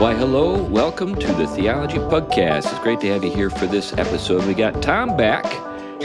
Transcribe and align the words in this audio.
Why, 0.00 0.14
hello, 0.14 0.62
welcome 0.62 1.14
to 1.14 1.32
the 1.34 1.46
Theology 1.46 1.98
Pugcast. 1.98 2.70
It's 2.70 2.78
great 2.78 3.00
to 3.00 3.08
have 3.08 3.22
you 3.22 3.30
here 3.30 3.50
for 3.50 3.66
this 3.66 3.92
episode. 3.92 4.46
We 4.46 4.54
got 4.54 4.80
Tom 4.80 5.14
back 5.14 5.44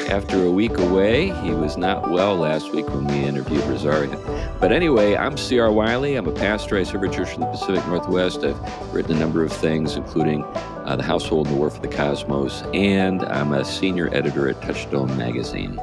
after 0.09 0.43
a 0.43 0.51
week 0.51 0.77
away. 0.77 1.27
He 1.41 1.51
was 1.51 1.77
not 1.77 2.11
well 2.11 2.35
last 2.35 2.73
week 2.73 2.89
when 2.89 3.07
we 3.07 3.23
interviewed 3.23 3.63
Rosario. 3.63 4.17
But 4.59 4.73
anyway, 4.73 5.15
I'm 5.15 5.37
C.R. 5.37 5.71
Wiley. 5.71 6.17
I'm 6.17 6.27
a 6.27 6.33
pastor. 6.33 6.77
I 6.77 6.83
serve 6.83 7.03
a 7.03 7.09
church 7.09 7.35
in 7.35 7.39
the 7.39 7.45
Pacific 7.45 7.87
Northwest. 7.87 8.43
I've 8.43 8.59
written 8.93 9.15
a 9.15 9.19
number 9.19 9.45
of 9.45 9.53
things, 9.53 9.95
including 9.95 10.43
uh, 10.43 10.97
The 10.97 11.03
Household 11.03 11.47
and 11.47 11.55
the 11.55 11.59
War 11.59 11.69
for 11.69 11.79
the 11.79 11.87
Cosmos, 11.87 12.63
and 12.73 13.23
I'm 13.23 13.53
a 13.53 13.63
senior 13.63 14.13
editor 14.13 14.49
at 14.49 14.61
Touchstone 14.61 15.15
Magazine. 15.15 15.79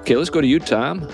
Okay, 0.00 0.16
let's 0.16 0.30
go 0.30 0.40
to 0.40 0.46
you, 0.46 0.58
Tom. 0.58 1.06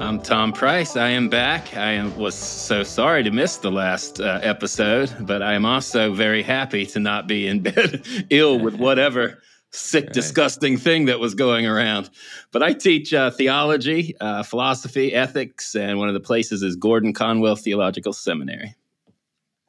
I'm 0.00 0.18
Tom 0.18 0.54
Price. 0.54 0.96
I 0.96 1.10
am 1.10 1.28
back. 1.28 1.76
I 1.76 1.92
am, 1.92 2.16
was 2.16 2.34
so 2.34 2.82
sorry 2.82 3.22
to 3.22 3.30
miss 3.30 3.58
the 3.58 3.70
last 3.70 4.18
uh, 4.18 4.40
episode, 4.42 5.14
but 5.20 5.42
I 5.42 5.52
am 5.52 5.66
also 5.66 6.14
very 6.14 6.42
happy 6.42 6.86
to 6.86 6.98
not 6.98 7.26
be 7.28 7.46
in 7.46 7.60
bed 7.62 8.02
ill 8.30 8.58
with 8.58 8.76
whatever 8.76 9.42
sick, 9.72 10.06
right. 10.06 10.12
disgusting 10.14 10.78
thing 10.78 11.04
that 11.04 11.20
was 11.20 11.34
going 11.34 11.66
around. 11.66 12.08
But 12.50 12.62
I 12.62 12.72
teach 12.72 13.12
uh, 13.12 13.30
theology, 13.30 14.16
uh, 14.22 14.42
philosophy, 14.42 15.14
ethics, 15.14 15.74
and 15.74 15.98
one 15.98 16.08
of 16.08 16.14
the 16.14 16.20
places 16.20 16.62
is 16.62 16.76
Gordon 16.76 17.12
Conwell 17.12 17.56
Theological 17.56 18.14
Seminary. 18.14 18.74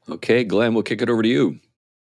Okay, 0.09 0.45
Glenn, 0.45 0.73
we'll 0.73 0.83
kick 0.83 1.01
it 1.01 1.09
over 1.09 1.23
to 1.23 1.29
you. 1.29 1.59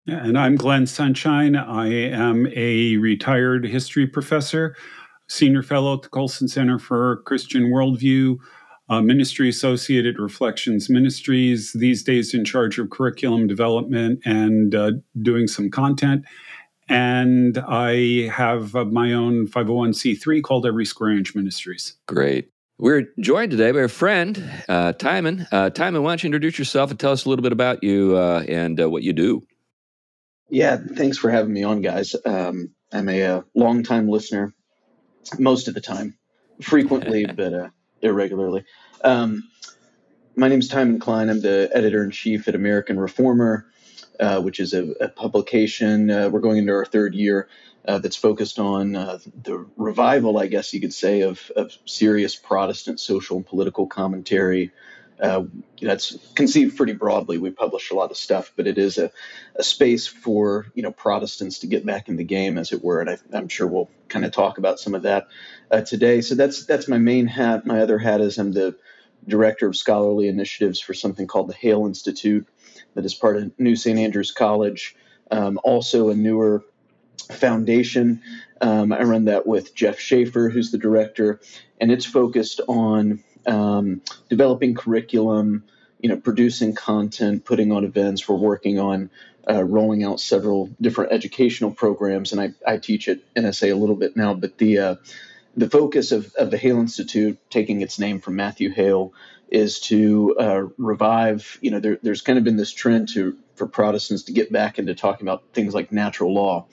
And 0.06 0.38
I'm 0.38 0.58
Glenn 0.58 0.86
Sunshine. 0.86 1.56
I 1.56 1.88
am 1.88 2.48
a 2.56 2.98
retired 2.98 3.66
history 3.66 4.06
professor 4.06 4.76
senior 5.32 5.64
fellow 5.64 5.94
at 5.96 6.02
the 6.02 6.10
Colson 6.10 6.48
Center 6.48 6.78
for 6.78 7.18
Christian 7.26 7.72
Worldview, 7.72 8.38
uh, 8.90 9.02
ministry 9.02 9.48
associated 9.48 10.20
Reflections 10.20 10.90
Ministries, 10.90 11.72
these 11.74 12.04
days 12.04 12.34
in 12.34 12.44
charge 12.44 12.78
of 12.78 12.90
curriculum 12.90 13.48
development 13.48 14.20
and 14.26 14.76
uh, 14.76 14.92
doing 15.22 15.48
some 15.48 15.72
content. 15.72 16.26
And 16.90 17.58
I 17.58 18.28
have 18.28 18.76
uh, 18.76 18.84
my 18.84 19.14
own 19.14 19.48
501c3 19.48 20.44
called 20.44 20.66
Every 20.66 20.86
Square 20.86 21.12
Inch 21.12 21.34
Ministries. 21.34 21.96
Great. 22.08 22.52
We're 22.78 23.08
joined 23.20 23.52
today 23.52 23.72
by 23.72 23.82
a 23.82 23.88
friend, 23.88 24.44
uh, 24.68 24.92
Timon. 24.94 25.48
Uh, 25.52 25.70
Timon, 25.70 26.04
why 26.04 26.12
don't 26.12 26.24
you 26.24 26.28
introduce 26.28 26.60
yourself 26.60 26.90
and 26.90 27.00
tell 27.00 27.12
us 27.14 27.26
a 27.26 27.30
little 27.30 27.44
bit 27.44 27.54
about 27.54 27.84
you 27.84 28.18
uh, 28.18 28.44
and 28.50 28.82
uh, 28.82 28.90
what 28.90 29.04
you 29.04 29.14
do? 29.14 29.44
Yeah, 30.50 30.78
thanks 30.96 31.18
for 31.18 31.30
having 31.30 31.54
me 31.54 31.64
on, 31.64 31.82
guys. 31.82 32.16
Um, 32.26 32.72
I'm 32.92 33.08
a, 33.08 33.22
a 33.22 33.38
uh, 33.38 33.42
longtime 33.56 34.10
listener 34.10 34.54
most 35.40 35.68
of 35.68 35.74
the 35.74 35.82
time, 35.82 36.18
frequently, 36.62 37.26
but 37.36 37.54
uh, 37.54 37.70
irregularly. 38.02 38.66
Um, 39.04 39.50
my 40.36 40.48
name 40.48 40.60
is 40.60 40.68
Timon 40.68 41.00
Cline. 41.00 41.30
I'm 41.30 41.42
the 41.42 41.70
editor 41.74 42.04
in 42.04 42.12
chief 42.12 42.48
at 42.48 42.56
American 42.56 43.00
Reformer, 43.00 43.66
uh, 44.20 44.42
which 44.42 44.60
is 44.60 44.74
a, 44.74 44.92
a 45.02 45.10
publication. 45.10 46.10
Uh, 46.10 46.30
we're 46.30 46.40
going 46.40 46.58
into 46.58 46.74
our 46.74 46.86
third 46.86 47.14
year 47.14 47.50
uh, 47.88 47.98
that's 48.00 48.16
focused 48.16 48.60
on 48.60 48.96
uh, 48.96 49.20
the 49.44 49.66
revival, 49.76 50.38
I 50.38 50.48
guess 50.48 50.74
you 50.74 50.80
could 50.80 50.94
say, 50.94 51.22
of, 51.22 51.52
of 51.56 51.76
serious 51.86 52.36
Protestant 52.36 53.00
social 53.00 53.38
and 53.38 53.46
political 53.46 53.88
commentary 53.88 54.72
uh, 55.22 55.44
that's 55.82 56.18
conceived 56.36 56.76
pretty 56.78 56.94
broadly. 56.94 57.38
We 57.38 57.52
publish 57.52 57.92
a 57.92 57.96
lot 57.96 58.12
of 58.12 58.18
stuff, 58.18 58.52
but 58.56 58.68
it 58.68 58.78
is 58.78 58.98
a, 58.98 59.12
a 59.56 59.64
space 59.64 60.08
for 60.08 60.68
you 60.74 60.84
know 60.84 60.92
Protestants 60.92 61.60
to 61.60 61.68
get 61.68 61.86
back 61.86 62.10
in 62.10 62.16
the 62.16 62.24
game, 62.24 62.58
as 62.58 62.72
it 62.72 62.84
were. 62.84 63.02
And 63.02 63.10
I, 63.10 63.18
am 63.38 63.48
sure 63.48 63.68
we'll 63.68 63.90
kind 64.10 64.26
of 64.26 64.32
talk 64.32 64.58
about 64.58 64.80
some 64.80 64.96
of 64.96 65.04
that 65.04 65.28
uh, 65.70 65.82
today. 65.82 66.22
So 66.22 66.36
that's 66.36 66.66
that's 66.66 66.88
my 66.88 66.98
main 66.98 67.28
hat. 67.28 67.66
My 67.66 67.82
other 67.82 68.00
hat 68.00 68.22
is 68.22 68.38
I'm 68.38 68.52
the 68.52 68.76
director 69.28 69.68
of 69.68 69.76
scholarly 69.76 70.28
initiatives 70.28 70.80
for 70.80 70.94
something 70.94 71.28
called 71.28 71.48
the 71.48 71.54
Hale 71.54 71.86
Institute, 71.86 72.48
that 72.96 73.06
is 73.06 73.14
part 73.14 73.38
of 73.38 73.60
New 73.60 73.76
St. 73.76 74.00
Andrews 74.00 74.32
College. 74.32 74.96
Um, 75.30 75.60
also, 75.64 76.10
a 76.10 76.16
newer 76.16 76.64
foundation. 77.32 78.22
Um, 78.60 78.92
I 78.92 79.04
run 79.04 79.26
that 79.26 79.48
with 79.48 79.74
Jeff 79.74 80.00
Schaefer, 80.00 80.50
who's 80.50 80.72
the 80.72 80.78
director, 80.78 81.40
and 81.80 81.92
it's 81.92 82.06
focused 82.06 82.62
on 82.68 83.24
um, 83.46 84.02
developing 84.30 84.76
curriculum, 84.76 85.64
you 86.00 86.10
know, 86.10 86.18
producing 86.18 86.74
content, 86.74 87.46
putting 87.46 87.72
on 87.72 87.84
events. 87.84 88.28
We're 88.28 88.36
working 88.36 88.80
on 88.80 89.10
uh, 89.50 89.64
rolling 89.64 90.04
out 90.04 90.20
several 90.20 90.70
different 90.80 91.12
educational 91.12 91.72
programs, 91.72 92.32
and 92.32 92.42
I, 92.42 92.54
I 92.66 92.78
teach 92.78 93.08
at 93.08 93.20
NSA 93.36 93.72
a 93.72 93.76
little 93.76 93.96
bit 93.96 94.16
now. 94.16 94.34
But 94.34 94.58
the 94.58 94.80
uh, 94.80 94.96
the 95.56 95.70
focus 95.70 96.12
of, 96.12 96.34
of 96.36 96.52
the 96.52 96.58
Hale 96.58 96.80
Institute, 96.80 97.38
taking 97.50 97.82
its 97.82 98.00
name 98.00 98.20
from 98.20 98.36
Matthew 98.36 98.72
Hale, 98.72 99.14
is 99.50 99.80
to 99.82 100.36
uh, 100.40 100.64
revive. 100.78 101.58
You 101.62 101.72
know, 101.72 101.80
there, 101.80 101.98
there's 102.02 102.22
kind 102.22 102.38
of 102.38 102.44
been 102.46 102.58
this 102.58 102.72
trend 102.72 103.10
to 103.14 103.38
for 103.56 103.68
Protestants 103.68 104.24
to 104.24 104.32
get 104.32 104.52
back 104.52 104.80
into 104.80 104.96
talking 104.96 105.28
about 105.28 105.44
things 105.54 105.74
like 105.74 105.92
natural 105.92 106.34
law, 106.34 106.68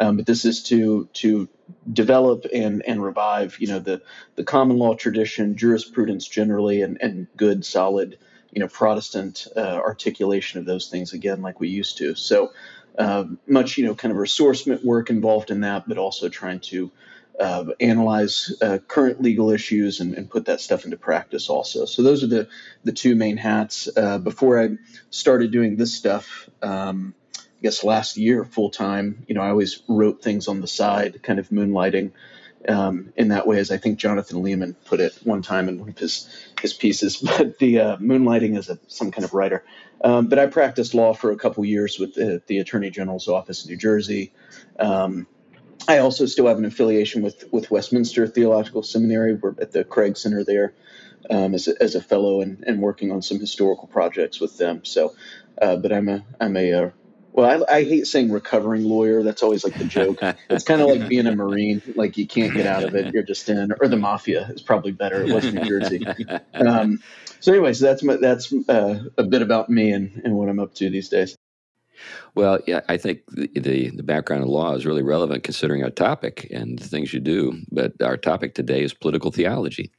um, 0.00 0.16
but 0.16 0.26
this 0.26 0.44
is 0.44 0.62
to 0.64 1.08
to 1.14 1.48
develop 1.92 2.46
and 2.52 2.82
and 2.86 3.02
revive 3.02 3.56
you 3.60 3.66
know 3.66 3.78
the 3.78 4.02
the 4.36 4.44
common 4.44 4.78
law 4.78 4.94
tradition 4.94 5.56
jurisprudence 5.56 6.26
generally 6.26 6.82
and 6.82 6.98
and 7.00 7.26
good 7.36 7.64
solid 7.64 8.18
you 8.50 8.60
know 8.60 8.68
protestant 8.68 9.46
uh, 9.56 9.60
articulation 9.60 10.60
of 10.60 10.66
those 10.66 10.88
things 10.88 11.12
again 11.12 11.42
like 11.42 11.60
we 11.60 11.68
used 11.68 11.98
to. 11.98 12.14
So 12.14 12.52
uh, 12.98 13.24
much 13.46 13.78
you 13.78 13.86
know 13.86 13.94
kind 13.94 14.12
of 14.12 14.18
ressourcement 14.18 14.84
work 14.84 15.10
involved 15.10 15.50
in 15.50 15.60
that 15.60 15.88
but 15.88 15.98
also 15.98 16.28
trying 16.28 16.60
to 16.60 16.90
uh, 17.38 17.66
analyze 17.78 18.52
uh, 18.60 18.78
current 18.88 19.22
legal 19.22 19.50
issues 19.50 20.00
and, 20.00 20.14
and, 20.14 20.28
put 20.28 20.46
that 20.46 20.60
stuff 20.60 20.84
into 20.84 20.96
practice 20.96 21.48
also. 21.48 21.84
So 21.84 22.02
those 22.02 22.24
are 22.24 22.26
the 22.26 22.48
the 22.82 22.90
two 22.90 23.14
main 23.14 23.36
hats. 23.36 23.88
Uh, 23.96 24.18
before 24.18 24.60
i 24.60 24.70
started 25.10 25.52
doing 25.52 25.76
this 25.76 25.94
stuff 25.94 26.48
um, 26.62 27.14
I 27.58 27.62
guess 27.62 27.82
last 27.82 28.16
year 28.16 28.44
full 28.44 28.70
time. 28.70 29.24
You 29.26 29.34
know, 29.34 29.42
I 29.42 29.48
always 29.48 29.82
wrote 29.88 30.22
things 30.22 30.46
on 30.46 30.60
the 30.60 30.68
side, 30.68 31.22
kind 31.22 31.38
of 31.38 31.48
moonlighting 31.48 32.12
um, 32.68 33.12
in 33.16 33.28
that 33.28 33.46
way, 33.46 33.58
as 33.58 33.70
I 33.70 33.76
think 33.78 33.98
Jonathan 33.98 34.42
Leeman 34.42 34.76
put 34.84 35.00
it 35.00 35.18
one 35.24 35.42
time 35.42 35.68
in 35.68 35.78
one 35.78 35.88
of 35.88 35.98
his 35.98 36.28
his 36.60 36.72
pieces. 36.72 37.16
But 37.38 37.58
the 37.58 37.80
uh, 37.80 37.96
moonlighting 37.96 38.56
as 38.56 38.68
a 38.68 38.78
some 38.86 39.10
kind 39.10 39.24
of 39.24 39.34
writer. 39.34 39.64
Um, 40.02 40.28
but 40.28 40.38
I 40.38 40.46
practiced 40.46 40.94
law 40.94 41.12
for 41.12 41.32
a 41.32 41.36
couple 41.36 41.64
years 41.64 41.98
with 41.98 42.14
the, 42.14 42.40
the 42.46 42.58
Attorney 42.58 42.90
General's 42.90 43.26
office 43.26 43.64
in 43.64 43.70
New 43.70 43.76
Jersey. 43.76 44.32
Um, 44.78 45.26
I 45.88 45.98
also 45.98 46.26
still 46.26 46.46
have 46.46 46.58
an 46.58 46.64
affiliation 46.64 47.22
with 47.22 47.44
with 47.52 47.70
Westminster 47.70 48.28
Theological 48.28 48.82
Seminary. 48.84 49.34
We're 49.34 49.54
at 49.60 49.72
the 49.72 49.84
Craig 49.84 50.16
Center 50.16 50.44
there. 50.44 50.74
Um, 51.30 51.52
as, 51.52 51.66
a, 51.66 51.82
as 51.82 51.94
a 51.96 52.00
fellow 52.00 52.40
and, 52.40 52.62
and 52.64 52.80
working 52.80 53.10
on 53.10 53.22
some 53.22 53.40
historical 53.40 53.88
projects 53.88 54.40
with 54.40 54.56
them. 54.56 54.84
So, 54.84 55.14
uh, 55.60 55.76
but 55.76 55.92
I'm 55.92 56.08
a 56.08 56.24
I'm 56.40 56.56
a, 56.56 56.70
a 56.70 56.86
uh, 56.86 56.90
well, 57.38 57.64
I, 57.68 57.76
I, 57.76 57.84
hate 57.84 58.08
saying 58.08 58.32
recovering 58.32 58.82
lawyer. 58.82 59.22
That's 59.22 59.44
always 59.44 59.62
like 59.62 59.78
the 59.78 59.84
joke. 59.84 60.18
it's 60.50 60.64
kind 60.64 60.80
of 60.82 60.88
like 60.88 61.08
being 61.08 61.28
a 61.28 61.36
Marine. 61.36 61.80
Like 61.94 62.18
you 62.18 62.26
can't 62.26 62.52
get 62.52 62.66
out 62.66 62.82
of 62.82 62.96
it. 62.96 63.14
You're 63.14 63.22
just 63.22 63.48
in. 63.48 63.70
Or 63.80 63.86
the 63.86 63.96
mafia 63.96 64.48
is 64.48 64.60
probably 64.60 64.90
better. 64.90 65.22
It 65.22 65.32
was 65.32 65.52
New 65.52 65.64
Jersey. 65.64 66.04
Um, 66.54 67.00
so, 67.38 67.52
anyways, 67.52 67.78
that's 67.78 68.02
my, 68.02 68.16
that's 68.16 68.52
uh, 68.68 69.04
a 69.16 69.22
bit 69.22 69.42
about 69.42 69.70
me 69.70 69.92
and, 69.92 70.20
and 70.24 70.34
what 70.34 70.48
I'm 70.48 70.58
up 70.58 70.74
to 70.74 70.90
these 70.90 71.08
days. 71.08 71.36
Well, 72.34 72.58
yeah, 72.66 72.80
I 72.88 72.96
think 72.96 73.20
the, 73.28 73.48
the, 73.54 73.90
the 73.90 74.02
background 74.02 74.42
of 74.42 74.48
law 74.48 74.74
is 74.74 74.84
really 74.84 75.02
relevant 75.02 75.44
considering 75.44 75.84
our 75.84 75.90
topic 75.90 76.48
and 76.50 76.78
the 76.78 76.88
things 76.88 77.12
you 77.12 77.20
do. 77.20 77.60
But 77.70 78.02
our 78.02 78.16
topic 78.16 78.54
today 78.54 78.82
is 78.82 78.92
political 78.92 79.30
theology, 79.30 79.92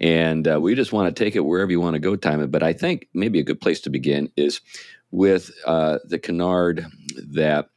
and 0.00 0.46
uh, 0.48 0.60
we 0.60 0.74
just 0.74 0.92
want 0.92 1.14
to 1.14 1.24
take 1.24 1.36
it 1.36 1.40
wherever 1.40 1.70
you 1.70 1.80
want 1.80 1.94
to 1.94 2.00
go, 2.00 2.16
Timon. 2.16 2.50
But 2.50 2.64
I 2.64 2.72
think 2.72 3.08
maybe 3.14 3.38
a 3.38 3.44
good 3.44 3.60
place 3.60 3.80
to 3.82 3.90
begin 3.90 4.30
is 4.36 4.60
with 5.12 5.52
uh, 5.64 5.98
the 6.04 6.18
canard 6.18 6.86
that 7.16 7.68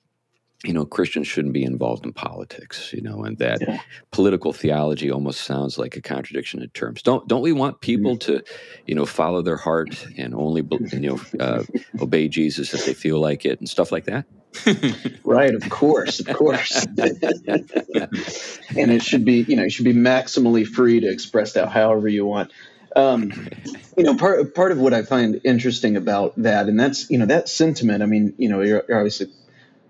you 0.64 0.74
know 0.74 0.86
Christians 0.86 1.28
shouldn't 1.28 1.54
be 1.54 1.64
involved 1.64 2.06
in 2.06 2.14
politics, 2.14 2.92
you 2.92 3.02
know, 3.02 3.24
and 3.24 3.38
that 3.38 3.62
yeah. 3.62 3.80
political 4.12 4.52
theology 4.52 5.12
almost 5.12 5.42
sounds 5.42 5.78
like 5.78 5.96
a 5.96 6.02
contradiction 6.02 6.64
in 6.64 6.70
terms. 6.70 7.04
Don't 7.04 7.28
don't 7.28 7.42
we 7.42 7.52
want 7.52 7.82
people 7.82 8.18
mm-hmm. 8.18 8.38
to, 8.38 8.44
you 8.88 8.96
know, 8.96 9.06
follow 9.06 9.44
their 9.44 9.58
heart 9.58 10.08
and 10.18 10.34
only 10.34 10.64
you 10.92 11.00
know 11.00 11.22
uh, 11.40 11.64
obey 12.02 12.28
Jesus 12.28 12.74
if 12.74 12.86
they 12.86 12.94
feel 12.94 13.20
like 13.20 13.46
it 13.46 13.60
and 13.60 13.70
stuff 13.70 13.92
like 13.92 14.06
that? 14.06 14.26
right, 15.26 15.54
of 15.54 15.70
course, 15.70 16.22
of 16.22 16.36
course. 16.36 16.86
and 16.98 18.92
it 18.92 19.04
should 19.04 19.26
be, 19.26 19.42
you 19.42 19.58
know, 19.58 19.64
you 19.64 19.70
should 19.70 19.86
be 19.86 19.94
maximally 19.94 20.66
free 20.66 21.02
to 21.02 21.12
express 21.12 21.54
that 21.54 21.70
however 21.70 22.08
you 22.08 22.26
want. 22.26 22.52
Um, 22.96 23.50
you 23.98 24.04
know, 24.04 24.16
part 24.16 24.56
part 24.56 24.72
of 24.72 24.80
what 24.80 24.94
I 24.94 25.04
find 25.04 25.42
interesting 25.44 25.98
about 25.98 26.34
that, 26.38 26.68
and 26.68 26.80
that's 26.80 27.10
you 27.10 27.18
know 27.18 27.26
that 27.26 27.50
sentiment. 27.50 28.04
I 28.04 28.06
mean, 28.06 28.34
you 28.38 28.50
know, 28.50 28.62
you're, 28.62 28.84
you're 28.88 28.98
obviously 28.98 29.28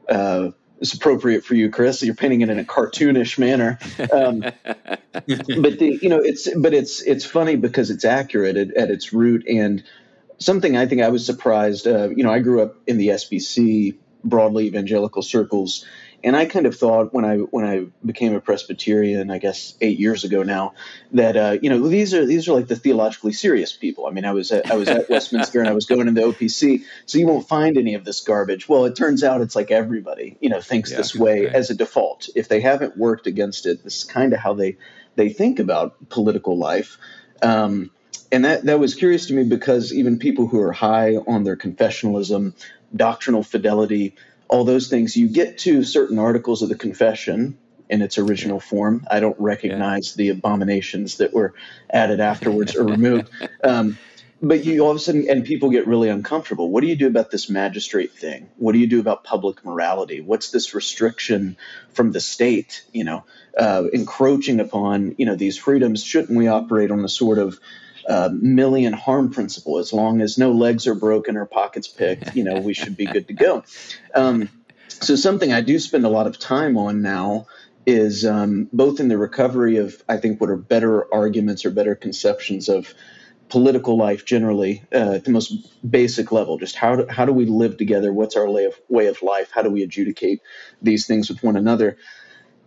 uh, 0.09 0.51
it's 0.79 0.93
appropriate 0.93 1.45
for 1.45 1.55
you, 1.55 1.69
Chris. 1.69 2.03
You're 2.03 2.15
painting 2.15 2.41
it 2.41 2.49
in 2.49 2.59
a 2.59 2.63
cartoonish 2.63 3.37
manner, 3.37 3.79
um, 4.11 4.39
but 4.63 5.79
the, 5.79 5.99
you 6.01 6.09
know, 6.09 6.19
it's 6.19 6.49
but 6.55 6.73
it's 6.73 7.01
it's 7.01 7.25
funny 7.25 7.55
because 7.55 7.89
it's 7.91 8.05
accurate 8.05 8.57
at, 8.57 8.75
at 8.75 8.91
its 8.91 9.13
root, 9.13 9.47
and 9.47 9.83
something 10.37 10.75
I 10.75 10.85
think 10.85 11.01
I 11.01 11.09
was 11.09 11.25
surprised. 11.25 11.87
Uh, 11.87 12.09
you 12.09 12.23
know, 12.23 12.31
I 12.31 12.39
grew 12.39 12.61
up 12.61 12.75
in 12.87 12.97
the 12.97 13.09
SBC 13.09 13.97
broadly 14.23 14.65
evangelical 14.65 15.21
circles, 15.21 15.85
And 16.25 16.35
I 16.35 16.45
kind 16.45 16.65
of 16.65 16.75
thought 16.75 17.13
when 17.13 17.23
I 17.23 17.37
when 17.37 17.65
I 17.65 17.85
became 18.03 18.33
a 18.33 18.41
Presbyterian, 18.41 19.29
I 19.29 19.37
guess 19.37 19.75
eight 19.79 19.99
years 19.99 20.23
ago 20.23 20.41
now, 20.41 20.73
that 21.11 21.37
uh, 21.37 21.57
you 21.61 21.69
know 21.69 21.87
these 21.87 22.15
are 22.15 22.25
these 22.25 22.49
are 22.49 22.53
like 22.53 22.65
the 22.65 22.75
theologically 22.75 23.31
serious 23.31 23.73
people. 23.73 24.07
I 24.07 24.09
mean, 24.09 24.25
I 24.25 24.31
was 24.31 24.51
at, 24.51 24.71
I 24.71 24.75
was 24.75 24.87
at 24.87 25.07
Westminster 25.09 25.59
and 25.59 25.69
I 25.69 25.73
was 25.73 25.85
going 25.85 26.07
into 26.07 26.21
OPC, 26.21 26.83
so 27.05 27.19
you 27.19 27.27
won't 27.27 27.47
find 27.47 27.77
any 27.77 27.93
of 27.93 28.03
this 28.03 28.21
garbage. 28.21 28.67
Well, 28.67 28.85
it 28.85 28.95
turns 28.95 29.23
out 29.23 29.41
it's 29.41 29.55
like 29.55 29.69
everybody 29.69 30.35
you 30.41 30.49
know 30.49 30.61
thinks 30.61 30.89
yeah, 30.89 30.97
this 30.97 31.15
way 31.15 31.45
right. 31.45 31.53
as 31.53 31.69
a 31.69 31.75
default. 31.75 32.27
If 32.35 32.47
they 32.47 32.59
haven't 32.59 32.97
worked 32.97 33.27
against 33.27 33.67
it, 33.67 33.83
this 33.83 33.97
is 33.97 34.03
kind 34.03 34.33
of 34.33 34.39
how 34.39 34.55
they 34.55 34.77
they 35.15 35.29
think 35.29 35.59
about 35.59 36.09
political 36.09 36.57
life. 36.57 36.97
Um, 37.43 37.91
and 38.31 38.45
that, 38.45 38.63
that 38.65 38.79
was 38.79 38.95
curious 38.95 39.27
to 39.27 39.33
me 39.33 39.43
because 39.43 39.93
even 39.93 40.17
people 40.17 40.47
who 40.47 40.59
are 40.59 40.71
high 40.71 41.15
on 41.15 41.43
their 41.43 41.55
confessionalism, 41.55 42.53
doctrinal 42.95 43.43
fidelity, 43.43 44.15
all 44.47 44.63
those 44.63 44.89
things, 44.89 45.15
you 45.15 45.27
get 45.27 45.59
to 45.59 45.83
certain 45.83 46.19
articles 46.19 46.61
of 46.61 46.69
the 46.69 46.75
confession 46.75 47.57
in 47.89 48.01
its 48.01 48.17
original 48.17 48.59
form. 48.59 49.05
I 49.09 49.19
don't 49.19 49.39
recognize 49.39 50.15
yeah. 50.15 50.23
the 50.23 50.29
abominations 50.29 51.17
that 51.17 51.33
were 51.33 51.53
added 51.89 52.19
afterwards 52.31 52.75
or 52.75 52.83
removed. 52.83 53.29
Um, 53.63 53.97
but 54.41 54.65
you 54.65 54.81
all 54.81 54.91
of 54.91 54.97
a 54.97 54.99
sudden, 54.99 55.27
and 55.29 55.45
people 55.45 55.69
get 55.69 55.87
really 55.87 56.09
uncomfortable. 56.09 56.69
What 56.69 56.81
do 56.81 56.87
you 56.87 56.95
do 56.95 57.07
about 57.07 57.31
this 57.31 57.49
magistrate 57.49 58.13
thing? 58.13 58.49
What 58.57 58.73
do 58.73 58.79
you 58.79 58.87
do 58.87 58.99
about 58.99 59.23
public 59.23 59.63
morality? 59.63 60.21
What's 60.21 60.51
this 60.51 60.75
restriction 60.75 61.57
from 61.93 62.11
the 62.11 62.19
state? 62.19 62.83
You 62.91 63.05
know, 63.05 63.23
uh, 63.57 63.85
encroaching 63.93 64.59
upon 64.59 65.15
you 65.17 65.25
know 65.25 65.35
these 65.35 65.57
freedoms. 65.57 66.03
Shouldn't 66.03 66.37
we 66.37 66.47
operate 66.47 66.91
on 66.91 67.03
a 67.03 67.09
sort 67.09 67.39
of 67.39 67.59
Millian 68.09 68.93
harm 68.93 69.31
principle. 69.31 69.77
As 69.77 69.93
long 69.93 70.21
as 70.21 70.37
no 70.37 70.51
legs 70.51 70.87
are 70.87 70.95
broken 70.95 71.37
or 71.37 71.45
pockets 71.45 71.87
picked, 71.87 72.35
you 72.35 72.43
know, 72.43 72.59
we 72.59 72.73
should 72.73 72.97
be 72.97 73.05
good 73.05 73.27
to 73.27 73.33
go. 73.33 73.63
Um, 74.13 74.49
so 74.87 75.15
something 75.15 75.51
I 75.51 75.61
do 75.61 75.79
spend 75.79 76.05
a 76.05 76.09
lot 76.09 76.27
of 76.27 76.39
time 76.39 76.77
on 76.77 77.01
now 77.01 77.47
is 77.85 78.25
um, 78.25 78.67
both 78.73 78.99
in 78.99 79.07
the 79.07 79.17
recovery 79.17 79.77
of 79.77 80.01
I 80.09 80.17
think 80.17 80.41
what 80.41 80.49
are 80.49 80.57
better 80.57 81.13
arguments 81.13 81.65
or 81.65 81.71
better 81.71 81.95
conceptions 81.95 82.69
of 82.69 82.93
political 83.49 83.95
life 83.95 84.25
generally 84.25 84.83
uh, 84.93 85.13
at 85.13 85.25
the 85.25 85.31
most 85.31 85.53
basic 85.89 86.31
level. 86.31 86.57
Just 86.57 86.75
how 86.75 86.95
do, 86.95 87.07
how 87.07 87.25
do 87.25 87.31
we 87.31 87.45
live 87.45 87.77
together? 87.77 88.11
What's 88.11 88.35
our 88.35 88.47
of 88.47 88.79
way 88.89 89.07
of 89.07 89.21
life? 89.21 89.51
How 89.53 89.61
do 89.61 89.69
we 89.69 89.83
adjudicate 89.83 90.41
these 90.81 91.05
things 91.05 91.29
with 91.29 91.43
one 91.43 91.55
another? 91.55 91.97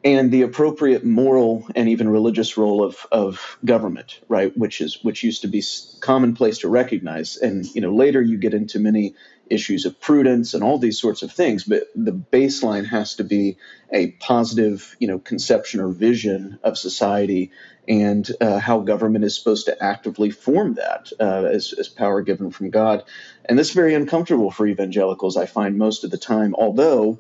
And 0.05 0.31
the 0.31 0.43
appropriate 0.43 1.05
moral 1.05 1.67
and 1.75 1.89
even 1.89 2.09
religious 2.09 2.57
role 2.57 2.85
of, 2.85 3.07
of 3.11 3.59
government, 3.65 4.21
right, 4.29 4.57
which 4.57 4.81
is 4.81 4.99
which 5.03 5.25
used 5.25 5.43
to 5.43 5.49
be 5.49 5.63
commonplace 6.01 6.59
to 6.59 6.69
recognize, 6.69 7.37
and 7.37 7.67
you 7.75 7.81
know 7.81 7.95
later 7.95 8.23
you 8.23 8.39
get 8.39 8.55
into 8.55 8.79
many 8.79 9.15
issues 9.51 9.87
of 9.87 10.01
prudence 10.01 10.55
and 10.55 10.63
all 10.63 10.79
these 10.79 11.01
sorts 11.01 11.23
of 11.23 11.33
things, 11.33 11.65
but 11.65 11.85
the 11.95 12.13
baseline 12.13 12.87
has 12.87 13.17
to 13.17 13.25
be 13.25 13.57
a 13.93 14.11
positive, 14.13 14.95
you 15.01 15.09
know, 15.09 15.19
conception 15.19 15.81
or 15.81 15.89
vision 15.89 16.59
of 16.63 16.77
society 16.77 17.51
and 17.89 18.31
uh, 18.43 18.59
how 18.59 18.81
government 18.81 19.25
is 19.25 19.35
supposed 19.37 19.65
to 19.65 19.83
actively 19.83 20.31
form 20.31 20.75
that 20.75 21.11
uh, 21.19 21.45
as, 21.45 21.73
as 21.73 21.89
power 21.89 22.21
given 22.21 22.51
from 22.51 22.71
God, 22.71 23.03
and 23.47 23.59
this 23.59 23.69
is 23.69 23.75
very 23.75 23.95
uncomfortable 23.95 24.51
for 24.51 24.67
evangelicals. 24.67 25.37
I 25.37 25.47
find 25.47 25.79
most 25.79 26.05
of 26.05 26.11
the 26.11 26.19
time, 26.19 26.55
although 26.55 27.19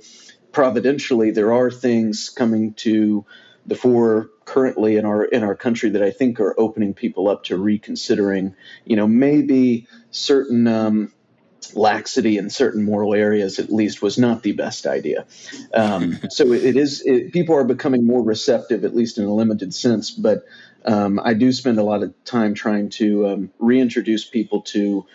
providentially, 0.52 1.30
there 1.30 1.52
are 1.52 1.70
things 1.70 2.30
coming 2.30 2.74
to 2.74 3.24
the 3.66 3.76
fore 3.76 4.30
currently 4.44 4.96
in 4.96 5.04
our 5.04 5.24
in 5.24 5.44
our 5.44 5.54
country 5.54 5.90
that 5.90 6.02
I 6.02 6.10
think 6.10 6.40
are 6.40 6.58
opening 6.58 6.94
people 6.94 7.28
up 7.28 7.44
to 7.44 7.56
reconsidering. 7.56 8.54
You 8.84 8.96
know, 8.96 9.06
maybe 9.06 9.86
certain 10.10 10.66
um, 10.66 11.12
laxity 11.74 12.38
in 12.38 12.48
certain 12.48 12.84
moral 12.84 13.14
areas, 13.14 13.58
at 13.58 13.70
least, 13.70 14.00
was 14.00 14.18
not 14.18 14.42
the 14.42 14.52
best 14.52 14.86
idea. 14.86 15.26
Um, 15.74 16.18
so 16.30 16.52
it 16.52 16.76
is. 16.76 17.02
It, 17.04 17.32
people 17.32 17.54
are 17.56 17.64
becoming 17.64 18.06
more 18.06 18.22
receptive, 18.22 18.84
at 18.84 18.96
least 18.96 19.18
in 19.18 19.24
a 19.24 19.34
limited 19.34 19.74
sense. 19.74 20.10
But 20.10 20.44
um, 20.84 21.20
I 21.22 21.34
do 21.34 21.52
spend 21.52 21.78
a 21.78 21.84
lot 21.84 22.02
of 22.02 22.14
time 22.24 22.54
trying 22.54 22.88
to 22.90 23.28
um, 23.28 23.50
reintroduce 23.58 24.24
people 24.24 24.62
to. 24.62 25.06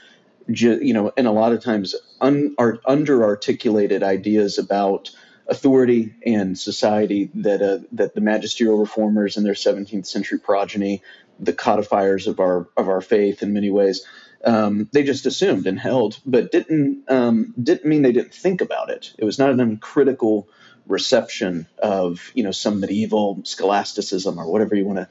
you 0.47 0.93
know, 0.93 1.11
and 1.17 1.25
a 1.25 1.31
lot 1.31 1.53
of 1.53 1.63
times 1.63 1.95
un, 2.21 2.55
under 2.85 3.23
articulated 3.23 4.03
ideas 4.03 4.57
about 4.57 5.09
authority 5.47 6.15
and 6.25 6.57
society 6.57 7.29
that 7.35 7.61
uh, 7.61 7.79
that 7.93 8.15
the 8.15 8.21
magisterial 8.21 8.77
reformers 8.77 9.37
and 9.37 9.45
their 9.45 9.53
17th 9.53 10.05
century 10.05 10.39
progeny, 10.39 11.01
the 11.39 11.53
codifiers 11.53 12.27
of 12.27 12.39
our 12.39 12.67
of 12.77 12.87
our 12.87 13.01
faith 13.01 13.43
in 13.43 13.53
many 13.53 13.69
ways, 13.69 14.05
um, 14.43 14.89
they 14.91 15.03
just 15.03 15.25
assumed 15.25 15.67
and 15.67 15.79
held, 15.79 16.19
but 16.25 16.51
didn't 16.51 17.09
um, 17.09 17.53
didn't 17.61 17.85
mean 17.85 18.01
they 18.01 18.11
didn't 18.11 18.33
think 18.33 18.61
about 18.61 18.89
it. 18.89 19.13
It 19.17 19.25
was 19.25 19.39
not 19.39 19.51
an 19.51 19.59
uncritical 19.59 20.47
reception 20.87 21.67
of 21.77 22.31
you 22.33 22.43
know 22.43 22.51
some 22.51 22.79
medieval 22.79 23.41
scholasticism 23.43 24.37
or 24.37 24.49
whatever 24.49 24.75
you 24.75 24.85
want 24.85 24.99
to. 24.99 25.09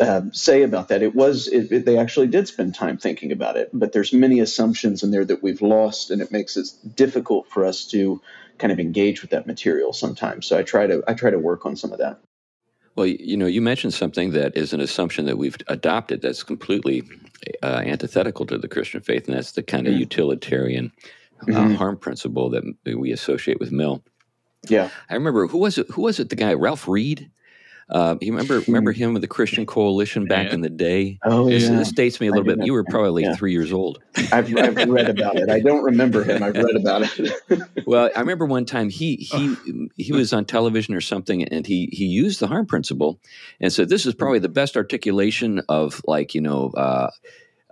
Uh, 0.00 0.22
say 0.32 0.62
about 0.62 0.88
that 0.88 1.02
it 1.02 1.14
was 1.14 1.48
it, 1.48 1.70
it, 1.70 1.84
they 1.84 1.98
actually 1.98 2.26
did 2.26 2.48
spend 2.48 2.74
time 2.74 2.96
thinking 2.96 3.30
about 3.30 3.58
it 3.58 3.68
but 3.74 3.92
there's 3.92 4.10
many 4.10 4.40
assumptions 4.40 5.02
in 5.02 5.10
there 5.10 5.24
that 5.24 5.42
we've 5.42 5.60
lost 5.60 6.10
and 6.10 6.22
it 6.22 6.32
makes 6.32 6.56
it 6.56 6.66
difficult 6.96 7.46
for 7.50 7.66
us 7.66 7.84
to 7.84 8.18
kind 8.62 8.70
of 8.70 8.78
engage 8.78 9.22
with 9.22 9.32
that 9.32 9.44
material 9.44 9.92
sometimes. 9.92 10.46
So 10.46 10.56
I 10.56 10.62
try 10.62 10.86
to 10.86 11.02
I 11.08 11.14
try 11.14 11.30
to 11.30 11.38
work 11.38 11.66
on 11.66 11.74
some 11.74 11.92
of 11.92 11.98
that. 11.98 12.20
Well, 12.94 13.06
you 13.06 13.36
know, 13.36 13.46
you 13.46 13.60
mentioned 13.60 13.92
something 13.92 14.30
that 14.32 14.56
is 14.56 14.72
an 14.72 14.80
assumption 14.80 15.26
that 15.26 15.36
we've 15.36 15.56
adopted 15.66 16.22
that's 16.22 16.44
completely 16.44 17.02
uh, 17.62 17.82
antithetical 17.84 18.46
to 18.46 18.58
the 18.58 18.68
Christian 18.68 19.00
faith, 19.00 19.26
and 19.26 19.36
that's 19.36 19.52
the 19.52 19.64
kind 19.64 19.88
of 19.88 19.94
mm-hmm. 19.94 20.00
utilitarian 20.00 20.92
uh, 21.40 21.46
mm-hmm. 21.46 21.74
harm 21.74 21.96
principle 21.96 22.50
that 22.50 22.62
we 22.84 23.10
associate 23.10 23.58
with 23.58 23.72
Mill. 23.72 24.04
Yeah, 24.68 24.90
I 25.10 25.14
remember 25.14 25.48
who 25.48 25.58
was 25.58 25.78
it? 25.78 25.90
Who 25.90 26.02
was 26.02 26.20
it? 26.20 26.28
The 26.28 26.36
guy 26.36 26.52
Ralph 26.54 26.86
Reed 26.86 27.28
uh, 27.88 28.16
you 28.20 28.32
remember 28.32 28.60
remember 28.60 28.92
him 28.92 29.12
with 29.12 29.22
the 29.22 29.28
Christian 29.28 29.66
Coalition 29.66 30.26
back 30.26 30.48
yeah. 30.48 30.54
in 30.54 30.60
the 30.60 30.70
day? 30.70 31.18
Oh, 31.24 31.48
this, 31.48 31.64
yeah. 31.64 31.76
This 31.76 31.92
dates 31.92 32.20
me 32.20 32.28
a 32.28 32.30
little 32.30 32.44
bit. 32.44 32.64
You 32.64 32.72
were 32.72 32.84
probably 32.84 33.24
yeah. 33.24 33.34
three 33.34 33.52
years 33.52 33.72
old. 33.72 34.00
I've, 34.32 34.56
I've 34.56 34.88
read 34.88 35.10
about 35.10 35.36
it. 35.36 35.50
I 35.50 35.60
don't 35.60 35.82
remember 35.82 36.24
him. 36.24 36.42
I've 36.42 36.54
read 36.54 36.76
about 36.76 37.02
it. 37.02 37.32
well, 37.86 38.10
I 38.14 38.20
remember 38.20 38.46
one 38.46 38.64
time 38.64 38.88
he 38.88 39.16
he 39.16 39.88
he 39.96 40.12
was 40.12 40.32
on 40.32 40.44
television 40.44 40.94
or 40.94 41.00
something, 41.00 41.44
and 41.44 41.66
he 41.66 41.88
he 41.92 42.06
used 42.06 42.40
the 42.40 42.46
harm 42.46 42.66
principle, 42.66 43.18
and 43.60 43.72
said 43.72 43.88
this 43.88 44.06
is 44.06 44.14
probably 44.14 44.38
the 44.38 44.48
best 44.48 44.76
articulation 44.76 45.62
of 45.68 46.02
like 46.06 46.34
you 46.34 46.40
know. 46.40 46.70
Uh, 46.70 47.10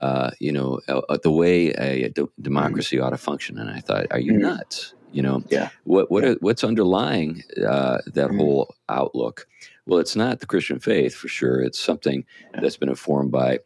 uh, 0.00 0.30
you 0.40 0.50
know 0.50 0.80
uh, 0.88 1.18
the 1.22 1.30
way 1.30 1.72
a, 1.72 2.04
a 2.04 2.12
democracy 2.40 2.98
ought 2.98 3.10
to 3.10 3.18
function, 3.18 3.58
and 3.58 3.68
I 3.68 3.80
thought, 3.80 4.06
are 4.10 4.18
you 4.18 4.32
mm 4.32 4.40
nuts? 4.40 4.94
You 5.12 5.22
know, 5.22 5.42
yeah. 5.50 5.70
What 5.84 6.10
what 6.10 6.24
are, 6.24 6.34
what's 6.40 6.64
underlying 6.64 7.42
uh, 7.58 7.98
that 8.06 8.30
mm 8.30 8.38
whole 8.38 8.74
outlook? 8.88 9.46
Well, 9.86 9.98
it's 9.98 10.16
not 10.16 10.40
the 10.40 10.46
Christian 10.46 10.78
faith 10.78 11.14
for 11.14 11.28
sure. 11.28 11.60
It's 11.60 11.78
something 11.78 12.24
that's 12.54 12.76
been 12.76 12.88
informed 12.88 13.32
by 13.32 13.60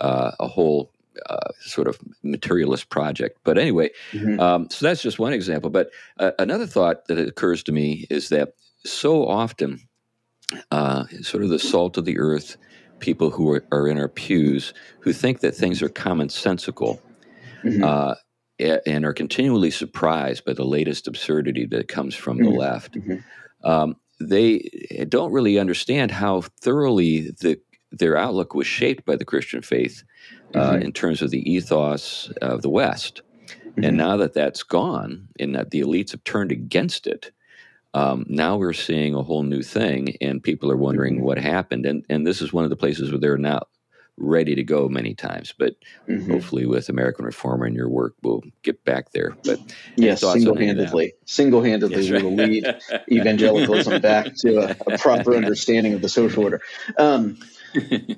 uh, 0.00 0.32
a 0.40 0.48
whole 0.48 0.92
uh, 1.28 1.50
sort 1.60 1.88
of 1.88 1.98
materialist 2.22 2.88
project. 2.88 3.38
But 3.44 3.58
anyway, 3.58 3.90
mm-hmm. 4.12 4.40
um, 4.40 4.70
so 4.70 4.86
that's 4.86 5.02
just 5.02 5.18
one 5.18 5.32
example. 5.32 5.70
But 5.70 5.90
uh, 6.18 6.32
another 6.38 6.66
thought 6.66 7.06
that 7.06 7.18
occurs 7.18 7.62
to 7.64 7.72
me 7.72 8.06
is 8.10 8.28
that 8.30 8.54
so 8.84 9.26
often, 9.26 9.80
uh, 10.70 11.04
sort 11.22 11.42
of 11.42 11.50
the 11.50 11.58
salt 11.58 11.96
of 11.96 12.04
the 12.04 12.18
earth, 12.18 12.56
people 12.98 13.30
who 13.30 13.50
are, 13.50 13.64
are, 13.72 13.88
in 13.88 13.98
our 13.98 14.08
pews 14.08 14.74
who 15.00 15.12
think 15.12 15.40
that 15.40 15.54
things 15.54 15.82
are 15.82 15.88
commonsensical. 15.88 17.00
Mm-hmm. 17.64 17.84
Uh, 17.84 18.14
and 18.86 19.04
are 19.04 19.12
continually 19.12 19.72
surprised 19.72 20.44
by 20.44 20.52
the 20.52 20.64
latest 20.64 21.08
absurdity 21.08 21.66
that 21.66 21.88
comes 21.88 22.14
from 22.14 22.38
mm-hmm. 22.38 22.44
the 22.44 22.58
left. 22.58 22.94
Mm-hmm. 22.94 23.68
Um, 23.68 23.96
they 24.28 25.06
don't 25.08 25.32
really 25.32 25.58
understand 25.58 26.10
how 26.10 26.42
thoroughly 26.60 27.30
the 27.40 27.60
their 27.90 28.16
outlook 28.16 28.54
was 28.54 28.66
shaped 28.66 29.04
by 29.04 29.16
the 29.16 29.24
Christian 29.24 29.60
faith 29.60 30.02
uh, 30.54 30.72
mm-hmm. 30.72 30.82
in 30.82 30.92
terms 30.92 31.20
of 31.20 31.30
the 31.30 31.50
ethos 31.50 32.32
of 32.40 32.62
the 32.62 32.70
West. 32.70 33.20
Mm-hmm. 33.48 33.84
And 33.84 33.96
now 33.96 34.16
that 34.16 34.32
that's 34.32 34.62
gone, 34.62 35.28
and 35.38 35.54
that 35.54 35.70
the 35.70 35.80
elites 35.80 36.12
have 36.12 36.24
turned 36.24 36.50
against 36.50 37.06
it, 37.06 37.32
um, 37.94 38.24
now 38.28 38.56
we're 38.56 38.72
seeing 38.72 39.14
a 39.14 39.22
whole 39.22 39.42
new 39.42 39.62
thing, 39.62 40.16
and 40.22 40.42
people 40.42 40.70
are 40.70 40.76
wondering 40.76 41.16
mm-hmm. 41.16 41.24
what 41.24 41.38
happened. 41.38 41.84
And 41.84 42.04
and 42.08 42.26
this 42.26 42.40
is 42.40 42.52
one 42.52 42.64
of 42.64 42.70
the 42.70 42.76
places 42.76 43.10
where 43.10 43.20
they're 43.20 43.36
now 43.36 43.62
ready 44.16 44.54
to 44.54 44.62
go 44.62 44.88
many 44.88 45.14
times. 45.14 45.54
But 45.56 45.74
mm-hmm. 46.08 46.30
hopefully, 46.30 46.66
with 46.66 46.88
American 46.88 47.24
Reformer 47.24 47.66
and 47.66 47.74
your 47.74 47.88
work, 47.88 48.14
we'll 48.22 48.42
get 48.62 48.84
back 48.84 49.12
there. 49.12 49.36
But 49.44 49.60
yes, 49.96 50.20
single-handedly, 50.20 51.14
single-handedly, 51.24 52.10
we 52.10 52.22
will 52.22 52.34
lead 52.34 52.74
evangelicalism 53.10 54.00
back 54.00 54.34
to 54.38 54.58
a, 54.58 54.94
a, 54.94 54.98
proper 54.98 55.34
understanding 55.34 55.94
of 55.94 56.02
the 56.02 56.08
social 56.08 56.44
order. 56.44 56.60
Um, 56.98 57.38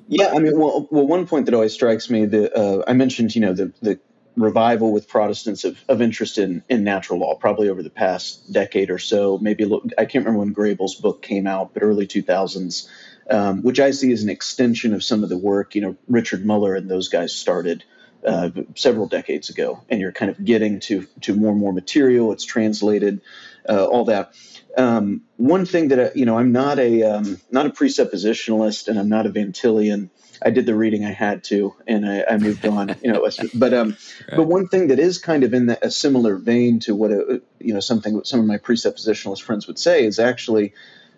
yeah, 0.08 0.32
I 0.34 0.38
mean, 0.38 0.58
well, 0.58 0.88
well, 0.90 1.06
one 1.06 1.26
point 1.26 1.46
that 1.46 1.54
always 1.54 1.72
strikes 1.72 2.10
me 2.10 2.26
that 2.26 2.56
uh, 2.56 2.84
I 2.86 2.92
mentioned, 2.92 3.34
you 3.34 3.40
know, 3.40 3.52
the 3.52 3.72
the 3.80 3.98
revival 4.36 4.92
with 4.92 5.08
Protestants 5.08 5.64
of, 5.64 5.78
of 5.88 6.02
interest 6.02 6.38
in, 6.38 6.62
in 6.68 6.84
natural 6.84 7.20
law, 7.20 7.34
probably 7.36 7.68
over 7.68 7.82
the 7.82 7.90
past 7.90 8.52
decade 8.52 8.90
or 8.90 8.98
so. 8.98 9.38
Maybe 9.38 9.64
look, 9.64 9.84
I 9.96 10.04
can't 10.04 10.24
remember 10.24 10.40
when 10.40 10.52
Grabill's 10.52 10.96
book 10.96 11.22
came 11.22 11.46
out, 11.46 11.72
but 11.74 11.82
early 11.82 12.06
2000s 12.06 12.88
um, 13.30 13.62
which 13.62 13.80
I 13.80 13.90
see 13.90 14.12
as 14.12 14.22
an 14.22 14.30
extension 14.30 14.94
of 14.94 15.02
some 15.02 15.22
of 15.22 15.28
the 15.28 15.38
work 15.38 15.74
you 15.74 15.80
know 15.80 15.96
Richard 16.08 16.44
Muller 16.44 16.74
and 16.74 16.90
those 16.90 17.08
guys 17.08 17.34
started 17.34 17.84
uh, 18.24 18.50
several 18.74 19.06
decades 19.06 19.50
ago, 19.50 19.82
and 19.88 20.00
you're 20.00 20.12
kind 20.12 20.30
of 20.30 20.42
getting 20.44 20.80
to 20.80 21.06
to 21.22 21.34
more 21.34 21.50
and 21.50 21.60
more 21.60 21.72
material. 21.72 22.32
It's 22.32 22.44
translated, 22.44 23.20
uh, 23.68 23.84
all 23.84 24.06
that. 24.06 24.34
Um, 24.76 25.22
one 25.36 25.66
thing 25.66 25.88
that 25.88 25.98
uh, 25.98 26.10
you 26.14 26.24
know, 26.24 26.38
I'm 26.38 26.52
not 26.52 26.78
a 26.78 27.02
um, 27.02 27.40
not 27.50 27.66
a 27.66 27.70
presuppositionalist, 27.70 28.88
and 28.88 28.98
I'm 28.98 29.08
not 29.08 29.26
a 29.26 29.28
Van 29.28 29.52
Tillian. 29.52 30.10
I 30.42 30.50
did 30.50 30.66
the 30.66 30.74
reading 30.74 31.04
I 31.04 31.12
had 31.12 31.44
to, 31.44 31.74
and 31.86 32.08
I, 32.08 32.24
I 32.28 32.38
moved 32.38 32.66
on. 32.66 32.96
You 33.02 33.12
know, 33.12 33.28
but 33.54 33.74
um, 33.74 33.90
right. 33.90 34.36
but 34.36 34.44
one 34.44 34.68
thing 34.68 34.88
that 34.88 34.98
is 34.98 35.18
kind 35.18 35.44
of 35.44 35.54
in 35.54 35.66
the, 35.66 35.86
a 35.86 35.90
similar 35.90 36.36
vein 36.36 36.80
to 36.80 36.94
what 36.94 37.12
a, 37.12 37.42
you 37.60 37.74
know 37.74 37.80
something 37.80 38.24
some 38.24 38.40
of 38.40 38.46
my 38.46 38.58
presuppositionalist 38.58 39.42
friends 39.42 39.66
would 39.66 39.78
say 39.78 40.04
is 40.04 40.18
actually 40.18 40.72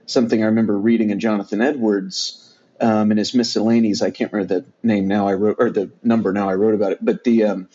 something 0.07 0.43
I 0.43 0.47
remember 0.47 0.79
reading 0.79 1.11
in 1.11 1.21
Jonathan 1.21 1.61
Edwards 1.61 2.55
um, 2.81 3.11
in 3.11 3.19
his 3.19 3.35
miscellanies. 3.35 4.03
I 4.03 4.11
can't 4.11 4.33
remember 4.33 4.61
the 4.61 4.67
name 4.83 5.09
now. 5.09 5.29
I 5.29 5.35
wrote 5.35 5.57
or 5.59 5.71
the 5.71 5.91
number 6.03 6.33
now. 6.33 6.49
I 6.49 6.55
wrote 6.55 6.75
about 6.75 6.93
it, 6.93 6.99
but 7.05 7.25
the 7.25 7.45
um, 7.45 7.69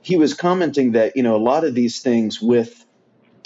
he 0.00 0.16
was 0.16 0.34
commenting 0.34 0.92
that 0.92 1.16
you 1.16 1.22
know 1.22 1.36
a 1.36 1.38
lot 1.38 1.64
of 1.64 1.74
these 1.74 2.00
things 2.00 2.40
with 2.40 2.84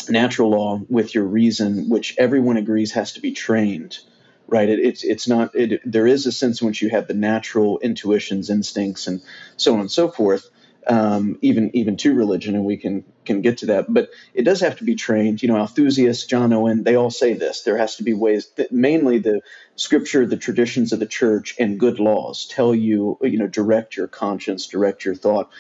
natural 0.09 0.51
law, 0.51 0.81
with 0.89 1.15
your 1.15 1.25
reason, 1.25 1.89
which 1.89 2.17
everyone 2.19 2.57
agrees 2.57 2.93
has 2.93 3.13
to 3.13 3.21
be 3.21 3.33
trained, 3.33 3.99
right? 4.47 4.69
It, 4.69 4.81
it's 4.81 5.05
it's 5.05 5.29
not. 5.29 5.55
It, 5.55 5.81
there 5.85 6.07
is 6.07 6.27
a 6.27 6.33
sense 6.33 6.61
in 6.61 6.67
which 6.67 6.83
you 6.83 6.91
have 6.91 7.09
the 7.09 7.15
natural 7.15 7.79
intuitions, 7.79 8.51
instincts, 8.51 9.07
and 9.07 9.23
so 9.57 9.75
on 9.75 9.81
and 9.81 9.91
so 9.91 10.09
forth 10.09 10.49
um, 10.87 11.39
even 11.43 11.71
even 11.77 11.97
to 11.99 12.15
religion, 12.15 12.55
and 12.55 12.65
we 12.65 12.77
can 12.77 13.05
can 13.25 13.41
get 13.41 13.59
to 13.59 13.67
that. 13.67 13.93
But 13.93 14.11
it 14.35 14.43
does 14.43 14.61
have 14.61 14.79
to 14.79 14.85
be 14.85 14.95
trained. 14.95 15.43
You 15.43 15.49
know, 15.49 15.57
Althusius, 15.57 16.27
John 16.27 16.53
Owen, 16.53 16.85
they 16.85 16.97
all 16.97 17.11
say 17.11 17.35
this. 17.35 17.63
There 17.63 17.79
has 17.79 17.97
to 17.97 18.03
be 18.03 18.15
ways 18.15 18.51
that 18.57 18.73
mainly 18.73 19.19
the 19.19 19.41
scripture, 19.77 20.27
the 20.27 20.37
traditions 20.37 20.93
of 20.93 21.01
the 21.01 21.07
church, 21.07 21.55
and 21.59 21.79
good 21.79 22.01
laws 22.01 22.47
tell 22.47 22.75
you, 22.75 23.19
you 23.23 23.39
know, 23.39 23.47
direct 23.47 23.97
your 23.97 24.09
conscience, 24.09 24.67
direct 24.67 25.05
your 25.05 25.15
thought. 25.15 25.51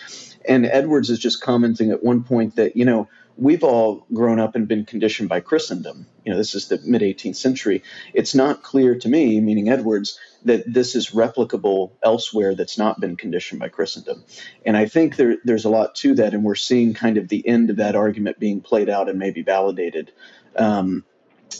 And 0.48 0.66
Edwards 0.66 1.10
is 1.10 1.18
just 1.18 1.40
commenting 1.40 1.90
at 1.90 2.02
one 2.02 2.24
point 2.24 2.56
that 2.56 2.76
you 2.76 2.84
know 2.84 3.08
we've 3.36 3.64
all 3.64 4.06
grown 4.12 4.38
up 4.38 4.54
and 4.54 4.68
been 4.68 4.84
conditioned 4.84 5.28
by 5.28 5.40
Christendom. 5.40 6.06
You 6.24 6.32
know, 6.32 6.38
this 6.38 6.54
is 6.54 6.68
the 6.68 6.80
mid 6.84 7.02
18th 7.02 7.36
century. 7.36 7.82
It's 8.14 8.34
not 8.34 8.62
clear 8.62 8.98
to 8.98 9.08
me, 9.08 9.40
meaning 9.40 9.68
Edwards, 9.68 10.18
that 10.44 10.64
this 10.72 10.94
is 10.94 11.10
replicable 11.10 11.92
elsewhere 12.02 12.54
that's 12.54 12.78
not 12.78 13.00
been 13.00 13.16
conditioned 13.16 13.60
by 13.60 13.68
Christendom. 13.68 14.24
And 14.66 14.76
I 14.76 14.86
think 14.86 15.16
there, 15.16 15.36
there's 15.44 15.64
a 15.64 15.70
lot 15.70 15.94
to 15.96 16.14
that, 16.16 16.34
and 16.34 16.44
we're 16.44 16.54
seeing 16.54 16.94
kind 16.94 17.16
of 17.16 17.28
the 17.28 17.46
end 17.46 17.70
of 17.70 17.76
that 17.76 17.94
argument 17.94 18.38
being 18.38 18.60
played 18.60 18.88
out 18.88 19.08
and 19.08 19.18
maybe 19.18 19.42
validated. 19.42 20.12
Um, 20.56 21.04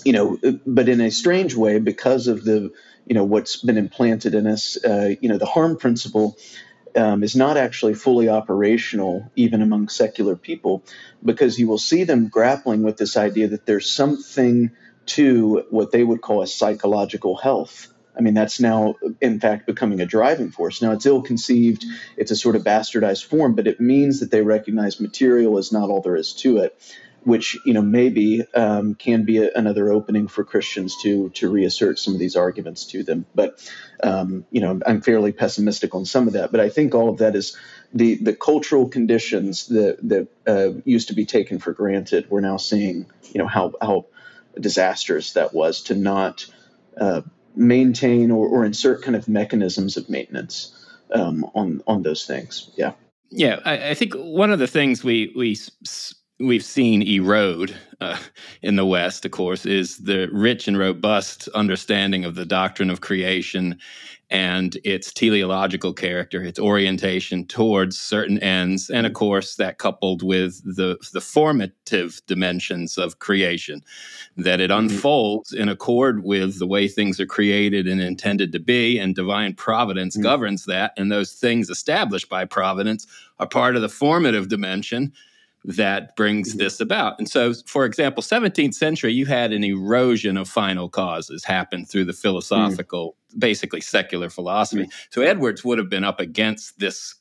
you 0.04 0.12
know, 0.12 0.38
but 0.66 0.88
in 0.88 1.00
a 1.00 1.10
strange 1.10 1.54
way, 1.54 1.78
because 1.78 2.26
of 2.26 2.44
the, 2.44 2.72
you 3.06 3.14
know, 3.14 3.24
what's 3.24 3.56
been 3.56 3.78
implanted 3.78 4.34
in 4.34 4.46
us, 4.46 4.82
uh, 4.84 5.14
you 5.20 5.28
know, 5.28 5.38
the 5.38 5.46
harm 5.46 5.76
principle 5.76 6.36
um, 6.96 7.22
is 7.22 7.36
not 7.36 7.56
actually 7.56 7.94
fully 7.94 8.28
operational 8.28 9.30
even 9.36 9.62
among 9.62 9.88
secular 9.88 10.36
people 10.36 10.82
because 11.24 11.58
you 11.58 11.68
will 11.68 11.78
see 11.78 12.04
them 12.04 12.28
grappling 12.28 12.82
with 12.82 12.96
this 12.96 13.16
idea 13.16 13.48
that 13.48 13.66
there's 13.66 13.90
something 13.90 14.70
to 15.06 15.64
what 15.70 15.90
they 15.90 16.04
would 16.04 16.20
call 16.20 16.42
a 16.42 16.46
psychological 16.46 17.36
health. 17.36 17.88
I 18.16 18.20
mean, 18.20 18.34
that's 18.34 18.60
now, 18.60 18.96
in 19.20 19.40
fact, 19.40 19.66
becoming 19.66 20.00
a 20.00 20.06
driving 20.06 20.50
force. 20.50 20.82
Now, 20.82 20.92
it's 20.92 21.06
ill 21.06 21.22
conceived, 21.22 21.84
it's 22.16 22.30
a 22.30 22.36
sort 22.36 22.56
of 22.56 22.62
bastardized 22.62 23.24
form, 23.24 23.54
but 23.54 23.66
it 23.66 23.80
means 23.80 24.20
that 24.20 24.30
they 24.30 24.42
recognize 24.42 25.00
material 25.00 25.56
is 25.56 25.72
not 25.72 25.88
all 25.88 26.02
there 26.02 26.16
is 26.16 26.34
to 26.34 26.58
it 26.58 26.78
which 27.24 27.56
you 27.64 27.72
know 27.72 27.82
maybe 27.82 28.42
um, 28.54 28.94
can 28.94 29.24
be 29.24 29.38
a, 29.38 29.50
another 29.54 29.90
opening 29.90 30.28
for 30.28 30.44
Christians 30.44 30.96
to 31.02 31.30
to 31.30 31.48
reassert 31.48 31.98
some 31.98 32.14
of 32.14 32.20
these 32.20 32.36
arguments 32.36 32.86
to 32.86 33.02
them. 33.02 33.26
But 33.34 33.70
um, 34.02 34.44
you 34.50 34.60
know, 34.60 34.80
I'm 34.86 35.00
fairly 35.00 35.32
pessimistic 35.32 35.94
on 35.94 36.04
some 36.04 36.26
of 36.26 36.34
that. 36.34 36.50
But 36.50 36.60
I 36.60 36.68
think 36.68 36.94
all 36.94 37.08
of 37.08 37.18
that 37.18 37.36
is 37.36 37.56
the 37.92 38.16
the 38.16 38.34
cultural 38.34 38.88
conditions 38.88 39.68
that 39.68 39.98
that 40.08 40.28
uh, 40.46 40.80
used 40.84 41.08
to 41.08 41.14
be 41.14 41.26
taken 41.26 41.58
for 41.58 41.72
granted. 41.72 42.30
We're 42.30 42.40
now 42.40 42.56
seeing 42.56 43.06
you 43.32 43.38
know 43.38 43.46
how 43.46 43.72
how 43.80 44.06
disastrous 44.58 45.32
that 45.34 45.54
was 45.54 45.82
to 45.84 45.94
not 45.94 46.46
uh, 46.96 47.22
maintain 47.54 48.30
or, 48.30 48.48
or 48.48 48.64
insert 48.64 49.02
kind 49.02 49.16
of 49.16 49.28
mechanisms 49.28 49.96
of 49.96 50.08
maintenance 50.08 50.76
um, 51.14 51.44
on 51.54 51.82
on 51.86 52.02
those 52.02 52.26
things. 52.26 52.70
Yeah. 52.76 52.92
Yeah, 53.34 53.60
I, 53.64 53.90
I 53.90 53.94
think 53.94 54.12
one 54.12 54.52
of 54.52 54.58
the 54.58 54.66
things 54.66 55.02
we 55.02 55.32
we 55.34 55.56
we've 56.42 56.64
seen 56.64 57.02
erode 57.02 57.74
uh, 58.00 58.18
in 58.62 58.76
the 58.76 58.86
West, 58.86 59.24
of 59.24 59.30
course, 59.30 59.64
is 59.64 59.98
the 59.98 60.28
rich 60.32 60.66
and 60.66 60.78
robust 60.78 61.48
understanding 61.48 62.24
of 62.24 62.34
the 62.34 62.44
doctrine 62.44 62.90
of 62.90 63.00
creation 63.00 63.78
and 64.30 64.78
its 64.82 65.12
teleological 65.12 65.92
character, 65.92 66.42
its 66.42 66.58
orientation 66.58 67.46
towards 67.46 68.00
certain 68.00 68.38
ends, 68.38 68.88
and 68.88 69.06
of 69.06 69.12
course, 69.12 69.56
that 69.56 69.76
coupled 69.76 70.22
with 70.22 70.62
the, 70.64 70.96
the 71.12 71.20
formative 71.20 72.18
dimensions 72.26 72.96
of 72.96 73.18
creation, 73.18 73.82
that 74.38 74.58
it 74.58 74.70
mm-hmm. 74.70 74.86
unfolds 74.86 75.52
in 75.52 75.68
accord 75.68 76.24
with 76.24 76.58
the 76.58 76.66
way 76.66 76.88
things 76.88 77.20
are 77.20 77.26
created 77.26 77.86
and 77.86 78.00
intended 78.00 78.52
to 78.52 78.58
be, 78.58 78.98
and 78.98 79.14
divine 79.14 79.52
providence 79.52 80.16
mm-hmm. 80.16 80.24
governs 80.24 80.64
that, 80.64 80.92
and 80.96 81.12
those 81.12 81.34
things 81.34 81.68
established 81.68 82.30
by 82.30 82.46
providence 82.46 83.06
are 83.38 83.46
part 83.46 83.76
of 83.76 83.82
the 83.82 83.88
formative 83.88 84.48
dimension 84.48 85.12
that 85.64 86.16
brings 86.16 86.50
mm-hmm. 86.50 86.58
this 86.58 86.80
about. 86.80 87.18
And 87.18 87.28
so, 87.28 87.54
for 87.66 87.84
example, 87.84 88.22
17th 88.22 88.74
century, 88.74 89.12
you 89.12 89.26
had 89.26 89.52
an 89.52 89.64
erosion 89.64 90.36
of 90.36 90.48
final 90.48 90.88
causes 90.88 91.44
happen 91.44 91.84
through 91.84 92.04
the 92.04 92.12
philosophical, 92.12 93.16
mm. 93.34 93.40
basically 93.40 93.80
secular 93.80 94.28
philosophy. 94.28 94.84
Mm. 94.84 94.92
So 95.10 95.22
Edwards 95.22 95.64
would 95.64 95.78
have 95.78 95.88
been 95.88 96.04
up 96.04 96.20
against 96.20 96.78
this. 96.78 97.14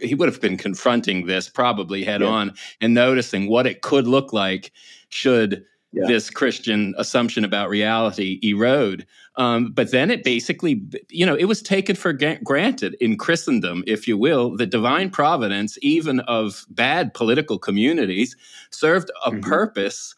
He 0.00 0.14
would 0.14 0.28
have 0.28 0.40
been 0.40 0.56
confronting 0.56 1.26
this 1.26 1.48
probably 1.48 2.04
head 2.04 2.20
yeah. 2.20 2.28
on 2.28 2.54
and 2.80 2.94
noticing 2.94 3.48
what 3.48 3.66
it 3.66 3.82
could 3.82 4.06
look 4.06 4.32
like 4.32 4.72
should 5.08 5.64
yeah. 5.92 6.06
this 6.06 6.30
Christian 6.30 6.94
assumption 6.98 7.44
about 7.44 7.68
reality 7.68 8.38
erode. 8.42 9.06
Um, 9.36 9.72
but 9.72 9.90
then 9.90 10.10
it 10.10 10.24
basically, 10.24 10.82
you 11.08 11.24
know, 11.24 11.34
it 11.34 11.44
was 11.44 11.62
taken 11.62 11.96
for 11.96 12.12
granted 12.12 12.96
in 13.00 13.16
Christendom, 13.16 13.82
if 13.86 14.06
you 14.06 14.18
will, 14.18 14.56
that 14.56 14.70
divine 14.70 15.10
providence, 15.10 15.78
even 15.82 16.20
of 16.20 16.66
bad 16.70 17.14
political 17.14 17.58
communities, 17.58 18.36
served 18.70 19.10
a 19.24 19.30
mm-hmm. 19.30 19.40
purpose 19.40 20.14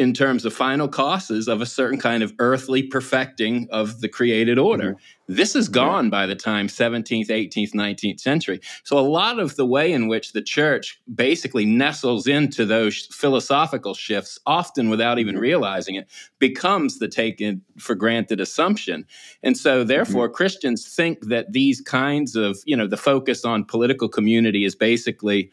in 0.00 0.14
terms 0.14 0.46
of 0.46 0.54
final 0.54 0.88
causes 0.88 1.46
of 1.46 1.60
a 1.60 1.66
certain 1.66 2.00
kind 2.00 2.22
of 2.22 2.32
earthly 2.38 2.82
perfecting 2.82 3.68
of 3.70 4.00
the 4.00 4.08
created 4.08 4.58
order. 4.58 4.92
Mm-hmm. 4.92 5.34
This 5.34 5.54
is 5.54 5.68
gone 5.68 6.06
yeah. 6.06 6.10
by 6.10 6.26
the 6.26 6.34
time 6.34 6.68
17th, 6.68 7.28
18th, 7.28 7.74
19th 7.74 8.18
century. 8.18 8.60
So 8.82 8.98
a 8.98 9.00
lot 9.00 9.38
of 9.38 9.56
the 9.56 9.66
way 9.66 9.92
in 9.92 10.08
which 10.08 10.32
the 10.32 10.40
church 10.40 10.98
basically 11.14 11.66
nestles 11.66 12.26
into 12.26 12.64
those 12.64 13.08
philosophical 13.12 13.92
shifts, 13.92 14.38
often 14.46 14.88
without 14.88 15.18
even 15.18 15.34
mm-hmm. 15.34 15.42
realizing 15.42 15.96
it, 15.96 16.08
becomes 16.38 16.98
the 16.98 17.06
taken 17.06 17.60
for 17.78 17.94
granted 17.94 18.40
assumption. 18.40 19.04
And 19.42 19.54
so 19.54 19.84
therefore 19.84 20.28
mm-hmm. 20.28 20.36
Christians 20.36 20.88
think 20.88 21.26
that 21.26 21.52
these 21.52 21.82
kinds 21.82 22.36
of, 22.36 22.56
you 22.64 22.74
know, 22.74 22.86
the 22.86 22.96
focus 22.96 23.44
on 23.44 23.66
political 23.66 24.08
community 24.08 24.64
is 24.64 24.74
basically 24.74 25.50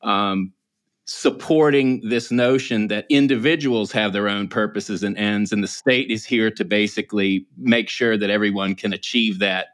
um, 0.00 0.54
supporting 1.10 2.00
this 2.08 2.30
notion 2.30 2.86
that 2.86 3.04
individuals 3.08 3.90
have 3.90 4.12
their 4.12 4.28
own 4.28 4.46
purposes 4.46 5.02
and 5.02 5.18
ends, 5.18 5.50
and 5.50 5.62
the 5.62 5.68
state 5.68 6.08
is 6.08 6.24
here 6.24 6.52
to 6.52 6.64
basically 6.64 7.44
make 7.58 7.88
sure 7.88 8.16
that 8.16 8.30
everyone 8.30 8.76
can 8.76 8.92
achieve 8.92 9.40
that 9.40 9.66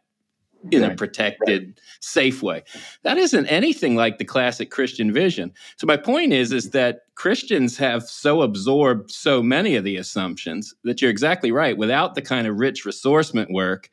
in 0.72 0.80
right. 0.80 0.92
a 0.92 0.94
protected, 0.94 1.62
right. 1.66 1.80
safe 2.00 2.42
way. 2.42 2.62
That 3.02 3.18
isn't 3.18 3.46
anything 3.48 3.96
like 3.96 4.16
the 4.16 4.24
classic 4.24 4.70
Christian 4.70 5.12
vision. 5.12 5.52
So 5.76 5.86
my 5.86 5.98
point 5.98 6.32
is, 6.32 6.52
is 6.52 6.70
that 6.70 7.00
Christians 7.16 7.76
have 7.76 8.04
so 8.04 8.40
absorbed 8.40 9.10
so 9.10 9.42
many 9.42 9.76
of 9.76 9.84
the 9.84 9.98
assumptions 9.98 10.74
that 10.84 11.02
you're 11.02 11.10
exactly 11.10 11.52
right. 11.52 11.76
Without 11.76 12.14
the 12.14 12.22
kind 12.22 12.46
of 12.46 12.58
rich 12.58 12.84
ressourcement 12.86 13.52
work 13.52 13.90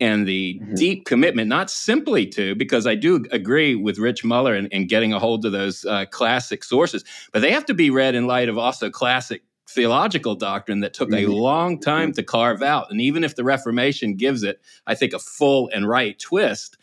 and 0.00 0.26
the 0.26 0.60
mm-hmm. 0.60 0.74
deep 0.74 1.06
commitment, 1.06 1.48
not 1.48 1.70
simply 1.70 2.26
to, 2.26 2.54
because 2.54 2.86
I 2.86 2.94
do 2.94 3.24
agree 3.30 3.74
with 3.74 3.98
Rich 3.98 4.24
Muller 4.24 4.54
in, 4.54 4.66
in 4.66 4.86
getting 4.86 5.12
a 5.12 5.18
hold 5.18 5.46
of 5.46 5.52
those 5.52 5.84
uh, 5.84 6.04
classic 6.06 6.64
sources, 6.64 7.04
but 7.32 7.42
they 7.42 7.52
have 7.52 7.66
to 7.66 7.74
be 7.74 7.90
read 7.90 8.14
in 8.14 8.26
light 8.26 8.48
of 8.48 8.58
also 8.58 8.90
classic 8.90 9.42
theological 9.68 10.34
doctrine 10.34 10.80
that 10.80 10.94
took 10.94 11.10
mm-hmm. 11.10 11.30
a 11.30 11.34
long 11.34 11.80
time 11.80 12.10
mm-hmm. 12.10 12.16
to 12.16 12.22
carve 12.22 12.62
out. 12.62 12.90
And 12.90 13.00
even 13.00 13.24
if 13.24 13.36
the 13.36 13.44
Reformation 13.44 14.14
gives 14.14 14.42
it, 14.42 14.60
I 14.86 14.94
think, 14.94 15.12
a 15.12 15.18
full 15.18 15.70
and 15.72 15.88
right 15.88 16.18
twist, 16.18 16.76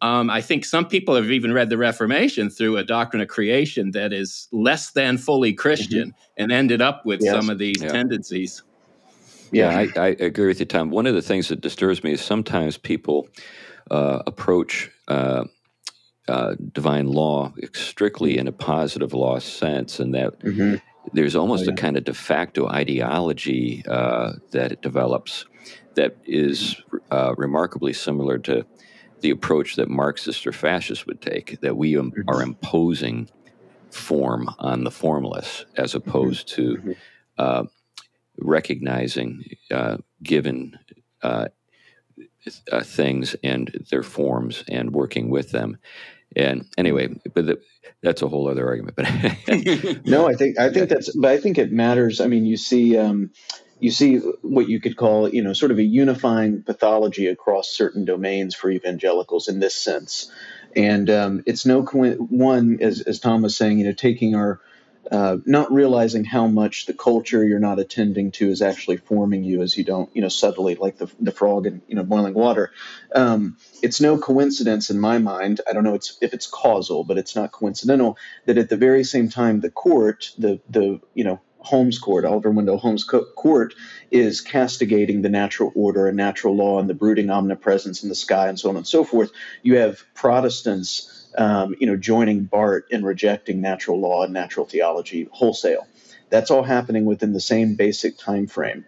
um, 0.00 0.30
I 0.30 0.40
think 0.40 0.64
some 0.64 0.86
people 0.86 1.14
have 1.14 1.30
even 1.30 1.52
read 1.52 1.70
the 1.70 1.78
Reformation 1.78 2.50
through 2.50 2.76
a 2.76 2.84
doctrine 2.84 3.22
of 3.22 3.28
creation 3.28 3.92
that 3.92 4.12
is 4.12 4.48
less 4.50 4.90
than 4.90 5.16
fully 5.16 5.52
Christian 5.52 6.08
mm-hmm. 6.08 6.42
and 6.42 6.52
ended 6.52 6.82
up 6.82 7.06
with 7.06 7.20
yes. 7.22 7.32
some 7.32 7.50
of 7.50 7.58
these 7.58 7.80
yeah. 7.80 7.88
tendencies. 7.88 8.62
Yeah, 9.52 9.78
I, 9.78 9.88
I, 10.00 10.06
agree 10.18 10.46
with 10.46 10.60
you, 10.60 10.66
Tom. 10.66 10.90
One 10.90 11.06
of 11.06 11.14
the 11.14 11.22
things 11.22 11.48
that 11.48 11.60
disturbs 11.60 12.02
me 12.02 12.12
is 12.12 12.22
sometimes 12.22 12.78
people 12.78 13.28
uh, 13.90 14.22
approach 14.26 14.90
uh, 15.08 15.44
uh, 16.28 16.54
divine 16.72 17.08
law 17.08 17.52
strictly 17.74 18.38
in 18.38 18.48
a 18.48 18.52
positive 18.52 19.12
law 19.12 19.38
sense, 19.38 20.00
and 20.00 20.14
that 20.14 20.40
mm-hmm. 20.40 20.76
there's 21.12 21.36
almost 21.36 21.64
oh, 21.64 21.66
yeah. 21.66 21.72
a 21.72 21.76
kind 21.76 21.96
of 21.96 22.04
de 22.04 22.14
facto 22.14 22.66
ideology 22.66 23.84
uh, 23.86 24.32
that 24.52 24.72
it 24.72 24.80
develops 24.80 25.44
that 25.94 26.16
is 26.24 26.80
uh, 27.10 27.34
remarkably 27.36 27.92
similar 27.92 28.38
to 28.38 28.64
the 29.20 29.30
approach 29.30 29.76
that 29.76 29.88
Marxists 29.88 30.46
or 30.46 30.52
fascists 30.52 31.06
would 31.06 31.20
take, 31.20 31.60
that 31.60 31.76
we 31.76 31.96
um, 31.96 32.10
mm-hmm. 32.10 32.28
are 32.28 32.42
imposing 32.42 33.28
form 33.90 34.48
on 34.58 34.84
the 34.84 34.90
formless 34.90 35.64
as 35.76 35.92
mm-hmm. 35.92 36.08
opposed 36.08 36.48
to 36.48 36.76
mm-hmm. 36.76 36.92
uh, 37.38 37.64
recognizing 38.38 39.44
uh, 39.70 39.98
given 40.22 40.78
uh, 41.22 41.48
uh, 42.70 42.82
things 42.82 43.36
and 43.42 43.86
their 43.90 44.02
forms 44.02 44.64
and 44.68 44.92
working 44.92 45.30
with 45.30 45.50
them. 45.50 45.78
And 46.34 46.66
anyway, 46.78 47.08
but 47.34 47.46
the, 47.46 47.60
that's 48.02 48.22
a 48.22 48.28
whole 48.28 48.48
other 48.48 48.66
argument. 48.66 48.96
But 48.96 50.06
no, 50.06 50.26
I 50.26 50.34
think 50.34 50.58
I 50.58 50.70
think 50.70 50.88
that's. 50.88 51.14
But 51.14 51.30
I 51.30 51.38
think 51.38 51.58
it 51.58 51.72
matters. 51.72 52.20
I 52.20 52.26
mean, 52.26 52.46
you 52.46 52.56
see. 52.56 52.96
Um, 52.96 53.30
you 53.80 53.90
see 53.90 54.18
what 54.42 54.68
you 54.68 54.80
could 54.80 54.96
call, 54.96 55.28
you 55.28 55.42
know, 55.42 55.54
sort 55.54 55.72
of 55.72 55.78
a 55.78 55.82
unifying 55.82 56.62
pathology 56.62 57.26
across 57.26 57.68
certain 57.68 58.04
domains 58.04 58.54
for 58.54 58.70
evangelicals 58.70 59.48
in 59.48 59.58
this 59.58 59.74
sense. 59.74 60.30
And 60.76 61.10
um, 61.10 61.42
it's 61.46 61.66
no 61.66 61.82
one, 61.82 62.78
as, 62.80 63.00
as 63.00 63.18
Tom 63.18 63.42
was 63.42 63.56
saying, 63.56 63.80
you 63.80 63.86
know, 63.86 63.92
taking 63.92 64.36
our 64.36 64.60
uh, 65.12 65.36
not 65.44 65.70
realizing 65.70 66.24
how 66.24 66.46
much 66.46 66.86
the 66.86 66.94
culture 66.94 67.44
you're 67.44 67.58
not 67.58 67.78
attending 67.78 68.30
to 68.32 68.48
is 68.48 68.62
actually 68.62 68.96
forming 68.96 69.44
you 69.44 69.60
as 69.60 69.76
you 69.76 69.84
don't, 69.84 70.08
you 70.16 70.22
know, 70.22 70.28
subtly 70.28 70.74
like 70.74 70.96
the, 70.96 71.10
the 71.20 71.30
frog 71.30 71.66
in, 71.66 71.82
you 71.86 71.94
know, 71.94 72.02
boiling 72.02 72.32
water. 72.32 72.72
Um, 73.14 73.58
it's 73.82 74.00
no 74.00 74.16
coincidence 74.16 74.88
in 74.88 74.98
my 74.98 75.18
mind. 75.18 75.60
I 75.68 75.74
don't 75.74 75.84
know 75.84 75.94
it's, 75.94 76.16
if 76.22 76.32
it's 76.32 76.46
causal, 76.46 77.04
but 77.04 77.18
it's 77.18 77.36
not 77.36 77.52
coincidental 77.52 78.16
that 78.46 78.56
at 78.56 78.70
the 78.70 78.78
very 78.78 79.04
same 79.04 79.28
time 79.28 79.60
the 79.60 79.70
court, 79.70 80.30
the, 80.38 80.60
the, 80.70 80.98
you 81.12 81.24
know, 81.24 81.42
Holmes 81.58 81.98
Court, 81.98 82.24
Oliver 82.24 82.50
Wendell 82.50 82.78
Holmes 82.78 83.04
Court, 83.04 83.74
is 84.10 84.40
castigating 84.40 85.22
the 85.22 85.28
natural 85.28 85.70
order 85.76 86.08
and 86.08 86.16
natural 86.16 86.56
law 86.56 86.80
and 86.80 86.88
the 86.88 86.94
brooding 86.94 87.30
omnipresence 87.30 88.02
in 88.02 88.08
the 88.08 88.14
sky 88.14 88.48
and 88.48 88.58
so 88.58 88.70
on 88.70 88.76
and 88.76 88.86
so 88.86 89.04
forth. 89.04 89.30
You 89.62 89.76
have 89.76 90.02
Protestants, 90.14 91.11
um, 91.36 91.74
you 91.78 91.86
know, 91.86 91.96
joining 91.96 92.44
Barth 92.44 92.84
in 92.90 93.04
rejecting 93.04 93.60
natural 93.60 94.00
law 94.00 94.24
and 94.24 94.32
natural 94.32 94.66
theology 94.66 95.28
wholesale. 95.30 95.86
That's 96.30 96.50
all 96.50 96.62
happening 96.62 97.04
within 97.04 97.32
the 97.32 97.40
same 97.40 97.74
basic 97.74 98.16
time 98.18 98.46
frame. 98.46 98.84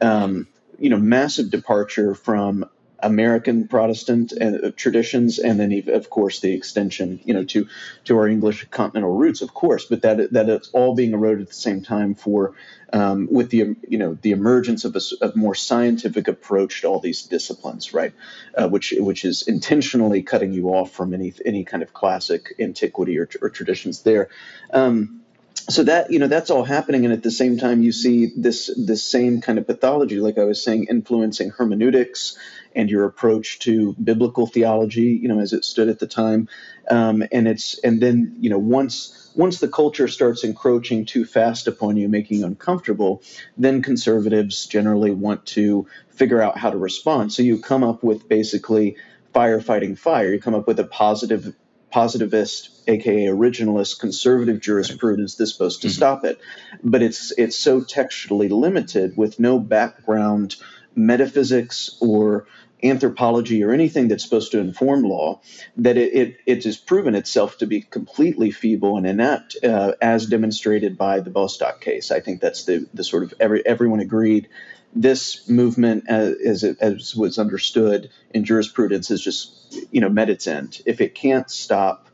Um, 0.00 0.48
you 0.78 0.90
know, 0.90 0.96
massive 0.96 1.50
departure 1.50 2.14
from 2.14 2.64
American 3.00 3.68
Protestant 3.68 4.32
uh, 4.40 4.70
traditions, 4.76 5.38
and 5.38 5.60
then 5.60 5.82
of 5.88 6.10
course 6.10 6.40
the 6.40 6.52
extension, 6.52 7.20
you 7.24 7.34
know, 7.34 7.44
to 7.44 7.68
to 8.04 8.16
our 8.16 8.28
English 8.28 8.66
continental 8.70 9.14
roots, 9.14 9.42
of 9.42 9.52
course. 9.52 9.84
But 9.84 10.02
that 10.02 10.32
that 10.32 10.48
it's 10.48 10.70
all 10.70 10.94
being 10.94 11.12
eroded 11.12 11.42
at 11.42 11.48
the 11.48 11.54
same 11.54 11.82
time 11.82 12.14
for 12.14 12.54
um, 12.92 13.28
with 13.30 13.50
the 13.50 13.76
you 13.88 13.98
know 13.98 14.16
the 14.22 14.30
emergence 14.30 14.84
of 14.84 14.96
a, 14.96 15.26
a, 15.26 15.36
more 15.36 15.54
scientific 15.54 16.28
approach 16.28 16.82
to 16.82 16.88
all 16.88 17.00
these 17.00 17.22
disciplines, 17.22 17.92
right? 17.92 18.12
Uh, 18.56 18.68
which 18.68 18.94
which 18.96 19.24
is 19.24 19.42
intentionally 19.42 20.22
cutting 20.22 20.52
you 20.52 20.68
off 20.68 20.92
from 20.92 21.12
any 21.12 21.34
any 21.44 21.64
kind 21.64 21.82
of 21.82 21.92
classic 21.92 22.54
antiquity 22.58 23.18
or, 23.18 23.28
or 23.42 23.50
traditions 23.50 24.02
there. 24.02 24.28
Um, 24.72 25.20
so 25.68 25.82
that 25.82 26.10
you 26.10 26.18
know 26.18 26.28
that's 26.28 26.50
all 26.50 26.64
happening 26.64 27.04
and 27.04 27.14
at 27.14 27.22
the 27.22 27.30
same 27.30 27.56
time 27.58 27.82
you 27.82 27.90
see 27.90 28.32
this 28.36 28.70
this 28.76 29.02
same 29.02 29.40
kind 29.40 29.58
of 29.58 29.66
pathology 29.66 30.20
like 30.20 30.36
i 30.36 30.44
was 30.44 30.62
saying 30.62 30.86
influencing 30.90 31.50
hermeneutics 31.50 32.36
and 32.74 32.90
your 32.90 33.04
approach 33.04 33.58
to 33.60 33.94
biblical 33.94 34.46
theology 34.46 35.18
you 35.20 35.28
know 35.28 35.40
as 35.40 35.52
it 35.52 35.64
stood 35.64 35.88
at 35.88 35.98
the 35.98 36.06
time 36.06 36.48
um, 36.90 37.24
and 37.32 37.48
it's 37.48 37.78
and 37.80 38.00
then 38.00 38.36
you 38.40 38.50
know 38.50 38.58
once 38.58 39.30
once 39.34 39.58
the 39.60 39.68
culture 39.68 40.08
starts 40.08 40.44
encroaching 40.44 41.04
too 41.04 41.24
fast 41.24 41.66
upon 41.66 41.96
you 41.96 42.08
making 42.08 42.40
you 42.40 42.46
uncomfortable 42.46 43.22
then 43.56 43.82
conservatives 43.82 44.66
generally 44.66 45.10
want 45.10 45.44
to 45.46 45.86
figure 46.10 46.40
out 46.40 46.58
how 46.58 46.70
to 46.70 46.78
respond 46.78 47.32
so 47.32 47.42
you 47.42 47.58
come 47.58 47.82
up 47.82 48.02
with 48.02 48.28
basically 48.28 48.96
firefighting 49.34 49.98
fire 49.98 50.32
you 50.32 50.40
come 50.40 50.54
up 50.54 50.66
with 50.66 50.78
a 50.78 50.84
positive 50.84 51.54
positivist, 51.94 52.82
aka 52.88 53.26
originalist, 53.26 54.00
conservative 54.00 54.58
jurisprudence 54.58 55.36
that's 55.36 55.52
supposed 55.52 55.82
to 55.82 55.86
mm-hmm. 55.86 55.94
stop 55.94 56.24
it. 56.24 56.40
But 56.82 57.02
it's 57.02 57.32
it's 57.38 57.56
so 57.56 57.82
textually 57.82 58.48
limited 58.48 59.16
with 59.16 59.38
no 59.38 59.60
background 59.60 60.56
metaphysics 60.94 61.96
or 62.00 62.46
anthropology 62.82 63.64
or 63.64 63.72
anything 63.72 64.08
that's 64.08 64.22
supposed 64.22 64.52
to 64.52 64.58
inform 64.58 65.02
law 65.02 65.40
that 65.76 65.96
it, 65.96 66.14
it, 66.14 66.36
it 66.46 66.64
has 66.64 66.76
proven 66.76 67.14
itself 67.14 67.58
to 67.58 67.66
be 67.66 67.80
completely 67.80 68.50
feeble 68.50 68.98
and 68.98 69.06
inept 69.06 69.56
uh, 69.64 69.92
as 70.02 70.26
demonstrated 70.26 70.98
by 70.98 71.20
the 71.20 71.30
Bostock 71.30 71.80
case. 71.80 72.10
I 72.10 72.20
think 72.20 72.40
that's 72.40 72.64
the, 72.64 72.86
the 72.92 73.02
sort 73.02 73.22
of 73.22 73.34
every, 73.40 73.64
everyone 73.64 74.00
agreed 74.00 74.48
this 74.94 75.48
movement 75.48 76.04
as, 76.08 76.36
as, 76.44 76.64
it, 76.64 76.76
as 76.80 77.16
was 77.16 77.38
understood 77.38 78.10
in 78.32 78.44
jurisprudence 78.44 79.08
has 79.08 79.20
just 79.20 79.76
you 79.90 80.00
know 80.00 80.08
met 80.08 80.30
its 80.30 80.46
end. 80.46 80.80
If 80.86 81.00
it 81.00 81.14
can't 81.14 81.50
stop 81.50 82.08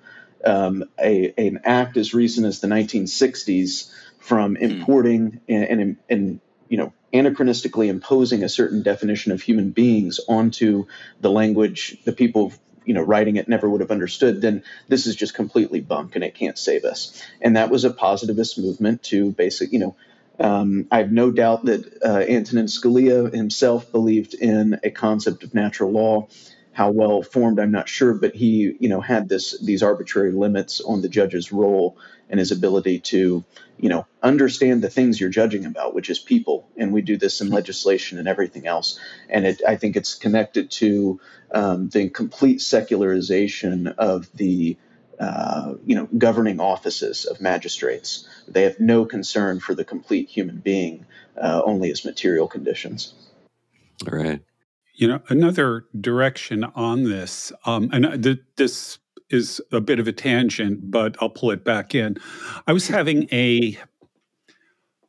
um, 0.45 0.85
a, 0.99 1.35
an 1.37 1.61
act 1.65 1.97
as 1.97 2.15
recent 2.15 2.47
as 2.47 2.61
the 2.61 2.69
1960s 2.69 3.93
from 4.19 4.57
hmm. 4.57 4.63
importing 4.63 5.41
and, 5.49 5.65
and, 5.65 5.97
and 6.09 6.41
you 6.71 6.79
know 6.79 6.93
anachronistically 7.13 7.89
imposing 7.89 8.43
a 8.43 8.49
certain 8.49 8.83
definition 8.83 9.33
of 9.33 9.43
human 9.43 9.71
beings 9.71 10.21
onto 10.29 10.87
the 11.21 11.31
language 11.31 11.99
the 12.05 12.13
people 12.13 12.53
you 12.87 12.95
know 12.95 13.03
writing 13.03 13.37
it 13.37 13.49
never 13.49 13.69
would 13.69 13.83
have 13.83 13.91
understood 13.91 14.41
then 14.41 14.63
this 14.89 15.07
is 15.07 15.15
just 15.15 15.35
completely 15.35 15.81
bunk 15.81 16.15
and 16.15 16.25
it 16.25 16.35
can't 16.35 16.57
save 16.57 16.85
us 16.85 17.23
and 17.43 17.57
that 17.57 17.71
was 17.71 17.85
a 17.85 17.91
positivist 17.91 18.59
movement 18.59 19.03
to 19.03 19.33
basic 19.33 19.73
you 19.73 19.79
know 19.81 19.97
um, 20.41 20.87
I 20.91 20.99
have 20.99 21.13
no 21.13 21.31
doubt 21.31 21.67
that 21.67 22.03
uh, 22.03 22.25
Antonin 22.27 22.65
Scalia 22.67 23.33
himself 23.33 23.93
believed 23.93 24.33
in 24.33 24.81
a 24.83 24.91
concept 24.91 25.45
of 25.45 25.55
natural 25.55 25.93
law. 25.93 26.29
How 26.73 26.91
well 26.91 27.23
formed, 27.23 27.61
I'm 27.61 27.73
not 27.73 27.91
sure, 27.91 28.15
but 28.15 28.35
he, 28.35 28.75
you 28.81 28.89
know, 28.89 29.03
had 29.03 29.29
this 29.29 29.59
these 29.61 29.83
arbitrary 29.83 30.33
limits 30.33 30.81
on 30.81 31.03
the 31.03 31.11
judge's 31.11 31.53
role 31.53 31.99
and 32.31 32.41
his 32.41 32.53
ability 32.53 33.01
to, 33.01 33.45
you 33.83 33.89
know, 33.89 34.07
understand 34.23 34.83
the 34.83 34.91
things 34.91 35.21
you're 35.21 35.31
judging 35.31 35.65
about, 35.65 35.95
which 35.95 36.11
is 36.11 36.19
people. 36.19 36.69
And 36.77 36.93
we 36.93 37.03
do 37.03 37.17
this 37.17 37.41
in 37.41 37.49
legislation 37.49 38.19
and 38.19 38.29
everything 38.29 38.67
else. 38.67 38.99
And 39.29 39.47
it, 39.47 39.63
I 39.67 39.77
think 39.77 39.97
it's 39.97 40.15
connected 40.15 40.71
to 40.73 41.21
um, 41.53 41.89
the 41.89 42.11
complete 42.11 42.61
secularization 42.61 43.89
of 43.89 44.29
the 44.35 44.77
uh, 45.19 45.75
you 45.85 45.95
know, 45.95 46.09
governing 46.17 46.61
offices 46.61 47.27
of 47.27 47.43
magistrates. 47.43 48.27
They 48.49 48.63
have 48.63 48.81
no 48.81 49.05
concern 49.05 49.61
for 49.61 49.75
the 49.75 49.85
complete 49.85 50.31
human 50.31 50.61
being, 50.61 51.05
uh, 51.37 51.61
only 51.63 51.91
as 51.91 52.07
material 52.07 52.49
conditions. 52.49 53.13
All 54.11 54.19
right. 54.19 54.41
You 54.95 55.09
know, 55.09 55.21
another 55.29 55.85
direction 55.99 56.65
on 56.65 57.05
this, 57.05 57.53
um, 57.67 57.91
and 57.93 58.23
th- 58.23 58.41
this 58.57 58.99
is 59.31 59.61
a 59.73 59.81
bit 59.81 59.99
of 59.99 60.09
a 60.09 60.13
tangent, 60.13 60.91
but 60.91 61.17
I'll 61.21 61.31
pull 61.31 61.51
it 61.51 61.65
back 61.65 61.95
in. 61.95 62.17
I 62.67 62.73
was 62.73 62.89
having 62.89 63.29
a 63.33 63.79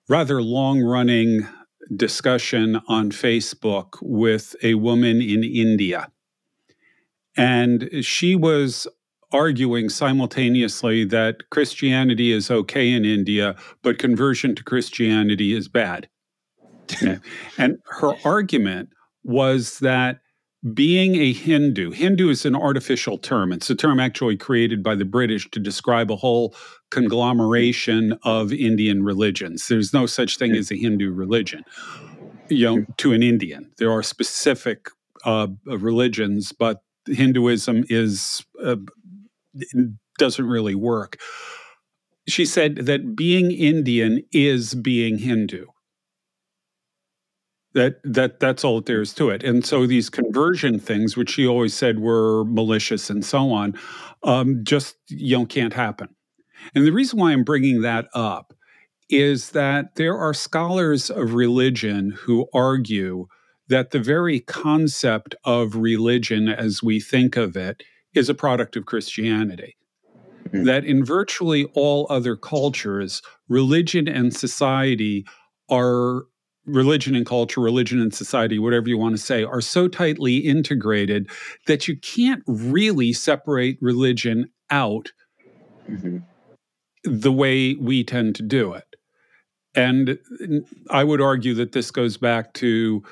rather 0.08 0.42
long 0.42 0.82
running 0.82 1.48
discussion 1.96 2.82
on 2.88 3.12
Facebook 3.12 3.98
with 4.02 4.56
a 4.64 4.76
woman 4.76 5.22
in 5.22 5.44
India. 5.44 6.12
And 7.36 7.90
she 8.02 8.36
was 8.36 8.88
arguing 9.32 9.90
simultaneously 9.90 11.06
that 11.06 11.50
Christianity 11.50 12.32
is 12.32 12.52
okay 12.52 12.92
in 12.92 13.06
India, 13.06 13.56
but 13.82 13.98
conversion 13.98 14.56
to 14.56 14.64
Christianity 14.64 15.54
is 15.54 15.68
bad. 15.68 16.10
and 17.58 17.78
her 17.86 18.14
argument 18.26 18.90
was 19.24 19.80
that 19.80 20.20
being 20.74 21.16
a 21.16 21.34
Hindu, 21.34 21.92
Hindu 21.92 22.30
is 22.30 22.46
an 22.46 22.56
artificial 22.56 23.18
term. 23.18 23.52
It's 23.52 23.70
a 23.70 23.76
term 23.76 24.00
actually 24.00 24.38
created 24.38 24.84
by 24.84 24.96
the 24.96 25.06
British 25.06 25.50
to 25.52 25.60
describe 25.60 26.12
a 26.12 26.16
whole 26.16 26.56
conglomeration 26.92 28.18
of 28.24 28.54
Indian 28.54 29.04
religions. 29.04 29.68
There's 29.68 29.94
no 29.94 30.06
such 30.06 30.38
thing 30.38 30.52
as 30.52 30.72
a 30.72 30.76
Hindu 30.76 31.12
religion, 31.12 31.64
you 32.50 32.66
know, 32.66 32.86
to 32.98 33.14
an 33.14 33.24
Indian. 33.24 33.72
There 33.78 33.92
are 33.92 34.04
specific 34.04 34.90
uh, 35.26 35.48
religions, 35.66 36.52
but 36.52 36.84
Hinduism 37.08 37.86
is 37.90 38.46
uh, 38.64 38.76
doesn't 40.20 40.46
really 40.46 40.76
work. 40.76 41.18
She 42.28 42.46
said 42.46 42.76
that 42.76 43.16
being 43.16 43.52
Indian 43.52 44.24
is 44.32 44.76
being 44.76 45.18
Hindu. 45.18 45.66
That 47.74 48.02
that 48.04 48.40
that's 48.40 48.66
all 48.66 48.82
there 48.82 49.02
is 49.02 49.14
to 49.14 49.30
it. 49.30 49.44
And 49.44 49.66
so 49.66 49.86
these 49.86 50.10
conversion 50.10 50.78
things, 50.80 51.16
which 51.16 51.32
she 51.32 51.48
always 51.48 51.74
said 51.74 52.00
were 52.00 52.44
malicious 52.46 53.10
and 53.10 53.24
so 53.24 53.52
on, 53.52 53.76
um, 54.24 54.64
just 54.64 54.98
you 55.08 55.38
know 55.38 55.46
can't 55.46 55.74
happen. 55.74 56.10
And 56.76 56.86
the 56.86 56.92
reason 56.92 57.20
why 57.20 57.32
I'm 57.32 57.44
bringing 57.44 57.82
that 57.82 58.08
up 58.14 58.54
is 59.10 59.52
that 59.52 59.96
there 59.96 60.18
are 60.18 60.34
scholars 60.34 61.10
of 61.10 61.34
religion 61.34 62.12
who 62.12 62.48
argue 62.54 63.28
that 63.68 63.92
the 63.92 64.00
very 64.00 64.40
concept 64.40 65.36
of 65.46 65.76
religion 65.76 66.50
as 66.50 66.84
we 66.84 67.00
think 67.00 67.38
of 67.38 67.56
it 67.56 67.84
is 68.14 68.30
a 68.30 68.34
product 68.34 68.76
of 68.76 68.86
Christianity. 68.86 69.78
Mm-hmm. 70.48 70.64
That 70.66 70.86
in 70.86 71.06
virtually 71.06 71.66
all 71.74 72.08
other 72.10 72.36
cultures, 72.36 73.22
religion 73.48 74.08
and 74.08 74.36
society 74.36 75.26
are 75.70 76.24
religion 76.66 77.16
and 77.16 77.26
culture, 77.26 77.62
religion 77.62 78.00
and 78.00 78.14
society, 78.14 78.60
whatever 78.60 78.88
you 78.88 78.98
want 78.98 79.16
to 79.16 79.22
say, 79.22 79.44
are 79.44 79.62
so 79.62 79.88
tightly 79.88 80.38
integrated 80.38 81.30
that 81.68 81.88
you 81.88 81.98
can't 81.98 82.44
really 82.48 83.14
separate 83.14 83.78
religion 83.82 84.50
out 84.70 85.12
mm-hmm. 85.90 86.18
the 87.04 87.32
way 87.32 87.74
we 87.76 88.04
tend 88.04 88.36
to 88.36 88.44
do 88.44 88.74
it. 88.74 88.86
And 89.74 90.20
I 90.90 91.04
would 91.04 91.22
argue 91.22 91.54
that 91.56 91.72
this 91.72 91.92
goes 91.92 92.18
back 92.18 92.54
to 92.56 93.04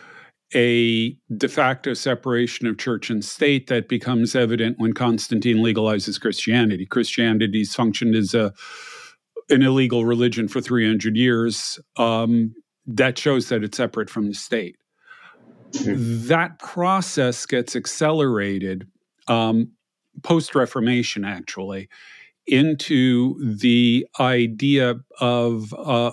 a 0.54 1.16
de 1.38 1.48
facto 1.48 1.94
separation 1.94 2.68
of 2.68 2.78
church 2.78 3.10
and 3.10 3.24
state 3.24 3.68
that 3.68 3.88
becomes 3.88 4.36
evident 4.36 4.80
when 4.80 4.94
Constantine 4.94 5.58
legalizes 5.58 6.20
Christianity. 6.20 6.86
Christianity's 6.86 7.76
functioned 7.76 8.16
as 8.16 8.34
a 8.34 8.54
an 9.50 9.64
illegal 9.64 10.06
religion 10.06 10.48
for 10.48 10.62
300 10.62 11.16
years. 11.16 11.80
Um, 11.98 12.54
that 12.96 13.18
shows 13.18 13.50
that 13.50 13.64
it's 13.64 13.78
separate 13.78 14.10
from 14.10 14.28
the 14.28 14.34
state. 14.34 14.78
Mm-hmm. 15.72 16.28
That 16.28 16.60
process 16.60 17.46
gets 17.46 17.76
accelerated 17.76 18.88
um, 19.28 19.72
post 20.24 20.56
Reformation, 20.56 21.24
actually, 21.24 21.90
into 22.48 23.36
the 23.44 24.08
idea 24.20 24.96
of 25.20 25.74
uh, 25.74 26.12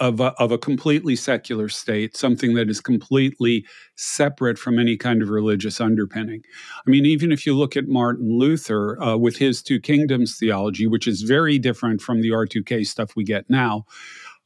of 0.00 0.20
a, 0.20 0.32
of 0.38 0.50
a 0.50 0.58
completely 0.58 1.14
secular 1.14 1.68
state, 1.68 2.16
something 2.16 2.54
that 2.54 2.70
is 2.70 2.80
completely 2.80 3.64
separate 3.96 4.58
from 4.58 4.78
any 4.78 4.96
kind 4.96 5.22
of 5.22 5.28
religious 5.28 5.80
underpinning. 5.80 6.42
I 6.86 6.90
mean, 6.90 7.04
even 7.04 7.30
if 7.30 7.44
you 7.44 7.54
look 7.54 7.76
at 7.76 7.88
Martin 7.88 8.38
Luther 8.38 9.00
uh, 9.02 9.16
with 9.16 9.36
his 9.36 9.62
two 9.62 9.80
kingdoms 9.80 10.38
theology, 10.38 10.86
which 10.86 11.06
is 11.06 11.22
very 11.22 11.58
different 11.58 12.00
from 12.00 12.22
the 12.22 12.30
R2K 12.30 12.86
stuff 12.86 13.14
we 13.14 13.24
get 13.24 13.50
now, 13.50 13.84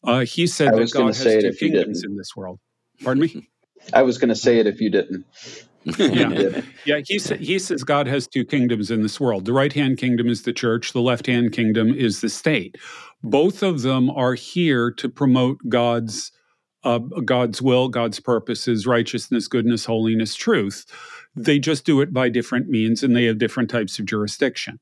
uh, 0.04 0.20
he 0.20 0.46
said 0.46 0.74
that 0.74 0.92
God 0.92 1.14
has 1.14 1.42
two 1.42 1.52
kingdoms 1.52 2.04
in 2.04 2.16
this 2.16 2.36
world. 2.36 2.58
Pardon 3.02 3.22
me? 3.22 3.48
I 3.92 4.02
was 4.02 4.18
going 4.18 4.30
to 4.30 4.36
say 4.36 4.58
it 4.58 4.66
if 4.66 4.80
you 4.80 4.90
didn't. 4.90 5.24
yeah, 5.98 6.62
yeah. 6.84 7.00
He, 7.06 7.20
sa- 7.20 7.36
he 7.36 7.58
says 7.60 7.84
God 7.84 8.08
has 8.08 8.26
two 8.26 8.44
kingdoms 8.44 8.90
in 8.90 9.02
this 9.02 9.20
world. 9.20 9.44
The 9.44 9.52
right 9.52 9.72
hand 9.72 9.98
kingdom 9.98 10.26
is 10.26 10.42
the 10.42 10.52
church. 10.52 10.92
The 10.92 11.00
left 11.00 11.26
hand 11.26 11.52
kingdom 11.52 11.94
is 11.94 12.20
the 12.20 12.28
state. 12.28 12.76
Both 13.22 13.62
of 13.62 13.82
them 13.82 14.10
are 14.10 14.34
here 14.34 14.90
to 14.92 15.08
promote 15.08 15.58
God's 15.68 16.32
uh, 16.82 16.98
God's 16.98 17.60
will, 17.60 17.88
God's 17.88 18.20
purposes, 18.20 18.86
righteousness, 18.86 19.48
goodness, 19.48 19.84
holiness, 19.84 20.34
truth. 20.34 20.86
They 21.34 21.58
just 21.58 21.84
do 21.84 22.00
it 22.00 22.12
by 22.12 22.28
different 22.28 22.68
means, 22.68 23.02
and 23.02 23.14
they 23.14 23.24
have 23.24 23.38
different 23.38 23.70
types 23.70 23.98
of 23.98 24.06
jurisdiction. 24.06 24.78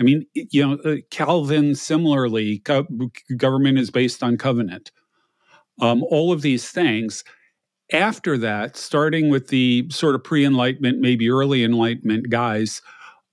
I 0.00 0.04
mean, 0.04 0.26
you 0.34 0.66
know, 0.66 0.78
uh, 0.84 0.96
Calvin 1.10 1.74
similarly, 1.74 2.62
government 3.36 3.78
is 3.78 3.90
based 3.90 4.22
on 4.22 4.36
covenant. 4.36 4.92
Um, 5.80 6.04
all 6.04 6.32
of 6.32 6.42
these 6.42 6.70
things. 6.70 7.24
After 7.90 8.36
that, 8.38 8.76
starting 8.76 9.30
with 9.30 9.48
the 9.48 9.86
sort 9.90 10.14
of 10.14 10.22
pre 10.22 10.44
Enlightenment, 10.44 10.98
maybe 10.98 11.30
early 11.30 11.64
Enlightenment 11.64 12.28
guys, 12.28 12.82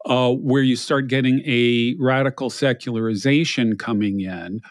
uh, 0.05 0.31
where 0.31 0.61
you 0.61 0.75
start 0.75 1.07
getting 1.07 1.41
a 1.45 1.95
radical 1.99 2.49
secularization 2.49 3.75
coming 3.75 4.21
in, 4.21 4.61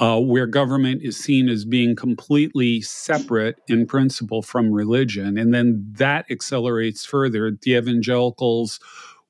uh, 0.00 0.20
where 0.20 0.46
government 0.46 1.02
is 1.02 1.16
seen 1.16 1.48
as 1.48 1.64
being 1.64 1.94
completely 1.94 2.80
separate 2.80 3.56
in 3.68 3.86
principle 3.86 4.42
from 4.42 4.72
religion. 4.72 5.38
And 5.38 5.54
then 5.54 5.86
that 5.96 6.26
accelerates 6.30 7.06
further. 7.06 7.52
The 7.62 7.76
evangelicals, 7.76 8.80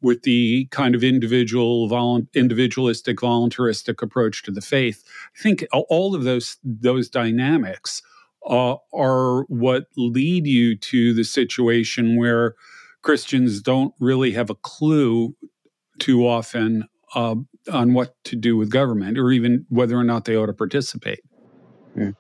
with 0.05 0.23
the 0.23 0.67
kind 0.71 0.95
of 0.95 1.03
individual, 1.03 1.89
volu- 1.89 2.29
individualistic, 2.35 3.21
voluntaristic 3.21 4.03
approach 4.03 4.43
to 4.45 4.51
the 4.51 4.61
faith, 4.61 5.03
I 5.37 5.43
think 5.43 5.67
all 5.73 6.15
of 6.15 6.25
those 6.25 6.59
those 6.63 7.09
dynamics 7.09 8.03
uh, 8.47 8.77
are 8.93 9.45
what 9.45 9.87
lead 9.97 10.47
you 10.47 10.77
to 10.77 11.15
the 11.15 11.25
situation 11.25 12.19
where 12.19 12.55
Christians 13.03 13.61
don't 13.61 13.95
really 13.99 14.33
have 14.33 14.51
a 14.51 14.55
clue 14.55 15.35
too 15.99 16.27
often 16.29 16.87
uh, 17.15 17.37
on 17.73 17.95
what 17.95 18.15
to 18.25 18.37
do 18.37 18.57
with 18.57 18.71
government 18.71 19.19
or 19.19 19.31
even 19.31 19.65
whether 19.71 19.97
or 19.97 20.05
not 20.05 20.27
they 20.27 20.37
ought 20.37 20.47
to 20.47 20.53
participate. 20.53 21.21
Mm. 21.97 22.15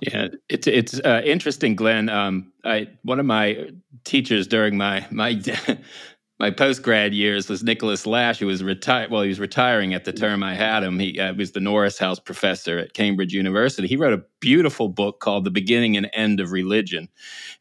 Yeah, 0.00 0.28
it's 0.48 0.66
it's 0.66 1.00
uh, 1.00 1.22
interesting, 1.24 1.74
Glenn. 1.74 2.08
Um, 2.08 2.52
I 2.64 2.88
one 3.02 3.18
of 3.18 3.26
my 3.26 3.70
teachers 4.04 4.46
during 4.46 4.76
my 4.76 5.06
my 5.10 5.34
my 6.42 6.50
post 6.50 6.82
grad 6.82 7.14
years 7.14 7.48
was 7.48 7.62
Nicholas 7.62 8.04
Lash, 8.04 8.40
who 8.40 8.46
was 8.46 8.64
retired. 8.64 9.12
Well, 9.12 9.22
he 9.22 9.28
was 9.28 9.38
retiring 9.38 9.94
at 9.94 10.04
the 10.04 10.12
term 10.12 10.42
I 10.42 10.54
had 10.54 10.82
him. 10.82 10.98
He 10.98 11.20
uh, 11.20 11.34
was 11.34 11.52
the 11.52 11.60
Norris-Hulse 11.60 12.18
professor 12.18 12.78
at 12.78 12.94
Cambridge 12.94 13.32
University. 13.32 13.86
He 13.86 13.96
wrote 13.96 14.12
a 14.12 14.24
beautiful 14.42 14.88
book 14.88 15.20
called 15.20 15.44
The 15.44 15.50
Beginning 15.50 15.96
and 15.96 16.10
End 16.12 16.40
of 16.40 16.50
Religion, 16.50 17.08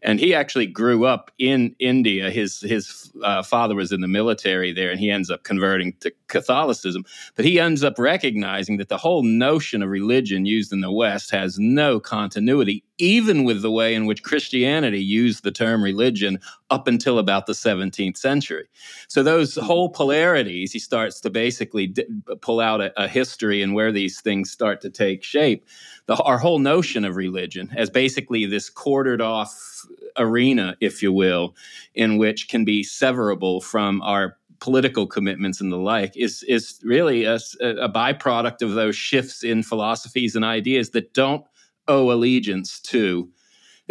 and 0.02 0.20
he 0.20 0.34
actually 0.34 0.66
grew 0.66 1.06
up 1.06 1.32
in 1.38 1.76
India. 1.80 2.30
His 2.30 2.60
his 2.60 3.12
uh, 3.24 3.44
father 3.44 3.76
was 3.76 3.94
in 3.94 4.02
the 4.02 4.08
military 4.08 4.74
there, 4.74 4.90
and 4.90 5.00
he 5.00 5.10
ends 5.10 5.30
up 5.30 5.44
converting 5.44 5.94
to 6.02 6.12
Catholicism. 6.28 7.06
But 7.36 7.46
he 7.46 7.60
ends 7.60 7.84
up 7.84 7.98
recognizing 7.98 8.78
that 8.78 8.90
the 8.90 8.98
whole 8.98 9.24
notion 9.24 9.82
of 9.82 9.90
religion 9.90 10.46
used 10.46 10.74
in 10.74 10.82
the 10.82 10.92
West 10.92 11.32
has 11.32 11.58
no 11.60 12.00
continuity 12.00 12.84
even 13.02 13.46
with 13.46 13.64
the 13.64 13.72
way 13.72 13.96
in 13.96 14.06
which 14.06 14.22
Christianity 14.22 15.04
used 15.04 15.44
the 15.44 15.52
term 15.52 15.84
religion 15.84 16.40
up 16.70 16.88
until 16.88 17.18
about 17.18 17.48
the 17.48 17.54
17th 17.54 18.16
century. 18.16 18.68
So, 19.08 19.24
those 19.24 19.56
mm-hmm. 19.56 19.66
whole 19.66 19.90
polarities, 19.90 20.72
he 20.72 20.78
starts 20.78 21.20
to 21.22 21.32
basically 21.32 21.88
d- 21.88 22.06
pull 22.42 22.60
out 22.60 22.80
a, 22.80 22.94
a, 23.02 23.08
history 23.08 23.64
and 23.64 23.74
where 23.74 23.92
these 23.92 24.22
things 24.22 24.52
start 24.52 24.82
to 24.82 24.92
take 24.92 25.24
shape. 25.24 25.66
The, 26.08 26.16
our 26.16 26.38
whole 26.38 26.60
notion 26.60 27.06
of 27.06 27.16
religion 27.16 27.72
as 27.76 27.90
basically 27.90 28.46
this 28.46 28.70
quartered 28.70 29.22
off 29.22 29.86
arena, 30.18 30.76
if 30.82 31.02
you 31.02 31.14
will, 31.14 31.56
in 31.96 32.18
which 32.18 32.50
can 32.50 32.66
be 32.66 32.84
severable 32.84 33.64
from 33.64 34.02
our 34.02 34.38
political 34.60 35.08
commitments 35.08 35.60
and 35.60 35.72
the 35.72 35.78
like 35.78 36.16
is 36.16 36.44
is 36.44 36.80
really 36.84 37.26
a, 37.26 37.36
a 37.62 37.90
byproduct 37.90 38.62
of 38.62 38.74
those 38.74 38.96
shifts 38.96 39.44
in 39.44 39.64
philosophies 39.64 40.36
and 40.36 40.46
ideas 40.46 40.92
that 40.92 41.14
don't 41.14 41.44
owe 41.88 42.12
allegiance 42.12 42.80
to. 42.80 43.30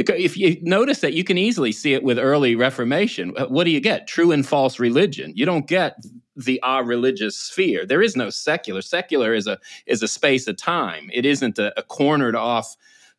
If 0.09 0.37
you 0.37 0.59
notice 0.63 1.01
that, 1.01 1.15
you 1.15 1.25
can 1.25 1.39
easily 1.39 1.73
see 1.73 1.95
it 1.95 2.03
with 2.03 2.19
early 2.19 2.55
Reformation. 2.55 3.35
Uh, 3.37 3.47
what 3.47 3.65
do 3.65 3.71
you 3.71 3.81
get? 3.81 4.07
True 4.07 4.33
and 4.33 4.47
false 4.47 4.79
religion. 4.79 5.33
You 5.35 5.45
don't 5.45 5.67
get 5.67 5.97
the 6.37 6.61
a 6.65 6.83
religious 6.83 7.37
sphere. 7.37 7.85
There 7.85 8.03
is 8.03 8.17
no 8.17 8.31
secular. 8.31 8.83
Secular 8.83 9.35
is 9.35 9.47
a 9.47 9.59
is 9.87 10.03
a 10.03 10.09
space 10.09 10.47
of 10.49 10.57
time. 10.57 11.11
It 11.13 11.27
isn't 11.27 11.59
a, 11.59 11.79
a 11.79 11.83
cornered 11.83 12.37
off 12.37 12.77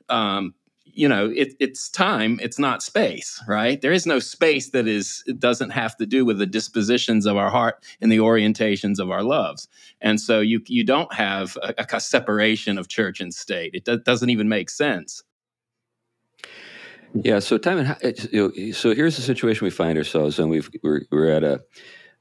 um, 0.10 0.54
you 0.94 1.08
know 1.08 1.32
it, 1.36 1.54
it's 1.60 1.90
time 1.90 2.40
it's 2.42 2.60
not 2.60 2.84
space 2.84 3.42
right 3.48 3.82
there 3.82 3.92
is 3.92 4.06
no 4.06 4.20
space 4.20 4.70
that 4.72 4.88
is 4.88 5.24
doesn't 5.40 5.70
have 5.70 5.96
to 5.98 6.06
do 6.06 6.26
with 6.26 6.38
the 6.38 6.46
dispositions 6.46 7.26
of 7.26 7.38
our 7.38 7.50
heart 7.50 7.84
and 8.02 8.12
the 8.12 8.18
orientations 8.18 9.00
of 9.00 9.10
our 9.10 9.24
loves 9.24 9.68
and 10.02 10.20
so 10.20 10.40
you 10.40 10.62
you 10.68 10.84
don't 10.84 11.14
have 11.14 11.58
a, 11.64 11.74
a 11.94 12.00
separation 12.00 12.78
of 12.78 12.88
church 12.88 13.20
and 13.20 13.34
state 13.34 13.72
it 13.74 13.86
do, 13.86 13.98
doesn't 14.00 14.30
even 14.30 14.50
make 14.50 14.70
sense 14.70 15.24
yeah 17.24 17.40
so 17.40 17.58
time 17.58 17.80
and 17.80 18.30
you 18.32 18.54
know, 18.56 18.72
so 18.74 18.96
here's 18.96 19.16
the 19.18 19.22
situation 19.24 19.66
we 19.66 19.72
find 19.72 19.98
ourselves 19.98 20.40
in 20.40 20.50
we've 20.50 20.70
we're, 20.84 21.02
we're 21.12 21.32
at 21.32 21.44
a, 21.44 21.62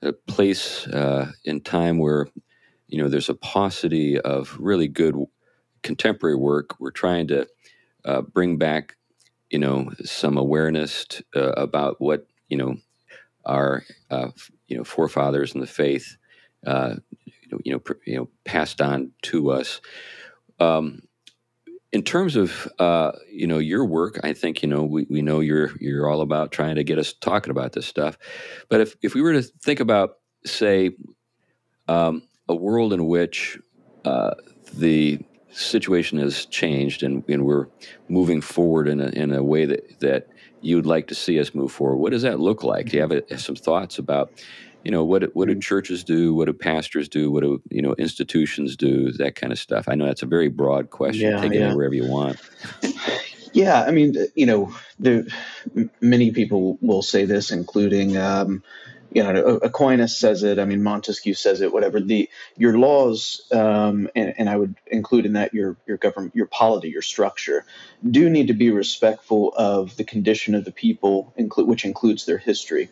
a 0.02 0.12
place 0.12 0.86
uh, 0.88 1.32
in 1.44 1.60
time 1.60 1.98
where 1.98 2.28
you 2.88 3.02
know 3.02 3.08
there's 3.08 3.28
a 3.30 3.34
paucity 3.34 4.20
of 4.20 4.56
really 4.60 4.88
good 4.88 5.16
contemporary 5.82 6.36
work 6.36 6.80
we're 6.80 6.90
trying 6.90 7.28
to 7.28 7.46
uh, 8.06 8.22
bring 8.22 8.58
back, 8.58 8.96
you 9.50 9.60
know, 9.60 9.90
some 10.04 10.38
awareness 10.38 11.06
to, 11.06 11.24
uh, 11.36 11.52
about 11.62 12.00
what 12.00 12.26
you 12.50 12.58
know 12.58 12.76
our 13.46 13.84
uh, 14.10 14.30
you 14.68 14.76
know 14.76 14.84
forefathers 14.84 15.54
in 15.54 15.60
the 15.60 15.68
faith, 15.68 16.16
uh, 16.66 16.96
you 17.26 17.48
know, 17.52 17.58
you 17.64 17.72
know, 17.72 17.78
pr- 17.80 17.94
you 18.06 18.16
know, 18.16 18.30
passed 18.44 18.80
on 18.80 19.12
to 19.22 19.50
us. 19.52 19.80
Um, 20.60 21.02
in 21.92 22.02
terms 22.02 22.36
of 22.36 22.68
uh, 22.78 23.12
you 23.30 23.46
know 23.46 23.58
your 23.58 23.84
work, 23.84 24.20
I 24.22 24.32
think 24.32 24.62
you 24.62 24.68
know 24.68 24.84
we, 24.84 25.06
we 25.10 25.22
know 25.22 25.40
you're 25.40 25.72
you're 25.80 26.08
all 26.08 26.20
about 26.20 26.52
trying 26.52 26.76
to 26.76 26.84
get 26.84 26.98
us 26.98 27.12
talking 27.12 27.50
about 27.50 27.72
this 27.72 27.86
stuff. 27.86 28.16
But 28.68 28.80
if 28.80 28.96
if 29.02 29.14
we 29.14 29.22
were 29.22 29.32
to 29.32 29.42
think 29.42 29.80
about 29.80 30.18
say 30.44 30.90
um, 31.88 32.22
a 32.48 32.54
world 32.54 32.92
in 32.92 33.06
which 33.06 33.58
uh, 34.04 34.34
the 34.74 35.18
situation 35.52 36.18
has 36.18 36.46
changed 36.46 37.02
and, 37.02 37.24
and 37.28 37.44
we're 37.44 37.66
moving 38.08 38.40
forward 38.40 38.88
in 38.88 39.00
a, 39.00 39.08
in 39.08 39.32
a 39.32 39.42
way 39.42 39.64
that, 39.66 39.98
that 40.00 40.28
you'd 40.60 40.86
like 40.86 41.08
to 41.08 41.14
see 41.14 41.40
us 41.40 41.54
move 41.54 41.72
forward. 41.72 41.96
What 41.96 42.12
does 42.12 42.22
that 42.22 42.38
look 42.38 42.62
like? 42.62 42.86
Do 42.86 42.96
you 42.96 43.02
have 43.02 43.10
a, 43.10 43.38
some 43.38 43.56
thoughts 43.56 43.98
about, 43.98 44.32
you 44.84 44.90
know, 44.90 45.04
what 45.04 45.34
what 45.34 45.46
do 45.46 45.52
mm-hmm. 45.52 45.60
churches 45.60 46.04
do? 46.04 46.34
What 46.34 46.46
do 46.46 46.52
pastors 46.52 47.08
do? 47.08 47.30
What 47.30 47.42
do 47.42 47.62
you 47.70 47.82
know 47.82 47.94
institutions 47.94 48.76
do? 48.76 49.12
That 49.12 49.34
kind 49.34 49.52
of 49.52 49.58
stuff. 49.58 49.88
I 49.88 49.94
know 49.94 50.06
that's 50.06 50.22
a 50.22 50.26
very 50.26 50.48
broad 50.48 50.90
question. 50.90 51.30
Yeah, 51.30 51.40
Take 51.40 51.52
yeah. 51.52 51.70
it 51.70 51.76
wherever 51.76 51.94
you 51.94 52.06
want. 52.06 52.38
Yeah, 53.52 53.82
I 53.82 53.90
mean, 53.90 54.14
you 54.36 54.46
know, 54.46 54.72
there, 54.98 55.24
many 56.00 56.30
people 56.30 56.78
will 56.80 57.02
say 57.02 57.24
this, 57.24 57.50
including 57.50 58.16
um, 58.16 58.62
you 59.12 59.22
know, 59.22 59.58
Aquinas 59.62 60.16
says 60.16 60.42
it. 60.42 60.58
I 60.58 60.64
mean, 60.64 60.82
Montesquieu 60.82 61.34
says 61.34 61.60
it. 61.60 61.72
Whatever 61.72 62.00
the 62.00 62.28
your 62.56 62.78
laws, 62.78 63.42
um, 63.52 64.08
and, 64.14 64.34
and 64.38 64.48
I 64.48 64.56
would 64.56 64.76
include 64.86 65.26
in 65.26 65.34
that 65.34 65.54
your 65.54 65.76
your 65.86 65.96
government, 65.96 66.36
your 66.36 66.46
polity, 66.46 66.90
your 66.90 67.02
structure, 67.02 67.64
do 68.08 68.30
need 68.30 68.48
to 68.48 68.54
be 68.54 68.70
respectful 68.70 69.52
of 69.56 69.96
the 69.96 70.04
condition 70.04 70.54
of 70.54 70.64
the 70.64 70.72
people, 70.72 71.34
inclu- 71.38 71.66
which 71.66 71.84
includes 71.84 72.24
their 72.26 72.38
history. 72.38 72.88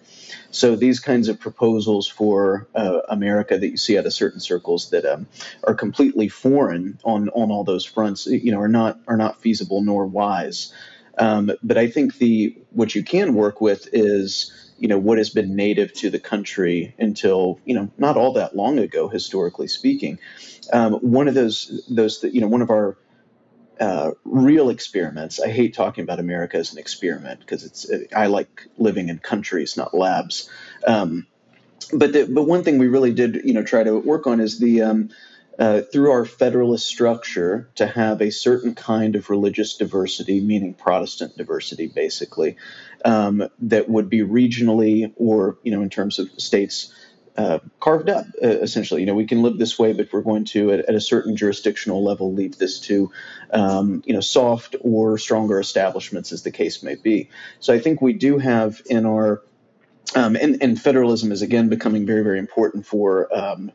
So 0.50 0.76
these 0.76 1.00
kinds 1.00 1.28
of 1.28 1.38
proposals 1.38 2.08
for 2.08 2.68
uh, 2.74 3.00
America 3.08 3.58
that 3.58 3.68
you 3.68 3.76
see 3.76 3.98
out 3.98 4.06
of 4.06 4.12
certain 4.12 4.40
circles 4.40 4.90
that 4.90 5.04
um, 5.04 5.26
are 5.64 5.74
completely 5.74 6.28
foreign 6.28 6.98
on 7.04 7.28
on 7.30 7.50
all 7.50 7.64
those 7.64 7.84
fronts, 7.84 8.26
you 8.26 8.52
know, 8.52 8.60
are 8.60 8.68
not 8.68 8.98
are 9.06 9.16
not 9.16 9.40
feasible 9.40 9.82
nor 9.82 10.06
wise. 10.06 10.72
Um, 11.18 11.50
but 11.62 11.76
I 11.76 11.88
think 11.88 12.18
the 12.18 12.56
what 12.70 12.94
you 12.94 13.02
can 13.02 13.34
work 13.34 13.60
with 13.60 13.88
is 13.92 14.67
you 14.78 14.88
know 14.88 14.98
what 14.98 15.18
has 15.18 15.30
been 15.30 15.56
native 15.56 15.92
to 15.92 16.10
the 16.10 16.18
country 16.18 16.94
until 16.98 17.60
you 17.64 17.74
know 17.74 17.90
not 17.98 18.16
all 18.16 18.34
that 18.34 18.56
long 18.56 18.78
ago 18.78 19.08
historically 19.08 19.68
speaking. 19.68 20.18
Um, 20.72 20.94
one 20.94 21.28
of 21.28 21.34
those 21.34 21.84
those 21.88 22.22
you 22.24 22.40
know 22.40 22.48
one 22.48 22.62
of 22.62 22.70
our 22.70 22.96
uh, 23.80 24.10
real 24.24 24.70
experiments 24.70 25.38
i 25.40 25.48
hate 25.48 25.72
talking 25.72 26.02
about 26.02 26.18
america 26.18 26.56
as 26.56 26.72
an 26.72 26.78
experiment 26.78 27.38
because 27.38 27.64
it's 27.64 27.88
i 28.14 28.26
like 28.26 28.66
living 28.76 29.08
in 29.08 29.18
countries 29.18 29.76
not 29.76 29.94
labs. 29.94 30.50
Um, 30.84 31.28
but 31.92 32.12
the, 32.12 32.24
but 32.24 32.44
one 32.44 32.64
thing 32.64 32.78
we 32.78 32.88
really 32.88 33.12
did 33.12 33.42
you 33.44 33.54
know 33.54 33.62
try 33.62 33.82
to 33.82 33.98
work 33.98 34.26
on 34.26 34.40
is 34.40 34.58
the 34.58 34.82
um, 34.82 35.10
uh, 35.58 35.80
through 35.80 36.12
our 36.12 36.24
federalist 36.24 36.86
structure 36.86 37.68
to 37.74 37.86
have 37.86 38.22
a 38.22 38.30
certain 38.30 38.74
kind 38.74 39.16
of 39.16 39.28
religious 39.28 39.76
diversity, 39.76 40.40
meaning 40.40 40.72
Protestant 40.72 41.36
diversity, 41.36 41.88
basically, 41.88 42.56
um, 43.04 43.48
that 43.60 43.88
would 43.88 44.08
be 44.08 44.20
regionally 44.20 45.12
or, 45.16 45.58
you 45.64 45.72
know, 45.72 45.82
in 45.82 45.90
terms 45.90 46.18
of 46.18 46.30
states. 46.38 46.94
Uh, 47.36 47.60
carved 47.78 48.10
up 48.10 48.26
uh, 48.42 48.48
essentially 48.48 49.00
you 49.00 49.06
know 49.06 49.14
we 49.14 49.24
can 49.24 49.42
live 49.42 49.56
this 49.58 49.78
way 49.78 49.92
but 49.92 50.12
we're 50.12 50.22
going 50.22 50.44
to 50.44 50.72
at, 50.72 50.80
at 50.80 50.96
a 50.96 51.00
certain 51.00 51.36
jurisdictional 51.36 52.02
level 52.02 52.34
leave 52.34 52.58
this 52.58 52.80
to 52.80 53.12
um, 53.52 54.02
you 54.04 54.12
know 54.12 54.20
soft 54.20 54.74
or 54.80 55.16
stronger 55.18 55.60
establishments 55.60 56.32
as 56.32 56.42
the 56.42 56.50
case 56.50 56.82
may 56.82 56.96
be 56.96 57.30
so 57.60 57.72
i 57.72 57.78
think 57.78 58.02
we 58.02 58.12
do 58.12 58.38
have 58.38 58.82
in 58.86 59.06
our 59.06 59.40
um, 60.16 60.34
and, 60.34 60.60
and 60.64 60.82
federalism 60.82 61.30
is 61.30 61.40
again 61.40 61.68
becoming 61.68 62.06
very 62.06 62.24
very 62.24 62.40
important 62.40 62.84
for 62.84 63.32
um, 63.32 63.70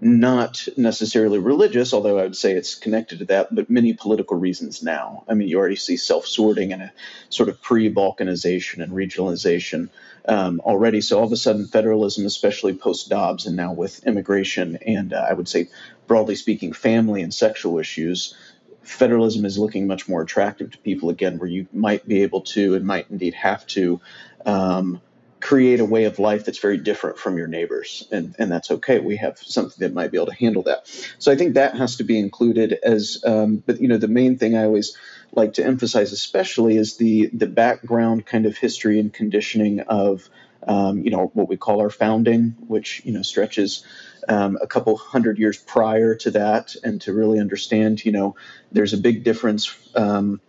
not 0.00 0.66
necessarily 0.76 1.38
religious, 1.38 1.92
although 1.92 2.18
I 2.18 2.22
would 2.22 2.36
say 2.36 2.52
it's 2.52 2.74
connected 2.74 3.18
to 3.20 3.24
that, 3.26 3.54
but 3.54 3.68
many 3.68 3.94
political 3.94 4.36
reasons 4.36 4.82
now. 4.82 5.24
I 5.28 5.34
mean, 5.34 5.48
you 5.48 5.58
already 5.58 5.76
see 5.76 5.96
self 5.96 6.26
sorting 6.26 6.72
and 6.72 6.82
a 6.82 6.92
sort 7.30 7.48
of 7.48 7.60
pre 7.60 7.92
Balkanization 7.92 8.82
and 8.82 8.92
regionalization 8.92 9.88
um, 10.26 10.60
already. 10.60 11.00
So 11.00 11.18
all 11.18 11.24
of 11.24 11.32
a 11.32 11.36
sudden, 11.36 11.66
federalism, 11.66 12.26
especially 12.26 12.74
post 12.74 13.08
Dobbs 13.08 13.46
and 13.46 13.56
now 13.56 13.72
with 13.72 14.06
immigration 14.06 14.76
and 14.76 15.12
uh, 15.12 15.26
I 15.28 15.32
would 15.32 15.48
say, 15.48 15.68
broadly 16.06 16.36
speaking, 16.36 16.72
family 16.72 17.22
and 17.22 17.34
sexual 17.34 17.78
issues, 17.78 18.36
federalism 18.82 19.44
is 19.44 19.58
looking 19.58 19.86
much 19.86 20.08
more 20.08 20.22
attractive 20.22 20.70
to 20.72 20.78
people 20.78 21.10
again, 21.10 21.38
where 21.38 21.48
you 21.48 21.66
might 21.72 22.06
be 22.06 22.22
able 22.22 22.42
to 22.42 22.74
and 22.74 22.86
might 22.86 23.10
indeed 23.10 23.34
have 23.34 23.66
to. 23.68 24.00
Um, 24.46 25.00
create 25.40 25.80
a 25.80 25.84
way 25.84 26.04
of 26.04 26.18
life 26.18 26.44
that's 26.44 26.58
very 26.58 26.78
different 26.78 27.18
from 27.18 27.38
your 27.38 27.46
neighbors 27.46 28.06
and 28.10 28.34
and 28.38 28.50
that's 28.50 28.70
okay. 28.70 28.98
We 28.98 29.16
have 29.16 29.38
something 29.38 29.76
that 29.78 29.94
might 29.94 30.10
be 30.10 30.18
able 30.18 30.26
to 30.26 30.34
handle 30.34 30.62
that. 30.64 30.88
So 31.18 31.30
i 31.30 31.36
think 31.36 31.54
that 31.54 31.76
has 31.76 31.96
to 31.96 32.04
be 32.04 32.18
included 32.18 32.78
as 32.82 33.22
um, 33.24 33.62
but 33.64 33.80
you 33.80 33.88
know 33.88 33.98
the 33.98 34.08
main 34.08 34.38
thing 34.38 34.56
i 34.56 34.64
always 34.64 34.96
like 35.32 35.54
to 35.54 35.64
emphasize 35.64 36.12
especially 36.12 36.76
is 36.76 36.96
the 36.96 37.26
the 37.32 37.46
background 37.46 38.26
kind 38.26 38.46
of 38.46 38.56
history 38.56 38.98
and 38.98 39.12
conditioning 39.12 39.80
of 39.80 40.28
um, 40.66 41.02
you 41.04 41.10
know 41.10 41.30
what 41.34 41.48
we 41.48 41.56
call 41.56 41.80
our 41.80 41.90
founding 41.90 42.56
which 42.66 43.02
you 43.04 43.12
know 43.12 43.22
stretches 43.22 43.84
um, 44.28 44.58
a 44.60 44.66
couple 44.66 44.96
hundred 44.96 45.38
years 45.38 45.56
prior 45.56 46.14
to 46.16 46.30
that 46.32 46.74
and 46.82 47.00
to 47.02 47.12
really 47.12 47.38
understand 47.38 48.04
you 48.04 48.12
know 48.12 48.36
there's 48.72 48.92
a 48.92 48.98
big 48.98 49.24
difference 49.24 49.74
um, 49.94 50.40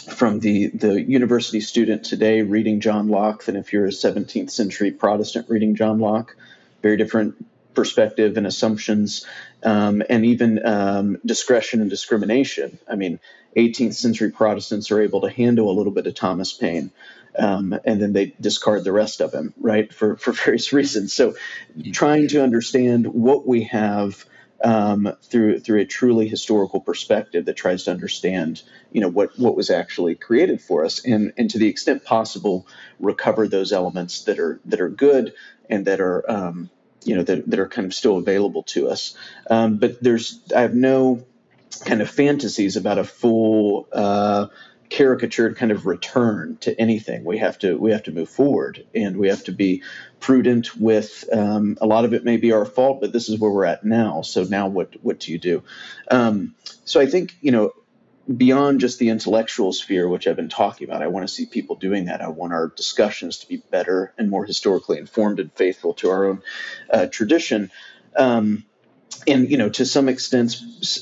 from 0.00 0.40
the, 0.40 0.68
the 0.68 1.00
university 1.00 1.60
student 1.60 2.04
today 2.04 2.42
reading 2.42 2.80
John 2.80 3.08
Locke 3.08 3.44
than 3.44 3.56
if 3.56 3.72
you're 3.72 3.86
a 3.86 3.90
17th 3.90 4.50
century 4.50 4.90
Protestant 4.90 5.48
reading 5.48 5.74
John 5.74 5.98
Locke. 5.98 6.36
Very 6.82 6.96
different 6.96 7.44
perspective 7.74 8.36
and 8.36 8.46
assumptions, 8.46 9.26
um, 9.62 10.02
and 10.08 10.24
even 10.24 10.64
um, 10.66 11.18
discretion 11.24 11.80
and 11.80 11.90
discrimination. 11.90 12.78
I 12.88 12.96
mean, 12.96 13.20
18th 13.56 13.94
century 13.94 14.30
Protestants 14.30 14.90
are 14.90 15.00
able 15.00 15.22
to 15.22 15.30
handle 15.30 15.70
a 15.70 15.74
little 15.76 15.92
bit 15.92 16.06
of 16.06 16.14
Thomas 16.14 16.52
Paine. 16.52 16.90
Um, 17.38 17.78
and 17.84 18.00
then 18.00 18.14
they 18.14 18.34
discard 18.40 18.82
the 18.84 18.92
rest 18.92 19.20
of 19.20 19.32
him, 19.32 19.52
right, 19.60 19.92
for, 19.92 20.16
for 20.16 20.32
various 20.44 20.72
reasons. 20.72 21.12
So, 21.12 21.34
trying 21.92 22.28
to 22.28 22.42
understand 22.42 23.06
what 23.06 23.46
we 23.46 23.64
have 23.64 24.24
um, 24.64 25.12
through 25.22 25.60
through 25.60 25.80
a 25.80 25.84
truly 25.84 26.28
historical 26.28 26.80
perspective 26.80 27.44
that 27.44 27.56
tries 27.56 27.84
to 27.84 27.90
understand 27.90 28.62
you 28.90 29.00
know 29.00 29.08
what 29.08 29.38
what 29.38 29.56
was 29.56 29.70
actually 29.70 30.14
created 30.14 30.60
for 30.60 30.84
us 30.84 31.04
and 31.04 31.32
and 31.36 31.50
to 31.50 31.58
the 31.58 31.68
extent 31.68 32.04
possible 32.04 32.66
recover 32.98 33.46
those 33.46 33.72
elements 33.72 34.24
that 34.24 34.38
are 34.38 34.60
that 34.64 34.80
are 34.80 34.88
good 34.88 35.34
and 35.68 35.86
that 35.86 36.00
are 36.00 36.30
um, 36.30 36.70
you 37.04 37.14
know 37.14 37.22
that, 37.22 37.48
that 37.48 37.60
are 37.60 37.68
kind 37.68 37.86
of 37.86 37.94
still 37.94 38.18
available 38.18 38.64
to 38.64 38.88
us. 38.88 39.16
Um, 39.48 39.78
but 39.78 40.02
there's 40.02 40.40
I 40.54 40.62
have 40.62 40.74
no 40.74 41.24
kind 41.84 42.02
of 42.02 42.10
fantasies 42.10 42.76
about 42.76 42.98
a 42.98 43.04
full 43.04 43.88
uh, 43.92 44.46
caricatured 44.90 45.56
kind 45.56 45.72
of 45.72 45.86
return 45.86 46.56
to 46.60 46.78
anything. 46.80 47.24
We 47.24 47.38
have 47.38 47.58
to 47.60 47.76
we 47.76 47.92
have 47.92 48.04
to 48.04 48.12
move 48.12 48.28
forward, 48.28 48.86
and 48.94 49.16
we 49.16 49.28
have 49.28 49.44
to 49.44 49.52
be 49.52 49.82
prudent 50.20 50.76
with. 50.76 51.24
Um, 51.32 51.76
a 51.80 51.86
lot 51.86 52.04
of 52.04 52.14
it 52.14 52.24
may 52.24 52.36
be 52.36 52.52
our 52.52 52.64
fault, 52.64 53.00
but 53.00 53.12
this 53.12 53.28
is 53.28 53.38
where 53.38 53.50
we're 53.50 53.64
at 53.64 53.84
now. 53.84 54.22
So 54.22 54.44
now, 54.44 54.68
what 54.68 54.94
what 55.02 55.20
do 55.20 55.32
you 55.32 55.38
do? 55.38 55.62
Um, 56.10 56.54
so 56.84 57.00
I 57.00 57.06
think 57.06 57.34
you 57.40 57.52
know. 57.52 57.72
Beyond 58.28 58.80
just 58.80 58.98
the 58.98 59.10
intellectual 59.10 59.72
sphere, 59.72 60.08
which 60.08 60.26
I've 60.26 60.34
been 60.34 60.48
talking 60.48 60.88
about, 60.88 61.00
I 61.00 61.06
want 61.06 61.28
to 61.28 61.32
see 61.32 61.46
people 61.46 61.76
doing 61.76 62.06
that. 62.06 62.20
I 62.20 62.26
want 62.26 62.52
our 62.52 62.72
discussions 62.76 63.38
to 63.38 63.48
be 63.48 63.58
better 63.58 64.12
and 64.18 64.28
more 64.28 64.44
historically 64.44 64.98
informed 64.98 65.38
and 65.38 65.52
faithful 65.52 65.94
to 65.94 66.10
our 66.10 66.24
own 66.24 66.42
uh, 66.90 67.06
tradition. 67.06 67.70
Um, 68.16 68.64
and 69.26 69.50
you 69.50 69.56
know 69.56 69.68
to 69.68 69.84
some 69.84 70.08
extent 70.08 70.56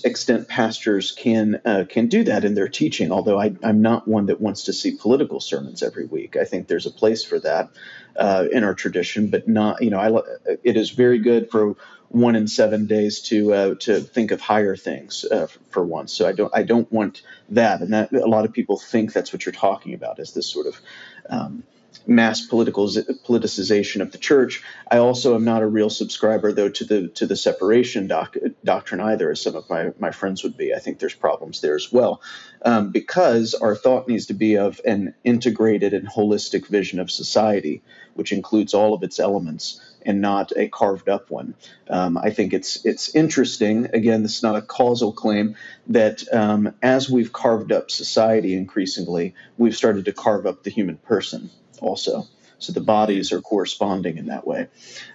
extent 0.04 0.48
pastors 0.48 1.12
can 1.12 1.60
uh, 1.64 1.84
can 1.88 2.08
do 2.08 2.24
that 2.24 2.44
in 2.44 2.54
their 2.54 2.68
teaching 2.68 3.12
although 3.12 3.38
I, 3.38 3.54
am 3.62 3.82
not 3.82 4.08
one 4.08 4.26
that 4.26 4.40
wants 4.40 4.64
to 4.64 4.72
see 4.72 4.96
political 4.96 5.40
sermons 5.40 5.82
every 5.82 6.06
week. 6.06 6.36
I 6.36 6.44
think 6.44 6.68
there's 6.68 6.86
a 6.86 6.90
place 6.90 7.24
for 7.24 7.38
that 7.40 7.70
uh, 8.16 8.46
in 8.50 8.64
our 8.64 8.74
tradition 8.74 9.28
but 9.28 9.48
not 9.48 9.82
you 9.82 9.90
know 9.90 9.98
I, 9.98 10.56
it 10.62 10.76
is 10.76 10.90
very 10.90 11.18
good 11.18 11.50
for 11.50 11.76
one 12.08 12.36
in 12.36 12.46
seven 12.46 12.86
days 12.86 13.20
to 13.22 13.52
uh, 13.52 13.74
to 13.80 14.00
think 14.00 14.30
of 14.30 14.40
higher 14.40 14.76
things 14.76 15.24
uh, 15.24 15.48
for 15.70 15.84
once. 15.84 16.12
So 16.12 16.26
i 16.26 16.32
don't 16.32 16.52
i 16.54 16.62
don't 16.62 16.90
want 16.92 17.22
that. 17.50 17.80
And 17.80 17.92
that 17.92 18.12
a 18.12 18.26
lot 18.26 18.44
of 18.44 18.52
people 18.52 18.78
think 18.78 19.12
that's 19.12 19.32
what 19.32 19.44
you're 19.44 19.52
talking 19.52 19.94
about 19.94 20.18
is 20.18 20.32
this 20.32 20.46
sort 20.46 20.66
of 20.66 20.80
um, 21.28 21.64
mass 22.06 22.44
political 22.44 22.86
politicization 22.86 24.00
of 24.00 24.12
the 24.12 24.18
church. 24.18 24.62
I 24.90 24.98
also 24.98 25.34
am 25.34 25.44
not 25.44 25.62
a 25.62 25.66
real 25.66 25.90
subscriber, 25.90 26.52
though, 26.52 26.68
to 26.68 26.84
the 26.84 27.08
to 27.08 27.26
the 27.26 27.36
separation 27.36 28.06
doc, 28.06 28.36
doctrine 28.64 29.00
either, 29.00 29.30
as 29.30 29.40
some 29.40 29.56
of 29.56 29.68
my, 29.70 29.92
my 29.98 30.10
friends 30.10 30.42
would 30.42 30.56
be. 30.56 30.74
I 30.74 30.78
think 30.78 30.98
there's 30.98 31.14
problems 31.14 31.60
there 31.60 31.74
as 31.74 31.92
well, 31.92 32.20
um, 32.62 32.90
because 32.90 33.54
our 33.54 33.74
thought 33.74 34.08
needs 34.08 34.26
to 34.26 34.34
be 34.34 34.56
of 34.56 34.80
an 34.84 35.14
integrated 35.24 35.94
and 35.94 36.08
holistic 36.08 36.66
vision 36.66 37.00
of 37.00 37.10
society, 37.10 37.82
which 38.14 38.32
includes 38.32 38.74
all 38.74 38.94
of 38.94 39.02
its 39.02 39.18
elements 39.18 39.80
and 40.06 40.20
not 40.20 40.52
a 40.56 40.68
carved 40.68 41.08
up 41.08 41.30
one. 41.30 41.54
Um, 41.88 42.18
I 42.18 42.30
think 42.30 42.52
it's 42.52 42.84
it's 42.84 43.14
interesting. 43.14 43.86
Again, 43.94 44.22
this 44.22 44.36
is 44.36 44.42
not 44.42 44.56
a 44.56 44.62
causal 44.62 45.12
claim 45.12 45.56
that 45.86 46.22
um, 46.32 46.74
as 46.82 47.08
we've 47.08 47.32
carved 47.32 47.72
up 47.72 47.90
society 47.90 48.54
increasingly, 48.54 49.34
we've 49.56 49.76
started 49.76 50.04
to 50.04 50.12
carve 50.12 50.46
up 50.46 50.62
the 50.62 50.70
human 50.70 50.98
person 50.98 51.50
also. 51.80 52.26
So 52.58 52.72
the 52.72 52.80
bodies 52.80 53.32
are 53.32 53.40
corresponding 53.40 54.16
in 54.16 54.26
that 54.26 54.46
way. 54.46 54.68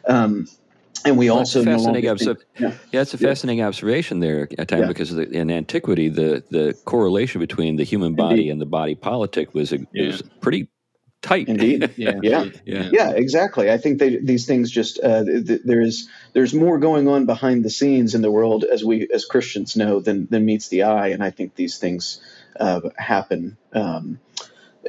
Um, 0.08 0.48
and 1.06 1.18
we 1.18 1.30
well, 1.30 1.40
also 1.40 1.64
fascinating 1.64 2.06
no 2.06 2.16
think, 2.18 2.40
yeah. 2.58 2.74
yeah. 2.92 3.02
it's 3.02 3.14
a 3.14 3.18
fascinating 3.18 3.60
yeah. 3.60 3.68
observation 3.68 4.20
there 4.20 4.50
at 4.58 4.68
time 4.68 4.82
yeah. 4.82 4.88
because 4.88 5.12
the, 5.16 5.30
in 5.30 5.50
antiquity 5.50 6.10
the 6.10 6.44
the 6.50 6.78
correlation 6.86 7.40
between 7.40 7.78
the 7.78 7.86
human 7.86 8.16
body 8.16 8.34
Indeed. 8.34 8.50
and 8.50 8.62
the 8.62 8.66
body 8.66 8.96
politic 8.96 9.54
was 9.54 9.72
a, 9.72 9.80
was 9.94 10.22
pretty 10.42 10.68
tight. 11.22 11.48
Indeed, 11.48 11.94
yeah. 11.98 12.20
yeah, 12.22 12.46
yeah, 12.66 12.90
yeah, 12.92 13.10
exactly. 13.12 13.72
I 13.72 13.78
think 13.78 14.00
they, 14.00 14.18
these 14.18 14.46
things 14.46 14.72
just 14.72 15.00
uh, 15.02 15.24
th- 15.24 15.62
there 15.64 15.82
is 15.82 16.10
there's 16.34 16.54
more 16.54 16.80
going 16.80 17.08
on 17.08 17.26
behind 17.26 17.64
the 17.64 17.70
scenes 17.70 18.16
in 18.16 18.22
the 18.22 18.32
world 18.32 18.64
as 18.66 18.84
we 18.84 19.08
as 19.14 19.26
Christians 19.26 19.76
know 19.76 20.00
than 20.00 20.28
than 20.30 20.46
meets 20.46 20.68
the 20.68 20.84
eye, 20.84 21.10
and 21.10 21.24
I 21.24 21.32
think 21.32 21.56
these 21.56 21.78
things 21.78 22.20
uh, 22.60 22.82
happen. 22.98 23.58
Um, 23.74 24.20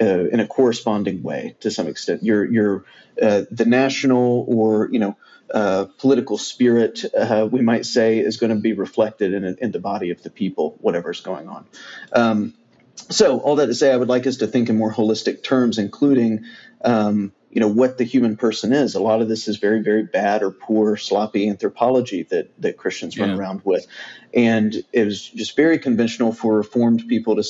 uh, 0.00 0.28
in 0.28 0.40
a 0.40 0.46
corresponding 0.46 1.22
way 1.22 1.56
to 1.60 1.70
some 1.70 1.86
extent. 1.86 2.22
Your 2.22 2.44
your 2.44 2.84
uh, 3.20 3.42
the 3.50 3.64
national 3.64 4.44
or 4.48 4.88
you 4.90 4.98
know 4.98 5.16
uh, 5.52 5.86
political 5.98 6.38
spirit, 6.38 7.04
uh, 7.16 7.48
we 7.50 7.60
might 7.60 7.84
say, 7.84 8.20
is 8.20 8.36
going 8.36 8.54
to 8.54 8.60
be 8.60 8.72
reflected 8.72 9.34
in, 9.34 9.56
in 9.60 9.72
the 9.72 9.80
body 9.80 10.10
of 10.10 10.22
the 10.22 10.30
people, 10.30 10.76
whatever's 10.80 11.20
going 11.22 11.48
on. 11.48 11.66
Um, 12.12 12.54
so 13.08 13.40
all 13.40 13.56
that 13.56 13.66
to 13.66 13.74
say, 13.74 13.92
I 13.92 13.96
would 13.96 14.08
like 14.08 14.26
us 14.26 14.38
to 14.38 14.46
think 14.46 14.68
in 14.68 14.76
more 14.76 14.92
holistic 14.92 15.42
terms, 15.42 15.78
including 15.78 16.44
um, 16.84 17.32
you 17.50 17.60
know 17.60 17.68
what 17.68 17.98
the 17.98 18.04
human 18.04 18.36
person 18.36 18.72
is. 18.72 18.94
A 18.94 19.00
lot 19.00 19.22
of 19.22 19.28
this 19.28 19.48
is 19.48 19.56
very, 19.56 19.82
very 19.82 20.04
bad 20.04 20.42
or 20.42 20.52
poor, 20.52 20.96
sloppy 20.96 21.48
anthropology 21.48 22.22
that 22.24 22.50
that 22.60 22.76
Christians 22.76 23.18
run 23.18 23.30
around 23.30 23.62
with, 23.64 23.86
and 24.32 24.74
it 24.92 25.04
was 25.04 25.28
just 25.28 25.56
very 25.56 25.78
conventional 25.78 26.32
for 26.32 26.58
Reformed 26.58 27.08
people 27.08 27.36
to 27.36 27.42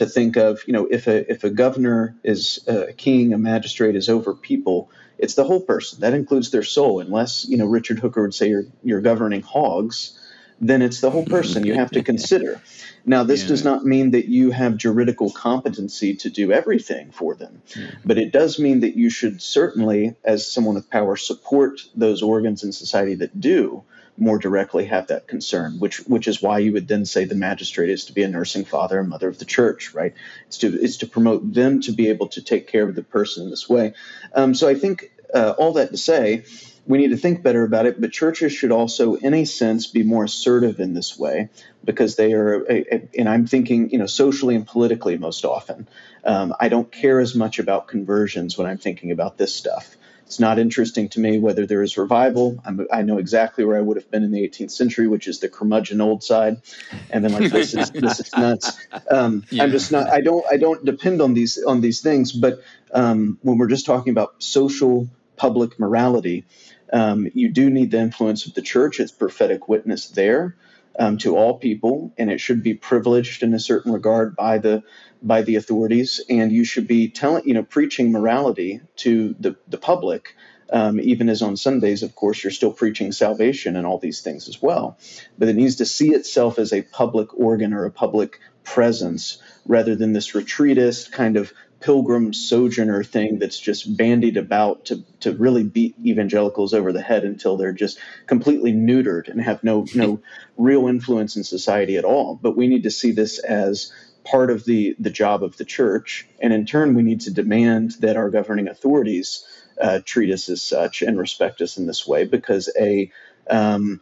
to 0.00 0.06
think 0.06 0.36
of 0.38 0.60
you 0.66 0.72
know 0.72 0.86
if 0.90 1.06
a 1.06 1.30
if 1.30 1.44
a 1.44 1.50
governor 1.50 2.16
is 2.24 2.64
uh, 2.66 2.86
a 2.88 2.92
king, 2.92 3.34
a 3.34 3.38
magistrate 3.38 3.96
is 3.96 4.08
over 4.08 4.34
people, 4.34 4.90
it's 5.18 5.34
the 5.34 5.44
whole 5.44 5.60
person 5.60 6.00
that 6.00 6.14
includes 6.14 6.50
their 6.50 6.62
soul. 6.62 7.00
Unless 7.00 7.46
you 7.46 7.58
know 7.58 7.66
Richard 7.66 7.98
Hooker 7.98 8.22
would 8.22 8.34
say 8.34 8.48
you're 8.48 8.64
you're 8.82 9.02
governing 9.02 9.42
hogs, 9.42 10.18
then 10.58 10.80
it's 10.80 11.02
the 11.02 11.10
whole 11.10 11.24
mm-hmm. 11.24 11.34
person 11.34 11.66
you 11.66 11.74
have 11.74 11.90
to 11.90 12.02
consider. 12.12 12.62
Now, 13.04 13.24
this 13.24 13.42
yeah. 13.42 13.48
does 13.48 13.64
not 13.64 13.84
mean 13.84 14.10
that 14.12 14.26
you 14.26 14.50
have 14.50 14.76
juridical 14.76 15.30
competency 15.30 16.16
to 16.16 16.30
do 16.30 16.52
everything 16.52 17.12
for 17.12 17.34
them, 17.34 17.62
yeah. 17.76 17.90
but 18.04 18.18
it 18.18 18.32
does 18.32 18.58
mean 18.58 18.80
that 18.80 18.96
you 18.96 19.10
should 19.10 19.40
certainly, 19.40 20.16
as 20.24 20.50
someone 20.50 20.74
with 20.76 20.90
power, 20.90 21.16
support 21.16 21.80
those 21.94 22.22
organs 22.22 22.62
in 22.62 22.72
society 22.72 23.16
that 23.16 23.38
do 23.38 23.84
more 24.20 24.38
directly 24.38 24.84
have 24.86 25.08
that 25.08 25.26
concern, 25.26 25.78
which 25.78 25.98
which 26.06 26.28
is 26.28 26.42
why 26.42 26.58
you 26.58 26.72
would 26.72 26.86
then 26.86 27.04
say 27.04 27.24
the 27.24 27.34
magistrate 27.34 27.90
is 27.90 28.04
to 28.06 28.12
be 28.12 28.22
a 28.22 28.28
nursing 28.28 28.64
father 28.64 29.00
and 29.00 29.08
mother 29.08 29.28
of 29.28 29.38
the 29.38 29.44
church, 29.44 29.94
right? 29.94 30.14
It's 30.46 30.58
to 30.58 30.80
it's 30.80 30.98
to 30.98 31.06
promote 31.06 31.52
them 31.52 31.80
to 31.82 31.92
be 31.92 32.08
able 32.08 32.28
to 32.28 32.42
take 32.42 32.68
care 32.68 32.88
of 32.88 32.94
the 32.94 33.02
person 33.02 33.44
in 33.44 33.50
this 33.50 33.68
way. 33.68 33.94
Um, 34.34 34.54
so 34.54 34.68
I 34.68 34.74
think 34.74 35.10
uh, 35.34 35.54
all 35.58 35.72
that 35.74 35.90
to 35.90 35.96
say, 35.96 36.44
we 36.86 36.98
need 36.98 37.10
to 37.10 37.16
think 37.16 37.42
better 37.42 37.62
about 37.62 37.86
it, 37.86 38.00
but 38.00 38.12
churches 38.12 38.52
should 38.52 38.72
also, 38.72 39.14
in 39.14 39.34
a 39.34 39.44
sense, 39.44 39.86
be 39.86 40.02
more 40.02 40.24
assertive 40.24 40.80
in 40.80 40.94
this 40.94 41.18
way 41.18 41.48
because 41.84 42.16
they 42.16 42.32
are, 42.32 42.64
and 42.64 43.28
I'm 43.28 43.46
thinking, 43.46 43.90
you 43.90 43.98
know, 43.98 44.06
socially 44.06 44.56
and 44.56 44.66
politically 44.66 45.16
most 45.16 45.44
often. 45.44 45.88
Um, 46.24 46.54
I 46.58 46.68
don't 46.68 46.90
care 46.90 47.20
as 47.20 47.34
much 47.34 47.58
about 47.58 47.88
conversions 47.88 48.58
when 48.58 48.66
I'm 48.66 48.78
thinking 48.78 49.12
about 49.12 49.38
this 49.38 49.54
stuff. 49.54 49.96
It's 50.30 50.38
not 50.38 50.60
interesting 50.60 51.08
to 51.08 51.18
me 51.18 51.40
whether 51.40 51.66
there 51.66 51.82
is 51.82 51.98
revival. 51.98 52.62
I'm, 52.64 52.86
i 52.92 53.02
know 53.02 53.18
exactly 53.18 53.64
where 53.64 53.76
I 53.76 53.80
would 53.80 53.96
have 53.96 54.08
been 54.12 54.22
in 54.22 54.30
the 54.30 54.48
18th 54.48 54.70
century, 54.70 55.08
which 55.08 55.26
is 55.26 55.40
the 55.40 55.48
curmudgeon 55.48 56.00
old 56.00 56.22
side, 56.22 56.62
and 57.10 57.24
then 57.24 57.32
like 57.32 57.50
this 57.50 57.74
is 57.74 57.90
this 58.06 58.20
is 58.20 58.32
nuts. 58.36 58.78
Um, 59.10 59.42
yeah. 59.50 59.64
I'm 59.64 59.72
just 59.72 59.90
not. 59.90 60.08
I 60.08 60.20
don't. 60.20 60.46
I 60.48 60.56
don't 60.56 60.84
depend 60.84 61.20
on 61.20 61.34
these 61.34 61.60
on 61.60 61.80
these 61.80 62.00
things. 62.00 62.30
But 62.30 62.62
um, 62.94 63.40
when 63.42 63.58
we're 63.58 63.66
just 63.66 63.86
talking 63.86 64.12
about 64.12 64.40
social 64.40 65.08
public 65.34 65.80
morality, 65.80 66.44
um, 66.92 67.26
you 67.34 67.48
do 67.48 67.68
need 67.68 67.90
the 67.90 67.98
influence 67.98 68.46
of 68.46 68.54
the 68.54 68.62
church 68.62 69.00
It's 69.00 69.10
prophetic 69.10 69.68
witness 69.68 70.06
there 70.10 70.54
um, 70.98 71.18
to 71.18 71.36
all 71.36 71.58
people, 71.58 72.12
and 72.18 72.30
it 72.30 72.40
should 72.40 72.62
be 72.62 72.74
privileged 72.74 73.42
in 73.42 73.54
a 73.54 73.60
certain 73.60 73.92
regard 73.92 74.36
by 74.36 74.58
the 74.58 74.82
by 75.22 75.42
the 75.42 75.56
authorities. 75.56 76.20
And 76.28 76.50
you 76.50 76.64
should 76.64 76.86
be 76.86 77.08
telling, 77.08 77.46
you 77.46 77.54
know, 77.54 77.62
preaching 77.62 78.12
morality 78.12 78.80
to 78.96 79.34
the 79.38 79.56
the 79.68 79.78
public. 79.78 80.36
Um, 80.72 81.00
even 81.00 81.28
as 81.28 81.42
on 81.42 81.56
Sundays, 81.56 82.04
of 82.04 82.14
course, 82.14 82.44
you're 82.44 82.52
still 82.52 82.72
preaching 82.72 83.10
salvation 83.10 83.74
and 83.74 83.84
all 83.84 83.98
these 83.98 84.20
things 84.20 84.48
as 84.48 84.62
well. 84.62 84.98
But 85.36 85.48
it 85.48 85.56
needs 85.56 85.76
to 85.76 85.84
see 85.84 86.10
itself 86.14 86.60
as 86.60 86.72
a 86.72 86.82
public 86.82 87.36
organ 87.36 87.74
or 87.74 87.86
a 87.86 87.90
public 87.90 88.38
presence 88.62 89.42
rather 89.66 89.96
than 89.96 90.12
this 90.12 90.30
retreatist 90.30 91.10
kind 91.10 91.36
of 91.36 91.52
pilgrim 91.80 92.32
sojourner 92.32 93.02
thing 93.02 93.38
that's 93.38 93.58
just 93.58 93.96
bandied 93.96 94.36
about 94.36 94.84
to, 94.86 95.02
to 95.20 95.32
really 95.32 95.64
beat 95.64 95.94
evangelicals 96.04 96.74
over 96.74 96.92
the 96.92 97.00
head 97.00 97.24
until 97.24 97.56
they're 97.56 97.72
just 97.72 97.98
completely 98.26 98.72
neutered 98.72 99.28
and 99.28 99.40
have 99.40 99.64
no 99.64 99.86
no 99.94 100.20
real 100.56 100.86
influence 100.86 101.36
in 101.36 101.44
society 101.44 101.96
at 101.96 102.04
all. 102.04 102.38
But 102.40 102.56
we 102.56 102.68
need 102.68 102.82
to 102.84 102.90
see 102.90 103.12
this 103.12 103.38
as 103.38 103.92
part 104.24 104.50
of 104.50 104.64
the 104.64 104.94
the 104.98 105.10
job 105.10 105.42
of 105.42 105.56
the 105.56 105.64
church, 105.64 106.28
and 106.40 106.52
in 106.52 106.66
turn, 106.66 106.94
we 106.94 107.02
need 107.02 107.22
to 107.22 107.32
demand 107.32 107.92
that 108.00 108.16
our 108.16 108.30
governing 108.30 108.68
authorities 108.68 109.44
uh, 109.80 110.00
treat 110.04 110.30
us 110.32 110.48
as 110.48 110.62
such 110.62 111.02
and 111.02 111.18
respect 111.18 111.62
us 111.62 111.78
in 111.78 111.86
this 111.86 112.06
way, 112.06 112.24
because 112.24 112.70
a 112.78 113.10
um, 113.48 114.00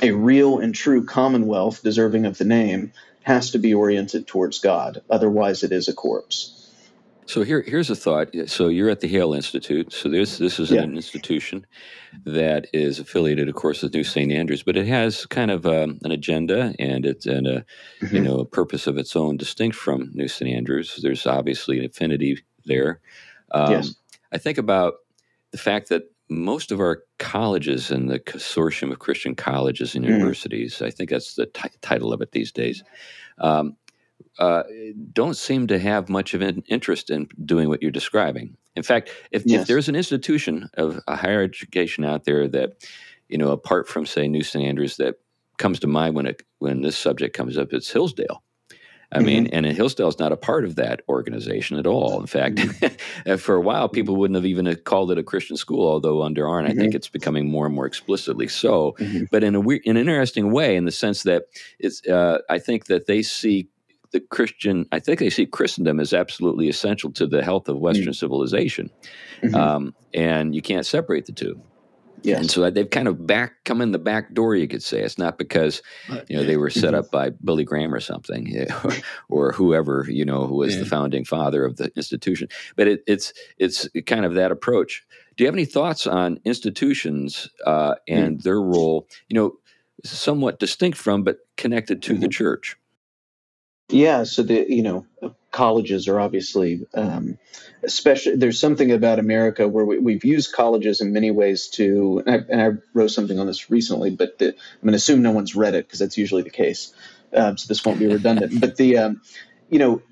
a 0.00 0.10
real 0.10 0.58
and 0.58 0.74
true 0.74 1.04
commonwealth 1.04 1.82
deserving 1.82 2.26
of 2.26 2.38
the 2.38 2.44
name 2.44 2.92
has 3.22 3.52
to 3.52 3.58
be 3.58 3.74
oriented 3.74 4.26
towards 4.26 4.58
God. 4.58 5.02
Otherwise, 5.08 5.62
it 5.62 5.70
is 5.70 5.88
a 5.88 5.94
corpse. 5.94 6.61
So 7.26 7.42
here, 7.42 7.62
here's 7.62 7.88
a 7.88 7.96
thought. 7.96 8.28
So 8.46 8.68
you're 8.68 8.90
at 8.90 9.00
the 9.00 9.08
Hale 9.08 9.32
Institute. 9.32 9.92
So 9.92 10.08
this 10.08 10.38
this 10.38 10.58
is 10.58 10.70
yeah. 10.70 10.82
an 10.82 10.94
institution 10.94 11.66
that 12.24 12.66
is 12.72 12.98
affiliated, 12.98 13.48
of 13.48 13.54
course, 13.54 13.82
with 13.82 13.94
New 13.94 14.04
St. 14.04 14.32
Andrews, 14.32 14.62
but 14.62 14.76
it 14.76 14.86
has 14.86 15.26
kind 15.26 15.50
of 15.50 15.64
um, 15.66 15.98
an 16.02 16.10
agenda 16.10 16.74
and 16.78 17.06
it's 17.06 17.26
and 17.26 17.46
a 17.46 17.64
mm-hmm. 18.00 18.16
you 18.16 18.22
know 18.22 18.38
a 18.38 18.44
purpose 18.44 18.86
of 18.86 18.98
its 18.98 19.14
own, 19.14 19.36
distinct 19.36 19.76
from 19.76 20.10
New 20.14 20.28
St. 20.28 20.50
Andrews. 20.50 20.98
There's 21.02 21.26
obviously 21.26 21.78
an 21.78 21.84
affinity 21.84 22.42
there. 22.64 23.00
Um, 23.52 23.72
yes. 23.72 23.94
I 24.32 24.38
think 24.38 24.58
about 24.58 24.94
the 25.52 25.58
fact 25.58 25.90
that 25.90 26.04
most 26.28 26.72
of 26.72 26.80
our 26.80 27.02
colleges 27.18 27.90
and 27.90 28.10
the 28.10 28.18
consortium 28.18 28.90
of 28.90 28.98
Christian 28.98 29.34
colleges 29.34 29.94
and 29.94 30.04
mm. 30.04 30.08
universities, 30.08 30.80
I 30.82 30.90
think 30.90 31.10
that's 31.10 31.34
the 31.34 31.46
t- 31.46 31.68
title 31.82 32.12
of 32.12 32.22
it 32.22 32.32
these 32.32 32.52
days, 32.52 32.82
um, 33.38 33.76
uh, 34.38 34.62
don't 35.12 35.36
seem 35.36 35.66
to 35.68 35.78
have 35.78 36.08
much 36.08 36.34
of 36.34 36.42
an 36.42 36.62
interest 36.68 37.10
in 37.10 37.28
doing 37.44 37.68
what 37.68 37.82
you're 37.82 37.90
describing. 37.90 38.56
In 38.74 38.82
fact, 38.82 39.10
if, 39.30 39.42
yes. 39.44 39.62
if 39.62 39.68
there's 39.68 39.88
an 39.88 39.96
institution 39.96 40.68
of 40.74 41.00
a 41.06 41.16
higher 41.16 41.42
education 41.42 42.04
out 42.04 42.24
there 42.24 42.48
that, 42.48 42.84
you 43.28 43.38
know, 43.38 43.50
apart 43.50 43.88
from 43.88 44.06
say 44.06 44.28
New 44.28 44.42
St. 44.42 44.64
Andrews, 44.64 44.96
that 44.96 45.16
comes 45.58 45.80
to 45.80 45.86
mind 45.86 46.14
when 46.14 46.26
it 46.26 46.42
when 46.58 46.82
this 46.82 46.96
subject 46.96 47.36
comes 47.36 47.58
up, 47.58 47.72
it's 47.72 47.90
Hillsdale. 47.90 48.42
I 49.12 49.18
mm-hmm. 49.18 49.26
mean, 49.26 49.46
and 49.48 49.66
Hillsdale 49.66 50.08
is 50.08 50.18
not 50.18 50.32
a 50.32 50.36
part 50.36 50.64
of 50.64 50.76
that 50.76 51.02
organization 51.08 51.78
at 51.78 51.86
all. 51.86 52.18
In 52.18 52.26
fact, 52.26 52.56
mm-hmm. 52.56 53.36
for 53.36 53.54
a 53.56 53.60
while, 53.60 53.88
people 53.88 54.16
wouldn't 54.16 54.36
have 54.36 54.46
even 54.46 54.74
called 54.76 55.12
it 55.12 55.18
a 55.18 55.22
Christian 55.22 55.56
school. 55.56 55.86
Although 55.86 56.22
under 56.22 56.44
Arnn, 56.44 56.62
mm-hmm. 56.62 56.70
I 56.70 56.74
think 56.74 56.90
mm-hmm. 56.90 56.96
it's 56.96 57.08
becoming 57.08 57.50
more 57.50 57.66
and 57.66 57.74
more 57.74 57.86
explicitly 57.86 58.48
so. 58.48 58.96
Mm-hmm. 58.98 59.24
But 59.30 59.44
in 59.44 59.54
a 59.54 59.60
weird, 59.60 59.82
in 59.84 59.96
an 59.96 60.08
interesting 60.08 60.50
way, 60.50 60.76
in 60.76 60.86
the 60.86 60.92
sense 60.92 61.24
that 61.24 61.44
it's, 61.78 62.06
uh, 62.06 62.38
I 62.48 62.58
think 62.58 62.86
that 62.86 63.06
they 63.06 63.22
see 63.22 63.68
the 64.12 64.20
Christian, 64.20 64.86
I 64.92 65.00
think 65.00 65.18
they 65.18 65.30
see 65.30 65.46
Christendom 65.46 66.00
as 66.00 66.12
absolutely 66.12 66.68
essential 66.68 67.10
to 67.12 67.26
the 67.26 67.42
health 67.42 67.68
of 67.68 67.78
Western 67.78 68.04
mm-hmm. 68.04 68.12
civilization, 68.12 68.90
mm-hmm. 69.42 69.54
Um, 69.54 69.94
and 70.14 70.54
you 70.54 70.62
can't 70.62 70.86
separate 70.86 71.26
the 71.26 71.32
two. 71.32 71.60
Yes. 72.22 72.38
And 72.38 72.50
so 72.50 72.70
they've 72.70 72.88
kind 72.88 73.08
of 73.08 73.26
back 73.26 73.64
come 73.64 73.80
in 73.80 73.92
the 73.92 73.98
back 73.98 74.32
door, 74.32 74.54
you 74.54 74.68
could 74.68 74.82
say. 74.82 75.00
It's 75.00 75.18
not 75.18 75.38
because 75.38 75.82
you 76.28 76.36
know 76.36 76.44
they 76.44 76.56
were 76.56 76.70
set 76.70 76.94
mm-hmm. 76.94 76.96
up 76.96 77.10
by 77.10 77.30
Billy 77.30 77.64
Graham 77.64 77.92
or 77.92 78.00
something, 78.00 78.66
or, 78.84 78.92
or 79.28 79.52
whoever 79.52 80.06
you 80.08 80.24
know 80.24 80.46
who 80.46 80.54
was 80.54 80.74
yeah. 80.74 80.80
the 80.80 80.86
founding 80.86 81.24
father 81.24 81.64
of 81.64 81.76
the 81.76 81.90
institution. 81.96 82.48
But 82.76 82.88
it, 82.88 83.02
it's 83.06 83.32
it's 83.58 83.88
kind 84.06 84.24
of 84.24 84.34
that 84.34 84.52
approach. 84.52 85.04
Do 85.36 85.44
you 85.44 85.48
have 85.48 85.54
any 85.54 85.64
thoughts 85.64 86.06
on 86.06 86.38
institutions 86.44 87.48
uh, 87.66 87.96
and 88.06 88.38
mm. 88.38 88.42
their 88.42 88.60
role? 88.60 89.08
You 89.28 89.34
know, 89.34 89.56
somewhat 90.04 90.60
distinct 90.60 90.98
from, 90.98 91.24
but 91.24 91.38
connected 91.56 92.02
to 92.02 92.12
mm-hmm. 92.12 92.22
the 92.22 92.28
church. 92.28 92.76
Yeah, 93.88 94.24
so 94.24 94.42
the 94.42 94.64
you 94.68 94.82
know 94.82 95.06
colleges 95.50 96.08
are 96.08 96.18
obviously 96.18 96.86
um, 96.94 97.38
especially 97.82 98.36
there's 98.36 98.58
something 98.58 98.90
about 98.90 99.18
America 99.18 99.68
where 99.68 99.84
we, 99.84 100.14
have 100.14 100.24
used 100.24 100.52
colleges 100.52 101.00
in 101.00 101.12
many 101.12 101.30
ways 101.30 101.68
to 101.68 102.22
and 102.26 102.34
I, 102.34 102.44
and 102.48 102.62
I, 102.62 102.80
wrote 102.94 103.10
something 103.10 103.38
on 103.38 103.46
this 103.46 103.70
recently, 103.70 104.10
but 104.10 104.38
the, 104.38 104.48
I'm 104.48 104.80
going 104.82 104.92
to 104.92 104.96
assume 104.96 105.22
no 105.22 105.32
one's 105.32 105.54
read 105.54 105.74
it 105.74 105.86
because 105.86 105.98
that's 105.98 106.16
usually 106.16 106.42
the 106.42 106.50
case, 106.50 106.94
um, 107.34 107.58
so 107.58 107.68
this 107.68 107.84
won't 107.84 107.98
be 107.98 108.06
redundant. 108.06 108.60
but 108.60 108.76
the 108.76 108.98
um, 108.98 109.20
you 109.68 109.78
know 109.78 110.02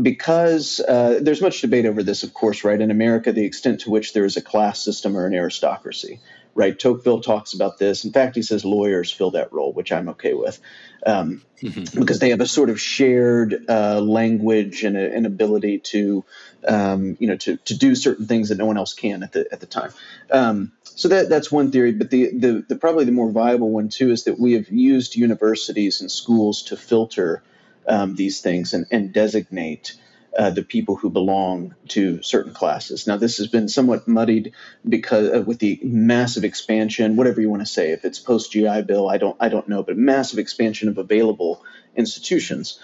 because 0.00 0.80
uh, 0.80 1.18
there's 1.20 1.40
much 1.40 1.60
debate 1.60 1.86
over 1.86 2.02
this, 2.02 2.22
of 2.22 2.34
course, 2.34 2.64
right? 2.64 2.80
In 2.80 2.90
America, 2.90 3.32
the 3.32 3.44
extent 3.44 3.80
to 3.80 3.90
which 3.90 4.12
there 4.12 4.24
is 4.24 4.36
a 4.36 4.42
class 4.42 4.82
system 4.82 5.16
or 5.16 5.26
an 5.26 5.34
aristocracy, 5.34 6.20
right? 6.54 6.78
Tocqueville 6.78 7.20
talks 7.20 7.54
about 7.54 7.78
this. 7.78 8.04
In 8.04 8.12
fact, 8.12 8.36
he 8.36 8.42
says 8.42 8.64
lawyers 8.64 9.10
fill 9.10 9.32
that 9.32 9.52
role, 9.52 9.72
which 9.72 9.90
I'm 9.90 10.10
okay 10.10 10.34
with, 10.34 10.60
um, 11.06 11.42
mm-hmm. 11.62 12.00
because 12.00 12.18
they 12.18 12.30
have 12.30 12.40
a 12.40 12.46
sort 12.46 12.70
of 12.70 12.80
shared 12.80 13.64
uh, 13.68 14.00
language 14.00 14.84
and 14.84 14.96
a, 14.96 15.14
an 15.14 15.26
ability 15.26 15.78
to, 15.78 16.24
um, 16.66 17.16
you 17.20 17.28
know, 17.28 17.36
to, 17.36 17.56
to 17.56 17.76
do 17.76 17.94
certain 17.94 18.26
things 18.26 18.48
that 18.48 18.58
no 18.58 18.66
one 18.66 18.78
else 18.78 18.94
can 18.94 19.22
at 19.22 19.32
the 19.32 19.46
at 19.52 19.60
the 19.60 19.66
time. 19.66 19.92
Um, 20.30 20.72
so 20.82 21.08
that 21.08 21.28
that's 21.28 21.52
one 21.52 21.70
theory, 21.70 21.92
but 21.92 22.10
the, 22.10 22.30
the 22.36 22.64
the 22.68 22.76
probably 22.76 23.04
the 23.04 23.12
more 23.12 23.30
viable 23.30 23.70
one 23.70 23.88
too 23.88 24.10
is 24.10 24.24
that 24.24 24.38
we 24.38 24.54
have 24.54 24.68
used 24.68 25.14
universities 25.14 26.00
and 26.00 26.10
schools 26.10 26.62
to 26.64 26.76
filter 26.76 27.42
um, 27.86 28.14
these 28.16 28.40
things 28.40 28.74
and, 28.74 28.86
and 28.90 29.12
designate 29.12 29.94
uh, 30.36 30.50
the 30.50 30.62
people 30.62 30.96
who 30.96 31.10
belong 31.10 31.74
to 31.88 32.22
certain 32.22 32.52
classes. 32.52 33.06
Now, 33.06 33.16
this 33.16 33.38
has 33.38 33.46
been 33.46 33.68
somewhat 33.68 34.06
muddied 34.06 34.52
because 34.88 35.30
uh, 35.30 35.42
with 35.42 35.58
the 35.58 35.80
massive 35.82 36.44
expansion, 36.44 37.16
whatever 37.16 37.40
you 37.40 37.50
want 37.50 37.62
to 37.62 37.66
say, 37.66 37.92
if 37.92 38.04
it's 38.04 38.18
post 38.18 38.52
GI 38.52 38.82
Bill, 38.82 39.08
I 39.08 39.18
don't, 39.18 39.36
I 39.40 39.48
don't 39.48 39.68
know, 39.68 39.82
but 39.82 39.96
massive 39.96 40.38
expansion 40.38 40.88
of 40.88 40.98
available 40.98 41.64
institutions. 41.96 42.78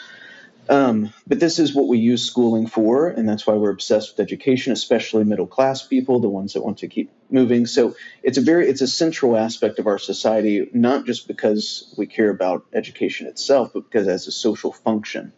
Um, 0.69 1.13
but 1.27 1.41
this 1.41 1.59
is 1.59 1.75
what 1.75 1.89
we 1.89 1.99
use 1.99 2.25
schooling 2.25 2.67
for, 2.67 3.09
and 3.09 3.29
that's 3.29 3.47
why 3.47 3.55
we're 3.55 3.71
obsessed 3.71 4.13
with 4.13 4.25
education, 4.25 4.73
especially 4.73 5.25
middle 5.25 5.47
class 5.47 5.87
people, 5.87 6.21
the 6.21 6.29
ones 6.29 6.55
that 6.55 6.65
want 6.65 6.79
to 6.79 6.89
keep 6.89 7.11
moving. 7.31 7.67
So 7.67 7.95
it's 8.23 8.39
a 8.39 8.41
very 8.41 8.69
it's 8.69 8.81
a 8.81 8.87
central 8.87 9.37
aspect 9.37 9.79
of 9.79 9.87
our 9.87 9.99
society, 9.99 10.71
not 10.73 11.05
just 11.05 11.29
because 11.29 11.95
we 11.99 12.07
care 12.07 12.31
about 12.31 12.65
education 12.73 13.27
itself, 13.27 13.73
but 13.75 13.85
because 13.85 14.09
as 14.09 14.27
a 14.27 14.33
social 14.33 14.73
function. 14.73 15.33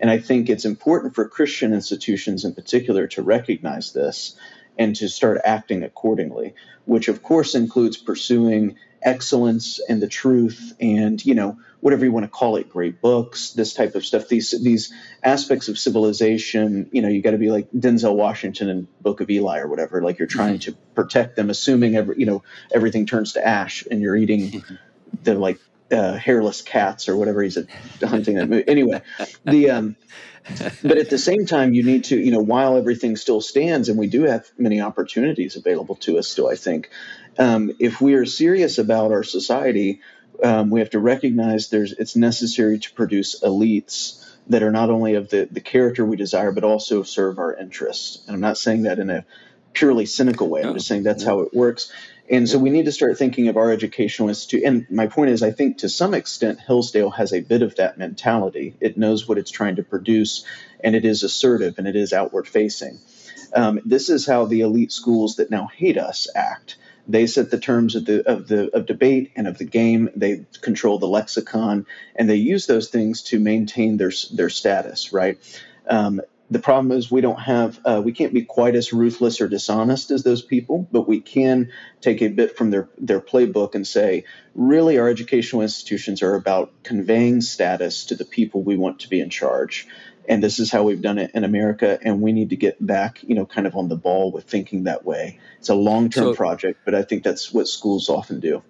And 0.00 0.10
I 0.10 0.18
think 0.18 0.48
it's 0.48 0.64
important 0.64 1.14
for 1.14 1.28
Christian 1.28 1.72
institutions 1.72 2.44
in 2.44 2.54
particular 2.54 3.06
to 3.08 3.22
recognize 3.22 3.92
this 3.92 4.36
and 4.78 4.94
to 4.96 5.08
start 5.08 5.40
acting 5.44 5.82
accordingly, 5.82 6.54
which 6.84 7.08
of 7.08 7.22
course 7.22 7.54
includes 7.54 7.96
pursuing 7.96 8.76
excellence 9.02 9.78
and 9.88 10.02
the 10.02 10.08
truth 10.08 10.74
and 10.80 11.24
you 11.24 11.34
know 11.34 11.56
whatever 11.80 12.04
you 12.04 12.10
want 12.10 12.24
to 12.24 12.28
call 12.28 12.56
it 12.56 12.68
great 12.68 13.00
books 13.00 13.50
this 13.52 13.72
type 13.72 13.94
of 13.94 14.04
stuff. 14.04 14.28
These 14.28 14.50
these 14.62 14.92
aspects 15.22 15.68
of 15.68 15.78
civilization 15.78 16.88
you 16.92 17.02
know 17.02 17.08
you 17.08 17.22
got 17.22 17.30
to 17.30 17.38
be 17.38 17.50
like 17.50 17.70
denzel 17.70 18.16
washington 18.16 18.68
in 18.68 18.88
book 19.00 19.20
of 19.20 19.30
eli 19.30 19.58
or 19.60 19.68
whatever 19.68 20.02
like 20.02 20.18
you're 20.18 20.26
trying 20.26 20.54
mm-hmm. 20.54 20.72
to 20.72 20.78
protect 20.94 21.36
them 21.36 21.50
assuming 21.50 21.94
every 21.94 22.16
you 22.18 22.26
know 22.26 22.42
everything 22.72 23.06
turns 23.06 23.34
to 23.34 23.46
ash 23.46 23.86
and 23.90 24.00
you're 24.00 24.16
eating 24.16 24.64
the 25.22 25.34
like 25.34 25.60
uh, 25.92 26.14
hairless 26.14 26.62
cats 26.62 27.08
or 27.08 27.16
whatever 27.16 27.42
he's 27.42 27.58
hunting 28.02 28.36
that 28.36 28.48
movie 28.48 28.68
anyway 28.68 29.00
the 29.44 29.70
um 29.70 29.96
but 30.82 30.98
at 30.98 31.10
the 31.10 31.18
same 31.18 31.46
time 31.46 31.74
you 31.74 31.82
need 31.82 32.04
to 32.04 32.16
you 32.18 32.32
know 32.32 32.40
while 32.40 32.76
everything 32.76 33.16
still 33.16 33.40
stands 33.40 33.88
and 33.88 33.98
we 33.98 34.06
do 34.06 34.22
have 34.24 34.46
many 34.58 34.80
opportunities 34.80 35.56
available 35.56 35.94
to 35.94 36.18
us 36.18 36.26
still 36.28 36.48
i 36.48 36.56
think 36.56 36.90
um, 37.38 37.72
if 37.78 38.00
we 38.00 38.14
are 38.14 38.24
serious 38.24 38.78
about 38.78 39.12
our 39.12 39.22
society, 39.22 40.00
um, 40.42 40.70
we 40.70 40.80
have 40.80 40.90
to 40.90 40.98
recognize 40.98 41.68
there's 41.68 41.92
it's 41.92 42.16
necessary 42.16 42.78
to 42.78 42.92
produce 42.92 43.40
elites 43.40 44.22
that 44.48 44.62
are 44.62 44.70
not 44.70 44.90
only 44.90 45.14
of 45.14 45.28
the, 45.28 45.48
the 45.50 45.60
character 45.60 46.04
we 46.04 46.16
desire, 46.16 46.52
but 46.52 46.64
also 46.64 47.02
serve 47.02 47.38
our 47.38 47.54
interests. 47.54 48.24
And 48.26 48.34
I'm 48.34 48.40
not 48.40 48.58
saying 48.58 48.82
that 48.82 48.98
in 48.98 49.10
a 49.10 49.24
purely 49.72 50.06
cynical 50.06 50.48
way. 50.48 50.62
I'm 50.62 50.74
just 50.74 50.86
saying 50.86 51.02
that's 51.02 51.24
how 51.24 51.40
it 51.40 51.52
works. 51.52 51.92
And 52.28 52.48
so 52.48 52.58
we 52.58 52.70
need 52.70 52.86
to 52.86 52.92
start 52.92 53.18
thinking 53.18 53.48
of 53.48 53.56
our 53.56 53.70
educational 53.70 54.28
institute. 54.28 54.64
And 54.64 54.86
my 54.90 55.06
point 55.06 55.30
is, 55.30 55.42
I 55.42 55.52
think 55.52 55.78
to 55.78 55.88
some 55.88 56.12
extent, 56.14 56.60
Hillsdale 56.60 57.10
has 57.10 57.32
a 57.32 57.40
bit 57.40 57.62
of 57.62 57.76
that 57.76 57.98
mentality. 57.98 58.74
It 58.80 58.96
knows 58.96 59.28
what 59.28 59.38
it's 59.38 59.50
trying 59.50 59.76
to 59.76 59.82
produce, 59.82 60.44
and 60.80 60.96
it 60.96 61.04
is 61.04 61.22
assertive 61.22 61.78
and 61.78 61.86
it 61.86 61.94
is 61.94 62.12
outward 62.12 62.48
facing. 62.48 62.98
Um, 63.54 63.80
this 63.84 64.10
is 64.10 64.26
how 64.26 64.46
the 64.46 64.62
elite 64.62 64.92
schools 64.92 65.36
that 65.36 65.50
now 65.50 65.68
hate 65.68 65.98
us 65.98 66.28
act. 66.34 66.76
They 67.08 67.28
set 67.28 67.50
the 67.50 67.60
terms 67.60 67.94
of 67.94 68.04
the 68.04 68.28
of 68.28 68.48
the 68.48 68.76
of 68.76 68.86
debate 68.86 69.30
and 69.36 69.46
of 69.46 69.58
the 69.58 69.64
game. 69.64 70.10
They 70.16 70.44
control 70.60 70.98
the 70.98 71.06
lexicon, 71.06 71.86
and 72.16 72.28
they 72.28 72.36
use 72.36 72.66
those 72.66 72.88
things 72.88 73.22
to 73.24 73.38
maintain 73.38 73.96
their 73.96 74.10
their 74.32 74.50
status. 74.50 75.12
Right. 75.12 75.38
Um, 75.88 76.20
the 76.50 76.58
problem 76.58 76.96
is 76.96 77.10
we 77.10 77.20
don't 77.20 77.40
have 77.40 77.80
uh, 77.84 78.00
we 78.04 78.12
can't 78.12 78.32
be 78.32 78.42
quite 78.42 78.76
as 78.76 78.92
ruthless 78.92 79.40
or 79.40 79.48
dishonest 79.48 80.10
as 80.10 80.22
those 80.22 80.42
people, 80.42 80.86
but 80.92 81.08
we 81.08 81.20
can 81.20 81.70
take 82.00 82.22
a 82.22 82.28
bit 82.28 82.56
from 82.56 82.70
their 82.70 82.88
their 82.98 83.20
playbook 83.20 83.74
and 83.74 83.86
say, 83.86 84.24
really, 84.54 84.98
our 84.98 85.08
educational 85.08 85.62
institutions 85.62 86.22
are 86.22 86.34
about 86.34 86.72
conveying 86.82 87.40
status 87.40 88.06
to 88.06 88.14
the 88.14 88.24
people 88.24 88.62
we 88.62 88.76
want 88.76 89.00
to 89.00 89.08
be 89.08 89.20
in 89.20 89.30
charge 89.30 89.88
and 90.28 90.42
this 90.42 90.58
is 90.58 90.70
how 90.70 90.82
we've 90.82 91.02
done 91.02 91.18
it 91.18 91.30
in 91.34 91.44
America, 91.44 91.98
and 92.02 92.20
we 92.20 92.32
need 92.32 92.50
to 92.50 92.56
get 92.56 92.84
back, 92.84 93.22
you 93.22 93.34
know, 93.34 93.46
kind 93.46 93.66
of 93.66 93.76
on 93.76 93.88
the 93.88 93.96
ball 93.96 94.32
with 94.32 94.44
thinking 94.44 94.84
that 94.84 95.04
way. 95.04 95.38
It's 95.58 95.68
a 95.68 95.74
long-term 95.74 96.24
so, 96.24 96.34
project, 96.34 96.80
but 96.84 96.94
I 96.94 97.02
think 97.02 97.22
that's 97.22 97.52
what 97.52 97.68
schools 97.68 98.08
often 98.08 98.40
do. 98.40 98.62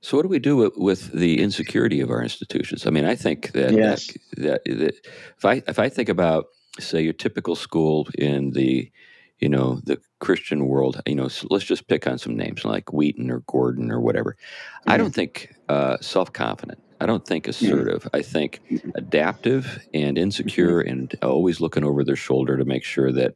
So, 0.00 0.16
what 0.16 0.22
do 0.22 0.28
we 0.28 0.38
do 0.38 0.56
with, 0.56 0.76
with 0.76 1.12
the 1.12 1.40
insecurity 1.40 2.00
of 2.00 2.10
our 2.10 2.22
institutions? 2.22 2.86
I 2.86 2.90
mean, 2.90 3.04
I 3.04 3.16
think 3.16 3.52
that, 3.52 3.72
yes. 3.72 4.06
that, 4.36 4.64
that, 4.64 4.78
that 4.78 4.94
if 5.36 5.44
I 5.44 5.62
if 5.66 5.78
I 5.78 5.88
think 5.88 6.08
about, 6.08 6.46
say, 6.78 7.02
your 7.02 7.12
typical 7.12 7.56
school 7.56 8.08
in 8.16 8.52
the 8.52 8.90
you 9.38 9.48
know 9.48 9.80
the 9.84 10.00
Christian 10.18 10.66
world, 10.66 11.00
you 11.06 11.14
know, 11.14 11.28
so 11.28 11.46
let's 11.50 11.64
just 11.64 11.86
pick 11.86 12.08
on 12.08 12.18
some 12.18 12.36
names 12.36 12.64
like 12.64 12.92
Wheaton 12.92 13.30
or 13.30 13.40
Gordon 13.46 13.92
or 13.92 14.00
whatever. 14.00 14.32
Mm-hmm. 14.32 14.90
I 14.90 14.96
don't 14.96 15.14
think 15.14 15.54
uh, 15.68 15.98
self 16.00 16.32
confident 16.32 16.80
I 17.00 17.06
don't 17.06 17.24
think 17.24 17.46
assertive. 17.46 18.04
Mm-hmm. 18.04 18.16
I 18.16 18.22
think 18.22 18.60
adaptive 18.94 19.86
and 19.94 20.18
insecure 20.18 20.82
mm-hmm. 20.82 20.90
and 20.90 21.14
always 21.22 21.60
looking 21.60 21.84
over 21.84 22.04
their 22.04 22.16
shoulder 22.16 22.56
to 22.56 22.64
make 22.64 22.84
sure 22.84 23.12
that 23.12 23.34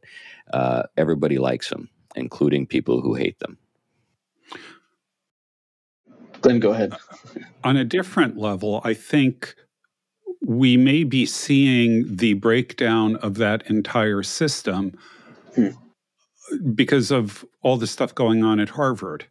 uh, 0.51 0.83
everybody 0.97 1.37
likes 1.37 1.69
them, 1.69 1.89
including 2.15 2.67
people 2.67 3.01
who 3.01 3.15
hate 3.15 3.39
them. 3.39 3.57
Glenn, 6.41 6.59
go 6.59 6.71
ahead. 6.71 6.93
On 7.63 7.77
a 7.77 7.85
different 7.85 8.37
level, 8.37 8.81
I 8.83 8.93
think 8.93 9.55
we 10.45 10.77
may 10.77 11.03
be 11.03 11.25
seeing 11.25 12.15
the 12.15 12.33
breakdown 12.33 13.15
of 13.17 13.35
that 13.35 13.69
entire 13.69 14.23
system 14.23 14.97
hmm. 15.55 15.69
because 16.73 17.11
of 17.11 17.45
all 17.61 17.77
the 17.77 17.87
stuff 17.87 18.13
going 18.13 18.43
on 18.43 18.59
at 18.59 18.69
Harvard. 18.69 19.25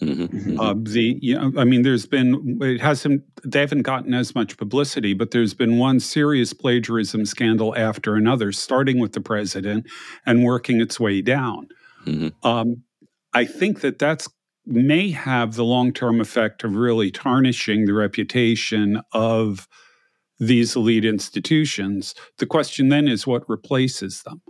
Mm-hmm. 0.00 0.58
Uh, 0.58 0.74
the 0.78 1.18
you 1.20 1.36
know, 1.36 1.52
I 1.60 1.64
mean, 1.64 1.82
there's 1.82 2.06
been 2.06 2.58
it 2.60 2.80
hasn't 2.80 3.22
they 3.44 3.60
haven't 3.60 3.82
gotten 3.82 4.14
as 4.14 4.34
much 4.34 4.56
publicity, 4.56 5.14
but 5.14 5.30
there's 5.30 5.54
been 5.54 5.78
one 5.78 6.00
serious 6.00 6.52
plagiarism 6.52 7.24
scandal 7.24 7.76
after 7.76 8.16
another, 8.16 8.50
starting 8.50 8.98
with 8.98 9.12
the 9.12 9.20
president 9.20 9.86
and 10.26 10.44
working 10.44 10.80
its 10.80 10.98
way 10.98 11.22
down. 11.22 11.68
Mm-hmm. 12.04 12.46
Um, 12.46 12.82
I 13.32 13.44
think 13.44 13.80
that 13.82 14.00
that's 14.00 14.28
may 14.66 15.10
have 15.10 15.54
the 15.54 15.64
long 15.64 15.92
term 15.92 16.20
effect 16.20 16.64
of 16.64 16.74
really 16.74 17.10
tarnishing 17.12 17.84
the 17.84 17.94
reputation 17.94 19.00
of 19.12 19.68
these 20.38 20.76
elite 20.76 21.04
institutions. 21.04 22.14
The 22.38 22.46
question 22.46 22.88
then 22.88 23.08
is 23.08 23.26
what 23.26 23.48
replaces 23.48 24.22
them. 24.22 24.42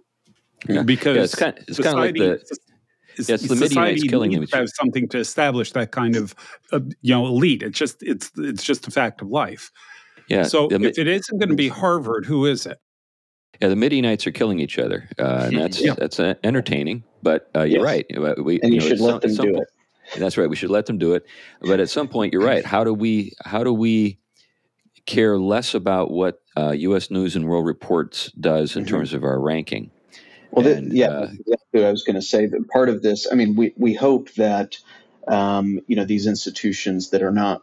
Yeah. 0.69 0.83
Because 0.83 1.17
yeah, 1.17 1.23
it's 1.23 1.35
kind 1.35 1.59
of, 1.59 1.65
it's 1.69 1.79
kind 1.79 1.99
of 1.99 2.05
like 2.05 2.15
the 2.15 2.59
Yes, 3.19 3.43
the 3.43 3.57
Midianites 3.57 4.05
killing 4.05 4.33
him. 4.33 4.47
Have 4.53 4.71
something 4.71 5.09
to 5.09 5.19
establish 5.19 5.73
that 5.73 5.93
kind 5.93 6.17
of, 6.17 6.35
uh, 6.73 6.81
you 7.03 7.15
know, 7.15 7.27
elite. 7.27 7.63
It's 7.63 7.79
just 7.79 8.03
it's 8.03 8.31
it's 8.39 8.63
just 8.63 8.87
a 8.89 8.91
fact 8.91 9.21
of 9.21 9.29
life. 9.29 9.71
Yeah. 10.29 10.45
So 10.45 10.69
the, 10.69 10.77
if 10.77 10.99
it 10.99 11.09
isn't 11.09 11.39
going 11.39 11.51
to 11.51 11.55
be 11.55 11.69
Harvard, 11.69 12.25
who 12.25 12.47
is 12.47 12.65
it? 12.65 12.79
Yeah, 13.61 13.69
the 13.69 13.77
Midianites 13.77 14.27
are 14.27 14.31
killing 14.31 14.61
each 14.61 14.79
other, 14.79 15.09
uh, 15.19 15.49
and 15.49 15.59
that's 15.59 15.81
yeah. 15.81 15.95
that's 15.97 16.19
uh, 16.19 16.35
entertaining. 16.43 17.05
But 17.23 17.51
uh, 17.55 17.63
you're 17.63 17.87
yes. 17.87 18.07
right. 18.19 18.39
We, 18.43 18.61
and 18.61 18.73
you, 18.73 18.77
you 18.77 18.81
know, 18.81 18.89
should 18.89 19.01
let 19.01 19.23
some, 19.23 19.35
them 19.35 19.37
do 19.37 19.53
point, 19.53 19.69
it. 20.15 20.19
That's 20.19 20.37
right. 20.39 20.49
We 20.49 20.57
should 20.57 20.71
let 20.71 20.87
them 20.87 20.99
do 20.99 21.15
it. 21.15 21.25
But 21.61 21.81
at 21.81 21.91
some 21.91 22.09
point, 22.09 22.33
you're 22.33 22.43
right. 22.43 22.65
How 22.65 22.83
do 22.83 22.95
we 22.95 23.33
how 23.45 23.63
do 23.63 23.73
we 23.73 24.19
care 25.07 25.39
less 25.39 25.75
about 25.75 26.11
what 26.11 26.43
U.S. 26.57 27.11
Uh, 27.11 27.15
News 27.15 27.37
and 27.37 27.47
World 27.49 27.67
Reports 27.67 28.31
does 28.33 28.77
in 28.77 28.85
mm-hmm. 28.85 28.95
terms 28.95 29.13
of 29.13 29.25
our 29.25 29.41
ranking? 29.41 29.91
Well, 30.51 30.67
and, 30.67 30.93
yeah, 30.93 31.09
uh, 31.09 31.29
exactly 31.33 31.85
I 31.85 31.91
was 31.91 32.05
going 32.05 32.17
to 32.17 32.23
say. 32.23 32.47
That 32.47 32.69
part 32.69 32.89
of 32.89 33.03
this, 33.03 33.27
I 33.31 33.35
mean, 33.35 33.57
we, 33.57 33.73
we 33.77 33.95
hope 33.95 34.31
that, 34.35 34.77
um, 35.27 35.81
you 35.87 35.97
know, 35.97 36.05
these 36.05 36.27
institutions 36.27 37.11
that 37.11 37.23
are 37.23 37.33
not, 37.33 37.63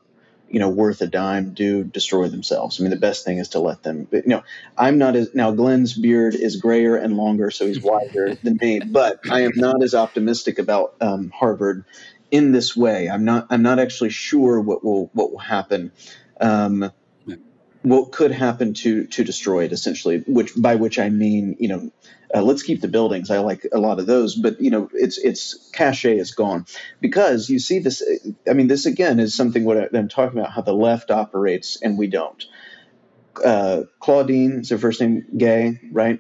you 0.49 0.59
know, 0.59 0.69
worth 0.69 1.01
a 1.01 1.07
dime 1.07 1.53
do 1.53 1.83
destroy 1.83 2.27
themselves. 2.27 2.79
I 2.79 2.83
mean, 2.83 2.89
the 2.89 2.97
best 2.97 3.23
thing 3.23 3.37
is 3.37 3.49
to 3.49 3.59
let 3.59 3.83
them, 3.83 4.07
you 4.11 4.23
know, 4.25 4.43
I'm 4.75 4.97
not 4.97 5.15
as, 5.15 5.35
now 5.35 5.51
Glenn's 5.51 5.93
beard 5.93 6.33
is 6.33 6.55
grayer 6.55 6.95
and 6.95 7.15
longer, 7.15 7.51
so 7.51 7.67
he's 7.67 7.79
wider 7.79 8.33
than 8.43 8.57
me, 8.59 8.79
but 8.79 9.19
I 9.29 9.41
am 9.41 9.51
not 9.55 9.83
as 9.83 9.93
optimistic 9.93 10.57
about 10.57 10.95
um, 10.99 11.29
Harvard 11.29 11.85
in 12.31 12.51
this 12.51 12.75
way. 12.75 13.07
I'm 13.07 13.23
not, 13.23 13.45
I'm 13.51 13.61
not 13.61 13.77
actually 13.77 14.09
sure 14.09 14.59
what 14.59 14.83
will, 14.83 15.11
what 15.13 15.31
will 15.31 15.37
happen. 15.37 15.91
Um, 16.41 16.91
what 17.81 18.11
could 18.11 18.31
happen 18.31 18.73
to 18.73 19.05
to 19.07 19.23
destroy 19.23 19.63
it 19.63 19.71
essentially 19.71 20.23
which 20.27 20.51
by 20.57 20.75
which 20.75 20.99
i 20.99 21.09
mean 21.09 21.55
you 21.59 21.67
know 21.67 21.91
uh, 22.33 22.41
let's 22.41 22.63
keep 22.63 22.81
the 22.81 22.87
buildings. 22.87 23.31
I 23.31 23.39
like 23.39 23.65
a 23.71 23.79
lot 23.79 23.99
of 23.99 24.05
those 24.05 24.35
but 24.35 24.61
you 24.61 24.69
know 24.69 24.89
it's 24.93 25.17
it's 25.17 25.69
cachet 25.73 26.17
is 26.17 26.31
gone. 26.31 26.65
Because 27.01 27.49
you 27.49 27.59
see 27.59 27.79
this 27.79 28.03
i 28.47 28.53
mean 28.53 28.67
this 28.67 28.85
again 28.85 29.19
is 29.19 29.35
something 29.35 29.63
what 29.65 29.95
i'm 29.95 30.09
talking 30.09 30.39
about 30.39 30.51
how 30.51 30.61
the 30.61 30.73
left 30.73 31.11
operates 31.11 31.81
and 31.81 31.97
we 31.97 32.07
don't. 32.07 32.45
Uh, 33.43 33.83
claudine 33.99 34.59
is 34.59 34.69
her 34.69 34.77
first 34.77 34.99
name 34.99 35.25
gay 35.37 35.79
right 35.91 36.19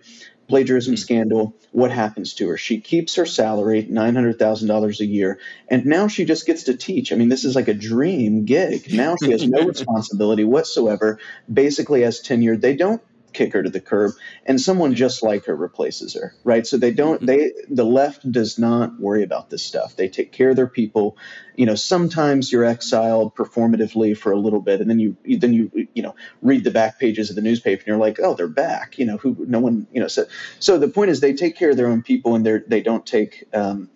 plagiarism 0.49 0.95
mm-hmm. 0.95 0.99
scandal. 0.99 1.55
What 1.71 1.91
happens 1.91 2.33
to 2.35 2.49
her? 2.49 2.57
She 2.57 2.81
keeps 2.81 3.15
her 3.15 3.25
salary, 3.25 3.83
$900,000 3.85 4.99
a 4.99 5.05
year, 5.05 5.39
and 5.69 5.85
now 5.85 6.07
she 6.07 6.25
just 6.25 6.45
gets 6.45 6.63
to 6.63 6.75
teach. 6.75 7.13
I 7.13 7.15
mean, 7.15 7.29
this 7.29 7.45
is 7.45 7.55
like 7.55 7.67
a 7.67 7.73
dream 7.73 8.45
gig. 8.45 8.91
Now 8.91 9.15
she 9.23 9.31
has 9.31 9.47
no 9.47 9.63
responsibility 9.67 10.43
whatsoever, 10.43 11.19
basically 11.51 12.03
as 12.03 12.19
tenure. 12.19 12.57
They 12.57 12.75
don't 12.75 13.01
kick 13.33 13.53
her 13.53 13.63
to 13.63 13.69
the 13.69 13.79
curb 13.79 14.11
and 14.45 14.59
someone 14.59 14.95
just 14.95 15.23
like 15.23 15.45
her 15.45 15.55
replaces 15.55 16.13
her 16.15 16.33
right? 16.43 16.65
So 16.65 16.77
they 16.77 16.91
don't 16.91 17.17
mm-hmm. 17.17 17.25
they 17.25 17.51
the 17.69 17.85
left 17.85 18.29
does 18.29 18.57
not 18.57 18.99
worry 18.99 19.23
about 19.23 19.49
this 19.49 19.63
stuff. 19.63 19.95
They 19.95 20.07
take 20.07 20.31
care 20.31 20.49
of 20.49 20.55
their 20.55 20.67
people. 20.67 21.17
You 21.55 21.65
know 21.65 21.75
sometimes 21.75 22.51
you're 22.51 22.65
exiled 22.65 23.35
performatively 23.35 24.17
for 24.17 24.31
a 24.31 24.39
little 24.39 24.61
bit 24.61 24.81
and 24.81 24.89
then 24.89 24.99
you 24.99 25.17
then 25.37 25.53
you 25.53 25.87
you 25.93 26.01
know 26.01 26.15
read 26.41 26.63
the 26.63 26.71
back 26.71 26.99
pages 26.99 27.29
of 27.29 27.35
the 27.35 27.41
newspaper 27.41 27.81
and 27.81 27.87
you're 27.87 27.97
like 27.97 28.19
oh 28.19 28.33
they're 28.33 28.47
back. 28.47 28.97
You 28.97 29.05
know 29.05 29.17
who 29.17 29.45
no 29.47 29.59
one 29.59 29.87
you 29.91 30.01
know 30.01 30.07
so 30.07 30.25
so 30.59 30.77
the 30.77 30.87
point 30.87 31.11
is 31.11 31.19
they 31.19 31.33
take 31.33 31.55
care 31.55 31.69
of 31.69 31.77
their 31.77 31.87
own 31.87 32.01
people 32.01 32.35
and 32.35 32.45
they're 32.45 32.63
they 32.67 32.81
don't 32.81 33.05
take 33.05 33.45
um, 33.53 33.89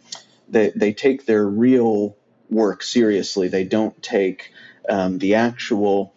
they 0.49 0.71
they 0.75 0.93
take 0.93 1.25
their 1.25 1.45
real 1.45 2.15
work 2.49 2.83
seriously. 2.83 3.47
They 3.47 3.63
don't 3.63 4.01
take 4.01 4.51
um, 4.89 5.17
the 5.17 5.35
actual 5.35 6.13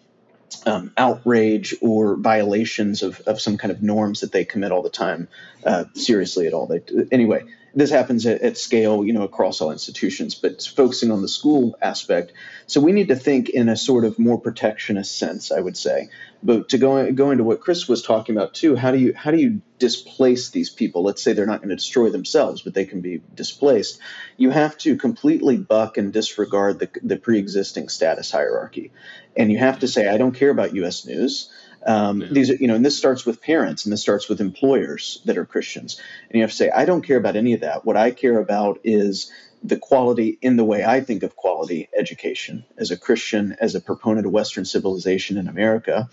um, 0.64 0.92
outrage 0.96 1.74
or 1.80 2.16
violations 2.16 3.02
of, 3.02 3.20
of 3.20 3.40
some 3.40 3.56
kind 3.56 3.70
of 3.70 3.82
norms 3.82 4.20
that 4.20 4.32
they 4.32 4.44
commit 4.44 4.72
all 4.72 4.82
the 4.82 4.90
time 4.90 5.28
uh, 5.64 5.84
seriously 5.94 6.46
at 6.46 6.52
all. 6.52 6.66
They, 6.66 6.82
anyway, 7.12 7.44
this 7.76 7.90
happens 7.90 8.24
at, 8.24 8.40
at, 8.40 8.56
scale, 8.56 9.04
you 9.04 9.12
know, 9.12 9.22
across 9.22 9.60
all 9.60 9.70
institutions, 9.70 10.34
but 10.34 10.62
focusing 10.62 11.12
on 11.12 11.20
the 11.20 11.28
school 11.28 11.76
aspect. 11.82 12.32
So 12.66 12.80
we 12.80 12.92
need 12.92 13.08
to 13.08 13.16
think 13.16 13.50
in 13.50 13.68
a 13.68 13.76
sort 13.76 14.06
of 14.06 14.18
more 14.18 14.40
protectionist 14.40 15.18
sense, 15.18 15.52
I 15.52 15.60
would 15.60 15.76
say. 15.76 16.08
But 16.42 16.70
to 16.70 16.78
go 16.78 17.12
go 17.12 17.30
into 17.30 17.44
what 17.44 17.60
Chris 17.60 17.86
was 17.86 18.02
talking 18.02 18.34
about 18.34 18.54
too, 18.54 18.76
how 18.76 18.92
do 18.92 18.98
you 18.98 19.12
how 19.14 19.30
do 19.30 19.36
you 19.36 19.60
displace 19.78 20.50
these 20.50 20.70
people? 20.70 21.02
Let's 21.02 21.22
say 21.22 21.34
they're 21.34 21.44
not 21.44 21.60
going 21.60 21.68
to 21.68 21.76
destroy 21.76 22.08
themselves, 22.08 22.62
but 22.62 22.72
they 22.72 22.86
can 22.86 23.02
be 23.02 23.20
displaced. 23.34 24.00
You 24.38 24.50
have 24.50 24.78
to 24.78 24.96
completely 24.96 25.58
buck 25.58 25.98
and 25.98 26.12
disregard 26.12 26.78
the 26.78 26.88
the 27.02 27.16
pre-existing 27.16 27.90
status 27.90 28.30
hierarchy, 28.30 28.92
and 29.36 29.52
you 29.52 29.58
have 29.58 29.80
to 29.80 29.88
say, 29.88 30.08
I 30.08 30.16
don't 30.16 30.34
care 30.34 30.50
about 30.50 30.74
U.S. 30.76 31.04
news. 31.04 31.50
Um, 31.86 32.20
yeah. 32.20 32.28
These 32.30 32.50
are, 32.50 32.54
you 32.56 32.66
know, 32.66 32.74
and 32.74 32.84
this 32.84 32.98
starts 32.98 33.24
with 33.24 33.40
parents 33.40 33.84
and 33.84 33.92
this 33.92 34.02
starts 34.02 34.28
with 34.28 34.40
employers 34.40 35.22
that 35.24 35.38
are 35.38 35.46
Christians. 35.46 36.00
And 36.28 36.36
you 36.36 36.42
have 36.42 36.50
to 36.50 36.56
say, 36.56 36.70
I 36.70 36.84
don't 36.84 37.02
care 37.02 37.16
about 37.16 37.36
any 37.36 37.54
of 37.54 37.60
that. 37.60 37.84
What 37.84 37.96
I 37.96 38.10
care 38.10 38.38
about 38.38 38.80
is 38.82 39.30
the 39.62 39.78
quality 39.78 40.38
in 40.42 40.56
the 40.56 40.64
way 40.64 40.84
I 40.84 41.00
think 41.00 41.22
of 41.22 41.36
quality 41.36 41.88
education 41.96 42.64
as 42.76 42.90
a 42.90 42.96
Christian, 42.96 43.56
as 43.60 43.74
a 43.74 43.80
proponent 43.80 44.26
of 44.26 44.32
Western 44.32 44.64
civilization 44.64 45.38
in 45.38 45.48
America. 45.48 46.10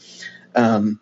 Um, 0.56 1.00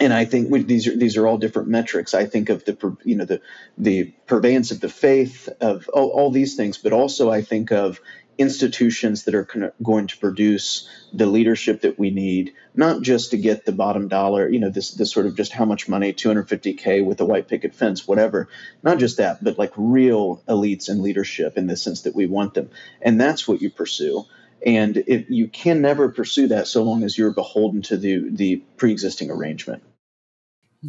and 0.00 0.12
I 0.12 0.24
think 0.24 0.50
we, 0.50 0.62
these 0.62 0.86
are 0.86 0.96
these 0.96 1.16
are 1.16 1.26
all 1.26 1.38
different 1.38 1.68
metrics. 1.68 2.14
I 2.14 2.26
think 2.26 2.48
of 2.48 2.64
the 2.64 2.96
you 3.04 3.16
know 3.16 3.24
the 3.24 3.40
the 3.78 4.12
purveyance 4.26 4.70
of 4.70 4.80
the 4.80 4.88
faith 4.88 5.48
of 5.60 5.88
all, 5.88 6.08
all 6.10 6.30
these 6.30 6.56
things, 6.56 6.78
but 6.78 6.92
also 6.92 7.30
I 7.30 7.42
think 7.42 7.72
of 7.72 8.00
institutions 8.36 9.24
that 9.24 9.34
are 9.34 9.48
going 9.82 10.08
to 10.08 10.18
produce 10.18 10.88
the 11.12 11.26
leadership 11.26 11.82
that 11.82 11.98
we 11.98 12.10
need, 12.10 12.52
not 12.74 13.02
just 13.02 13.30
to 13.30 13.36
get 13.36 13.64
the 13.64 13.72
bottom 13.72 14.08
dollar, 14.08 14.48
you 14.48 14.58
know, 14.58 14.70
this 14.70 14.92
this 14.92 15.12
sort 15.12 15.26
of 15.26 15.36
just 15.36 15.52
how 15.52 15.64
much 15.64 15.88
money, 15.88 16.12
250k 16.12 17.04
with 17.04 17.20
a 17.20 17.24
white 17.24 17.48
picket 17.48 17.74
fence, 17.74 18.06
whatever. 18.06 18.48
Not 18.82 18.98
just 18.98 19.18
that, 19.18 19.42
but 19.42 19.58
like 19.58 19.72
real 19.76 20.42
elites 20.48 20.88
and 20.88 21.00
leadership 21.00 21.56
in 21.56 21.66
the 21.66 21.76
sense 21.76 22.02
that 22.02 22.14
we 22.14 22.26
want 22.26 22.54
them, 22.54 22.70
and 23.00 23.20
that's 23.20 23.46
what 23.46 23.62
you 23.62 23.70
pursue. 23.70 24.24
And 24.64 24.96
if 25.06 25.28
you 25.28 25.48
can 25.48 25.82
never 25.82 26.08
pursue 26.08 26.48
that 26.48 26.66
so 26.66 26.82
long 26.82 27.04
as 27.04 27.18
you're 27.18 27.32
beholden 27.32 27.82
to 27.82 27.96
the 27.96 28.30
the 28.30 28.56
pre-existing 28.76 29.30
arrangement. 29.30 29.82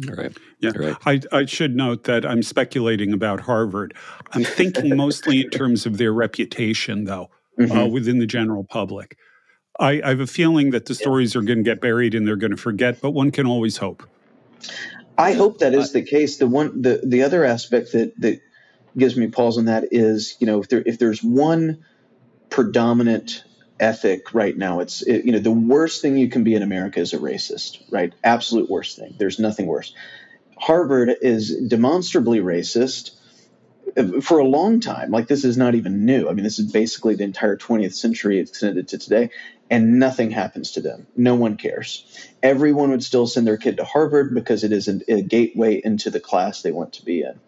All 0.08 0.14
right. 0.14 0.36
Yeah. 0.60 0.72
All 0.74 0.86
right. 0.86 0.96
I, 1.32 1.38
I 1.38 1.44
should 1.46 1.74
note 1.74 2.04
that 2.04 2.26
I'm 2.26 2.42
speculating 2.42 3.12
about 3.12 3.40
Harvard. 3.40 3.94
I'm 4.32 4.44
thinking 4.44 4.94
mostly 4.96 5.42
in 5.42 5.50
terms 5.50 5.86
of 5.86 5.96
their 5.96 6.12
reputation, 6.12 7.04
though 7.04 7.30
mm-hmm. 7.58 7.76
uh, 7.76 7.86
within 7.86 8.18
the 8.18 8.26
general 8.26 8.64
public. 8.64 9.18
I, 9.78 10.00
I, 10.02 10.08
have 10.10 10.20
a 10.20 10.26
feeling 10.26 10.70
that 10.70 10.86
the 10.86 10.94
stories 10.94 11.36
are 11.36 11.42
going 11.42 11.58
to 11.58 11.64
get 11.64 11.80
buried 11.80 12.14
and 12.14 12.26
they're 12.26 12.36
going 12.36 12.50
to 12.50 12.56
forget, 12.56 13.00
but 13.00 13.10
one 13.10 13.30
can 13.30 13.46
always 13.46 13.76
hope. 13.76 14.02
I 15.18 15.32
hope 15.32 15.58
that 15.58 15.74
is 15.74 15.92
the 15.92 16.02
case. 16.02 16.38
The 16.38 16.46
one, 16.46 16.82
the 16.82 17.00
the 17.04 17.22
other 17.22 17.44
aspect 17.44 17.92
that 17.92 18.18
that 18.20 18.40
gives 18.96 19.16
me 19.16 19.28
pause 19.28 19.58
on 19.58 19.66
that 19.66 19.84
is, 19.90 20.36
you 20.40 20.46
know, 20.46 20.60
if 20.60 20.68
there 20.68 20.82
if 20.84 20.98
there's 20.98 21.22
one 21.22 21.84
predominant 22.50 23.44
ethic 23.80 24.34
right 24.34 24.56
now, 24.56 24.80
it's 24.80 25.02
it, 25.02 25.24
you 25.24 25.32
know 25.32 25.38
the 25.38 25.50
worst 25.50 26.02
thing 26.02 26.16
you 26.16 26.28
can 26.28 26.44
be 26.44 26.54
in 26.54 26.62
America 26.62 27.00
is 27.00 27.12
a 27.12 27.18
racist, 27.18 27.82
right? 27.90 28.12
Absolute 28.24 28.70
worst 28.70 28.98
thing. 28.98 29.14
There's 29.18 29.38
nothing 29.38 29.66
worse. 29.66 29.94
Harvard 30.58 31.14
is 31.20 31.54
demonstrably 31.68 32.40
racist 32.40 33.10
uh, 33.96 34.20
for 34.20 34.38
a 34.38 34.44
long 34.44 34.80
time. 34.80 35.10
Like 35.10 35.28
this 35.28 35.44
is 35.44 35.56
not 35.56 35.74
even 35.74 36.04
new. 36.04 36.28
I 36.28 36.32
mean, 36.32 36.44
this 36.44 36.58
is 36.58 36.72
basically 36.72 37.14
the 37.14 37.24
entire 37.24 37.56
20th 37.56 37.94
century 37.94 38.38
extended 38.38 38.88
to 38.88 38.98
today, 38.98 39.30
and 39.70 39.98
nothing 39.98 40.30
happens 40.30 40.72
to 40.72 40.80
them. 40.80 41.06
No 41.16 41.34
one 41.34 41.56
cares. 41.56 42.04
Everyone 42.42 42.90
would 42.90 43.04
still 43.04 43.26
send 43.26 43.46
their 43.46 43.56
kid 43.56 43.78
to 43.78 43.84
Harvard 43.84 44.34
because 44.34 44.64
it 44.64 44.72
is 44.72 44.88
a 44.88 45.22
gateway 45.22 45.80
into 45.82 46.10
the 46.10 46.20
class 46.20 46.62
they 46.62 46.72
want 46.72 46.94
to 46.94 47.04
be 47.04 47.22
in. 47.22 47.38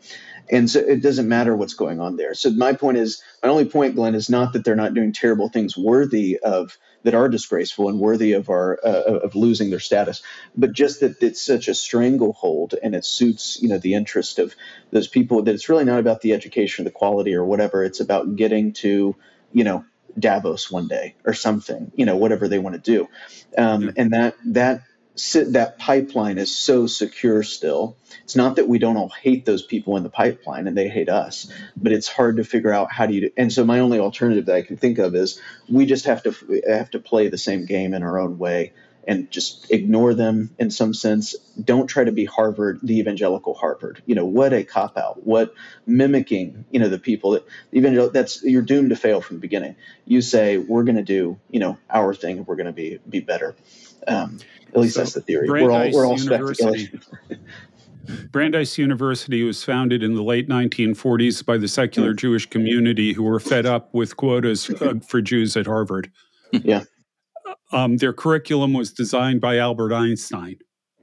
And 0.51 0.71
so 0.71 0.81
it 0.81 1.03
doesn't 1.03 1.29
matter 1.29 1.55
what's 1.55 1.75
going 1.75 2.01
on 2.01 2.17
there. 2.17 2.35
So 2.35 2.51
my 2.51 2.73
point 2.73 2.99
is, 2.99 3.23
my 3.43 3.49
only 3.49 3.67
point, 3.67 3.97
Glenn, 3.97 4.15
is 4.15 4.31
not 4.31 4.53
that 4.53 4.65
they're 4.65 4.77
not 4.77 4.95
doing 4.95 5.13
terrible 5.13 5.49
things 5.49 5.77
worthy 5.77 6.39
of 6.39 6.77
that 7.05 7.15
are 7.15 7.29
disgraceful 7.29 7.89
and 7.89 8.01
worthy 8.01 8.33
of 8.33 8.51
our 8.51 8.79
uh, 8.85 9.21
of 9.23 9.35
losing 9.37 9.71
their 9.71 9.81
status, 9.81 10.23
but 10.57 10.73
just 10.73 11.01
that 11.01 11.23
it's 11.23 11.41
such 11.41 11.69
a 11.69 11.75
stranglehold 11.75 12.75
and 12.83 12.95
it 12.95 13.05
suits 13.05 13.59
you 13.63 13.69
know 13.69 13.79
the 13.79 13.95
interest 13.95 14.39
of 14.39 14.55
those 14.91 15.09
people 15.09 15.43
that 15.43 15.55
it's 15.55 15.69
really 15.69 15.85
not 15.85 16.01
about 16.01 16.21
the 16.21 16.33
education, 16.33 16.85
the 16.85 16.91
quality, 16.91 17.35
or 17.35 17.45
whatever. 17.45 17.85
It's 17.85 18.01
about 18.01 18.37
getting 18.37 18.73
to 18.75 19.17
you 19.53 19.65
know 19.65 19.85
Davos 20.19 20.71
one 20.71 20.89
day 20.89 21.15
or 21.25 21.35
something, 21.35 21.93
you 21.95 22.05
know, 22.05 22.17
whatever 22.17 22.49
they 22.49 22.59
want 22.59 22.75
to 22.75 22.81
do, 22.81 23.09
um, 23.57 23.93
and 23.97 24.13
that 24.13 24.35
that 24.47 24.83
that 25.35 25.79
pipeline 25.79 26.39
is 26.39 26.55
so 26.55 26.87
secure 26.87 27.43
still. 27.43 27.97
It's 28.23 28.37
not 28.37 28.57
that 28.57 28.69
we 28.69 28.79
don't 28.79 28.97
all 28.97 29.09
hate 29.09 29.45
those 29.45 29.63
people 29.63 29.97
in 29.97 30.03
the 30.03 30.11
pipeline 30.11 30.67
and 30.67 30.77
they 30.77 30.89
hate 30.89 31.09
us, 31.09 31.51
but 31.77 31.93
it's 31.93 32.09
hard 32.09 32.37
to 32.37 32.45
figure 32.45 32.73
out 32.73 32.93
how 32.93 33.07
do 33.07 33.15
you. 33.15 33.31
And 33.37 33.53
so 33.53 33.65
my 33.65 33.81
only 33.81 33.99
alternative 33.99 34.47
that 34.47 34.57
I 34.57 34.63
can 34.63 34.77
think 34.77 34.99
of 34.99 35.15
is 35.15 35.41
we 35.69 35.87
just 35.87 36.05
have 36.07 36.23
to 36.23 36.63
have 36.69 36.91
to 36.91 36.99
play 37.01 37.29
the 37.29 37.39
same 37.39 37.67
game 37.67 37.95
in 37.95 38.03
our 38.03 38.19
own 38.19 38.39
way 38.39 38.73
and 39.09 39.31
just 39.31 39.71
ignore 39.71 40.13
them 40.13 40.55
in 40.59 40.71
some 40.71 40.93
sense. 40.93 41.35
Don't 41.65 41.87
try 41.87 42.05
to 42.05 42.13
be 42.13 42.27
Harvard, 42.27 42.79
the 42.83 42.99
evangelical 43.01 43.55
Harvard. 43.55 44.03
You 44.05 44.15
know 44.15 44.27
what 44.27 44.53
a 44.53 44.63
cop 44.63 44.99
out. 44.99 45.27
What 45.27 45.55
mimicking. 45.87 46.67
You 46.71 46.79
know 46.79 46.89
the 46.89 46.99
people 46.99 47.33
that 47.33 47.49
evangelical. 47.75 48.13
That's 48.13 48.43
you're 48.45 48.63
doomed 48.63 48.91
to 48.91 48.97
fail 48.97 49.23
from 49.23 49.37
the 49.37 49.41
beginning. 49.41 49.77
You 50.05 50.21
say 50.21 50.59
we're 50.59 50.85
going 50.85 50.97
to 50.97 51.03
do 51.03 51.41
you 51.51 51.59
know 51.59 51.79
our 51.89 52.15
thing. 52.15 52.37
And 52.39 52.47
we're 52.47 52.57
going 52.57 52.67
to 52.67 52.73
be 52.73 52.99
be 53.09 53.21
better. 53.21 53.57
Um, 54.07 54.39
at 54.69 54.79
least 54.79 54.95
so 54.95 55.01
that's 55.01 55.15
the 55.15 55.23
theory. 55.23 55.49
Brandeis 55.49 55.95
we're 55.95 56.05
all, 56.05 56.11
we're 56.11 56.13
all 56.13 56.19
University, 56.19 57.01
Brandeis 58.31 58.77
University 58.77 59.43
was 59.43 59.65
founded 59.65 60.03
in 60.03 60.15
the 60.15 60.23
late 60.23 60.49
1940s 60.49 61.45
by 61.45 61.57
the 61.57 61.69
secular 61.69 62.13
Jewish 62.13 62.47
community 62.47 63.15
who 63.15 63.23
were 63.23 63.41
fed 63.41 63.67
up 63.67 63.93
with 63.95 64.17
quotas 64.17 64.71
uh, 64.71 64.95
for 65.07 65.21
Jews 65.21 65.57
at 65.57 65.67
Harvard. 65.67 66.11
Yeah. 66.53 66.85
Um, 67.71 67.99
their 67.99 68.13
curriculum 68.13 68.73
was 68.73 68.93
designed 68.93 69.41
by 69.41 69.59
Albert 69.59 69.93
Einstein. 69.93 70.57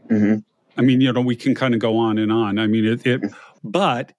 Mm-hmm. 0.10 0.40
I 0.78 0.82
mean, 0.82 1.02
you 1.02 1.14
know, 1.14 1.22
we 1.22 1.36
can 1.36 1.56
kind 1.56 1.74
of 1.74 1.80
go 1.80 1.98
on 1.98 2.18
and 2.18 2.32
on. 2.32 2.60
I 2.60 2.68
mean, 2.68 2.86
it, 2.86 3.06
it, 3.06 3.22
but 3.64 4.14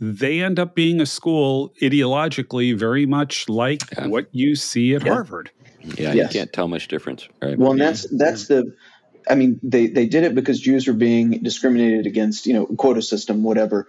they 0.00 0.40
end 0.40 0.58
up 0.58 0.74
being 0.74 1.00
a 1.00 1.06
school 1.06 1.72
ideologically 1.80 2.76
very 2.76 3.06
much 3.06 3.48
like 3.48 3.82
yeah. 3.92 4.06
what 4.06 4.28
you 4.32 4.56
see 4.56 4.94
at 4.94 5.04
yeah. 5.04 5.12
Harvard. 5.12 5.50
Yeah, 5.82 6.12
yes. 6.12 6.16
you 6.16 6.40
can't 6.40 6.52
tell 6.52 6.68
much 6.68 6.88
difference. 6.88 7.28
Right? 7.42 7.58
Well, 7.58 7.72
and 7.72 7.80
that's 7.80 8.06
that's 8.10 8.48
the. 8.48 8.74
I 9.28 9.34
mean, 9.34 9.60
they 9.62 9.86
they 9.86 10.06
did 10.06 10.24
it 10.24 10.34
because 10.34 10.60
Jews 10.60 10.86
were 10.86 10.94
being 10.94 11.42
discriminated 11.42 12.06
against, 12.06 12.46
you 12.46 12.54
know, 12.54 12.66
quota 12.66 13.02
system, 13.02 13.42
whatever. 13.42 13.88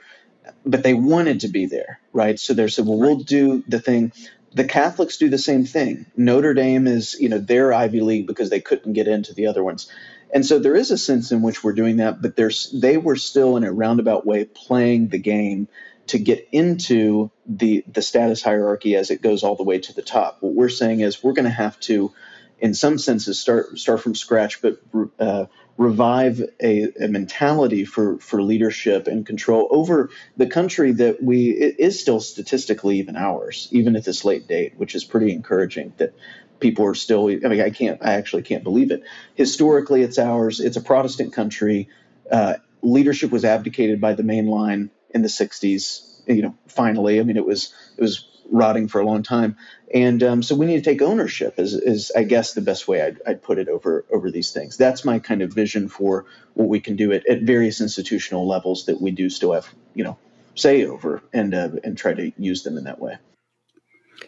But 0.65 0.83
they 0.83 0.93
wanted 0.93 1.39
to 1.41 1.47
be 1.47 1.65
there, 1.65 1.99
right? 2.13 2.39
So 2.39 2.53
they 2.53 2.67
said, 2.67 2.85
well, 2.85 2.99
right. 2.99 3.07
we'll 3.07 3.23
do 3.23 3.63
the 3.67 3.79
thing. 3.79 4.11
The 4.55 4.63
Catholics 4.63 5.17
do 5.17 5.29
the 5.29 5.37
same 5.37 5.65
thing. 5.65 6.05
Notre 6.15 6.53
Dame 6.53 6.87
is, 6.87 7.15
you 7.19 7.29
know, 7.29 7.39
their 7.39 7.73
Ivy 7.73 8.01
League 8.01 8.25
because 8.25 8.49
they 8.49 8.61
couldn't 8.61 8.93
get 8.93 9.07
into 9.07 9.33
the 9.33 9.47
other 9.47 9.63
ones. 9.63 9.91
And 10.33 10.45
so 10.45 10.59
there 10.59 10.75
is 10.75 10.91
a 10.91 10.97
sense 10.97 11.31
in 11.31 11.41
which 11.41 11.63
we're 11.63 11.73
doing 11.73 11.97
that, 11.97 12.21
but 12.21 12.35
there's 12.35 12.71
they 12.71 12.97
were 12.97 13.15
still 13.15 13.57
in 13.57 13.63
a 13.63 13.71
roundabout 13.71 14.25
way 14.25 14.45
playing 14.45 15.09
the 15.09 15.19
game 15.19 15.67
to 16.07 16.19
get 16.19 16.47
into 16.51 17.31
the 17.45 17.83
the 17.91 18.01
status 18.01 18.41
hierarchy 18.41 18.95
as 18.95 19.11
it 19.11 19.21
goes 19.21 19.43
all 19.43 19.55
the 19.55 19.63
way 19.63 19.79
to 19.79 19.93
the 19.93 20.01
top. 20.01 20.37
What 20.39 20.53
we're 20.53 20.69
saying 20.69 21.01
is 21.01 21.23
we're 21.23 21.33
going 21.33 21.45
to 21.45 21.51
have 21.51 21.79
to, 21.81 22.13
in 22.59 22.73
some 22.73 22.97
senses, 22.97 23.39
start 23.39 23.77
start 23.77 24.01
from 24.01 24.15
scratch, 24.15 24.61
but 24.61 24.79
uh, 25.19 25.45
revive 25.77 26.41
a, 26.61 26.91
a, 27.01 27.07
mentality 27.07 27.83
for 27.83 28.17
for 28.19 28.41
leadership 28.41 29.07
and 29.07 29.25
control 29.25 29.67
over 29.71 30.09
the 30.37 30.47
country 30.47 30.93
that 30.93 31.21
we 31.21 31.49
is 31.49 31.99
still 31.99 32.19
statistically 32.19 32.99
even 32.99 33.15
ours, 33.15 33.67
even 33.71 33.95
at 33.95 34.05
this 34.05 34.23
late 34.23 34.47
date, 34.47 34.73
which 34.77 34.95
is 34.95 35.03
pretty 35.03 35.33
encouraging. 35.33 35.93
That 35.97 36.13
people 36.59 36.85
are 36.85 36.95
still. 36.95 37.27
I 37.27 37.47
mean, 37.47 37.61
I 37.61 37.69
can't. 37.69 38.01
I 38.01 38.13
actually 38.13 38.43
can't 38.43 38.63
believe 38.63 38.91
it. 38.91 39.03
Historically, 39.35 40.01
it's 40.01 40.17
ours. 40.17 40.59
It's 40.59 40.77
a 40.77 40.81
Protestant 40.81 41.33
country. 41.33 41.89
Uh, 42.31 42.55
leadership 42.81 43.31
was 43.31 43.43
abdicated 43.43 43.99
by 43.99 44.13
the 44.13 44.23
main 44.23 44.47
line 44.47 44.91
in 45.09 45.21
the 45.21 45.27
60s. 45.27 46.21
You 46.27 46.41
know, 46.41 46.55
finally, 46.67 47.19
I 47.19 47.23
mean, 47.23 47.37
it 47.37 47.45
was 47.45 47.73
it 47.97 48.01
was 48.01 48.27
rotting 48.49 48.87
for 48.87 49.01
a 49.01 49.05
long 49.05 49.23
time, 49.23 49.57
and 49.95 50.21
um, 50.23 50.43
so 50.43 50.55
we 50.55 50.65
need 50.65 50.83
to 50.83 50.89
take 50.89 51.01
ownership. 51.01 51.57
Is, 51.57 51.73
is 51.73 52.11
I 52.15 52.23
guess 52.23 52.53
the 52.53 52.61
best 52.61 52.85
way 52.85 53.01
I'd, 53.01 53.21
I'd, 53.25 53.41
put 53.41 53.57
it 53.57 53.69
over 53.69 54.05
over 54.11 54.29
these 54.29 54.51
things. 54.51 54.75
That's 54.75 55.05
my 55.05 55.19
kind 55.19 55.41
of 55.41 55.53
vision 55.53 55.87
for 55.87 56.25
what 56.53 56.67
we 56.67 56.81
can 56.81 56.97
do 56.97 57.13
at, 57.13 57.25
at 57.27 57.43
various 57.43 57.79
institutional 57.79 58.45
levels 58.45 58.87
that 58.87 59.01
we 59.01 59.11
do 59.11 59.29
still 59.29 59.53
have, 59.53 59.73
you 59.93 60.03
know, 60.03 60.17
say 60.53 60.85
over 60.85 61.23
and 61.31 61.55
uh, 61.55 61.69
and 61.85 61.97
try 61.97 62.13
to 62.13 62.33
use 62.37 62.63
them 62.63 62.77
in 62.77 62.83
that 62.83 62.99
way. 62.99 63.17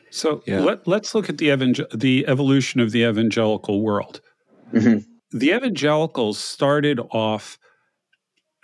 So 0.09 0.41
yeah. 0.45 0.61
let, 0.61 0.87
let's 0.87 1.13
look 1.13 1.27
at 1.27 1.37
the 1.37 1.49
evangel- 1.49 1.87
the 1.93 2.25
evolution 2.27 2.79
of 2.79 2.91
the 2.91 3.03
evangelical 3.03 3.81
world. 3.81 4.21
Mm-hmm. 4.71 4.99
The 5.37 5.51
evangelicals 5.51 6.39
started 6.39 7.01
off 7.11 7.59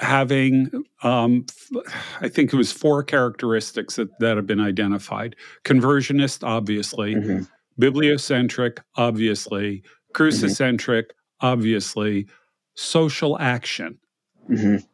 having, 0.04 0.70
um, 1.01 1.45
I 2.22 2.30
think 2.30 2.54
it 2.54 2.58
was 2.58 2.72
four 2.72 3.04
characteristics 3.04 3.95
that, 3.95 4.10
that 4.20 4.38
have 4.38 4.45
been 4.45 4.60
identified 4.60 5.36
conversionist, 5.64 6.43
obviously, 6.43 7.16
mm-hmm. 7.16 7.43
bibliocentric, 7.82 8.80
obviously, 8.95 9.84
crucicentric, 10.14 11.10
mm-hmm. 11.10 11.47
obviously, 11.47 12.28
social 12.76 13.39
action. 13.39 13.97
Mm-hmm. 14.49 14.86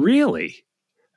Really? 0.00 0.64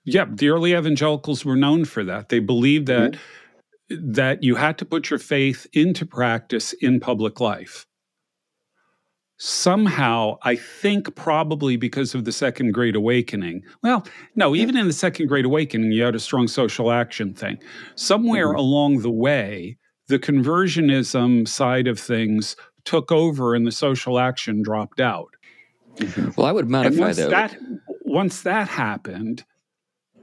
Yeah, 0.03 0.25
the 0.27 0.49
early 0.49 0.73
evangelicals 0.73 1.45
were 1.45 1.55
known 1.55 1.85
for 1.85 2.03
that. 2.03 2.29
They 2.29 2.39
believed 2.39 2.87
that 2.87 3.11
mm-hmm. 3.11 4.11
that 4.13 4.43
you 4.43 4.55
had 4.55 4.77
to 4.79 4.85
put 4.85 5.09
your 5.09 5.19
faith 5.19 5.67
into 5.73 6.05
practice 6.05 6.73
in 6.73 6.99
public 6.99 7.39
life. 7.39 7.85
Somehow, 9.43 10.37
I 10.43 10.55
think 10.55 11.15
probably 11.15 11.75
because 11.75 12.13
of 12.13 12.25
the 12.25 12.31
Second 12.31 12.73
Great 12.73 12.95
Awakening. 12.95 13.63
Well, 13.81 14.05
no, 14.35 14.53
even 14.55 14.77
in 14.77 14.85
the 14.85 14.93
Second 14.93 15.25
Great 15.25 15.45
Awakening, 15.45 15.91
you 15.93 16.03
had 16.03 16.13
a 16.13 16.19
strong 16.19 16.47
social 16.47 16.91
action 16.91 17.33
thing. 17.33 17.57
Somewhere 17.95 18.49
mm-hmm. 18.49 18.59
along 18.59 18.99
the 18.99 19.09
way, 19.09 19.79
the 20.09 20.19
conversionism 20.19 21.47
side 21.47 21.87
of 21.87 21.99
things 21.99 22.55
took 22.85 23.11
over 23.11 23.55
and 23.55 23.65
the 23.65 23.71
social 23.71 24.19
action 24.19 24.61
dropped 24.61 24.99
out. 24.99 25.29
Mm-hmm. 25.95 26.29
Well, 26.37 26.45
I 26.45 26.51
would 26.51 26.69
modify 26.69 27.11
that. 27.13 27.31
that. 27.31 27.57
Once 28.05 28.43
that 28.43 28.67
happened, 28.67 29.43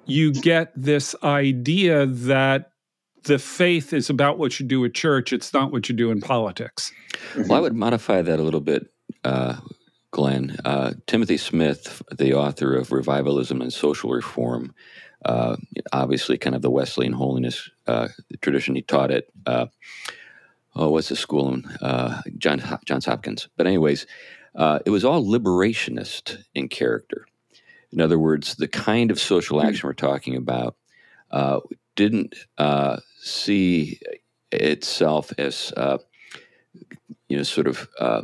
you 0.07 0.31
get 0.33 0.71
this 0.77 1.17
idea 1.25 2.07
that 2.07 2.71
the 3.25 3.41
faith 3.41 3.93
is 3.93 4.11
about 4.11 4.39
what 4.39 4.61
you 4.61 4.67
do 4.67 4.85
at 4.85 4.95
church, 4.95 5.33
it's 5.33 5.53
not 5.53 5.73
what 5.73 5.89
you 5.89 5.95
do 5.97 6.13
in 6.13 6.21
politics. 6.21 6.93
Well, 7.35 7.55
I 7.55 7.59
would 7.59 7.75
modify 7.75 8.23
that 8.23 8.39
a 8.39 8.43
little 8.45 8.61
bit, 8.61 8.87
uh, 9.25 9.57
Glenn. 10.11 10.57
Uh, 10.65 10.95
Timothy 11.07 11.37
Smith, 11.37 12.03
the 12.17 12.35
author 12.35 12.75
of 12.77 12.93
Revivalism 12.93 13.61
and 13.61 13.73
Social 13.73 14.11
Reform, 14.11 14.75
uh, 15.25 15.57
obviously 15.93 16.39
kind 16.39 16.57
of 16.57 16.63
the 16.63 16.71
Wesleyan 16.71 17.13
holiness 17.13 17.71
uh, 17.87 18.09
tradition, 18.41 18.75
he 18.75 18.83
taught 18.83 19.11
it. 19.11 19.29
Uh, 19.47 19.67
oh, 20.75 20.91
what's 20.91 21.09
the 21.09 21.17
school 21.17 21.53
in 21.53 21.65
uh, 21.83 22.23
John, 22.39 22.63
Johns 22.85 23.07
Hopkins? 23.07 23.49
But, 23.57 23.67
anyways, 23.67 24.07
it 24.55 24.91
was 24.91 25.05
all 25.05 25.25
liberationist 25.25 26.45
in 26.55 26.69
character. 26.69 27.27
In 27.93 28.01
other 28.01 28.19
words, 28.19 28.57
the 28.57 28.69
kind 28.69 29.11
of 29.11 29.19
social 29.19 29.61
hmm. 29.61 29.67
action 29.67 29.87
we're 29.87 29.95
talking 29.95 30.37
about 30.37 30.77
uh, 31.31 31.61
didn't 31.97 32.35
uh, 32.57 32.99
see 33.21 34.01
itself 34.53 35.33
as, 35.39 35.73
uh, 35.77 35.99
you 37.29 37.37
know, 37.37 37.43
sort 37.43 37.67
of 37.67 37.89
uh, 37.99 38.23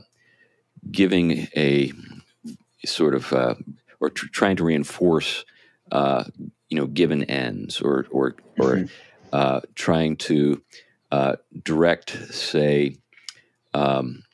giving 0.91 1.49
a 1.57 1.93
sort 2.85 3.14
of 3.14 3.32
uh, 3.32 3.55
or 4.01 4.11
tr- 4.11 4.26
trying 4.32 4.57
to 4.57 4.64
reinforce, 4.64 5.45
uh, 5.93 6.24
you 6.68 6.76
know, 6.78 6.87
given 6.87 7.24
ends 7.24 7.80
or 7.80 8.07
or 8.11 8.37
or 8.59 8.87
mm-hmm. 9.32 9.59
trying 9.74 10.16
to 10.16 10.62
direct, 11.64 12.11
say. 12.32 12.97
Um, 13.72 14.24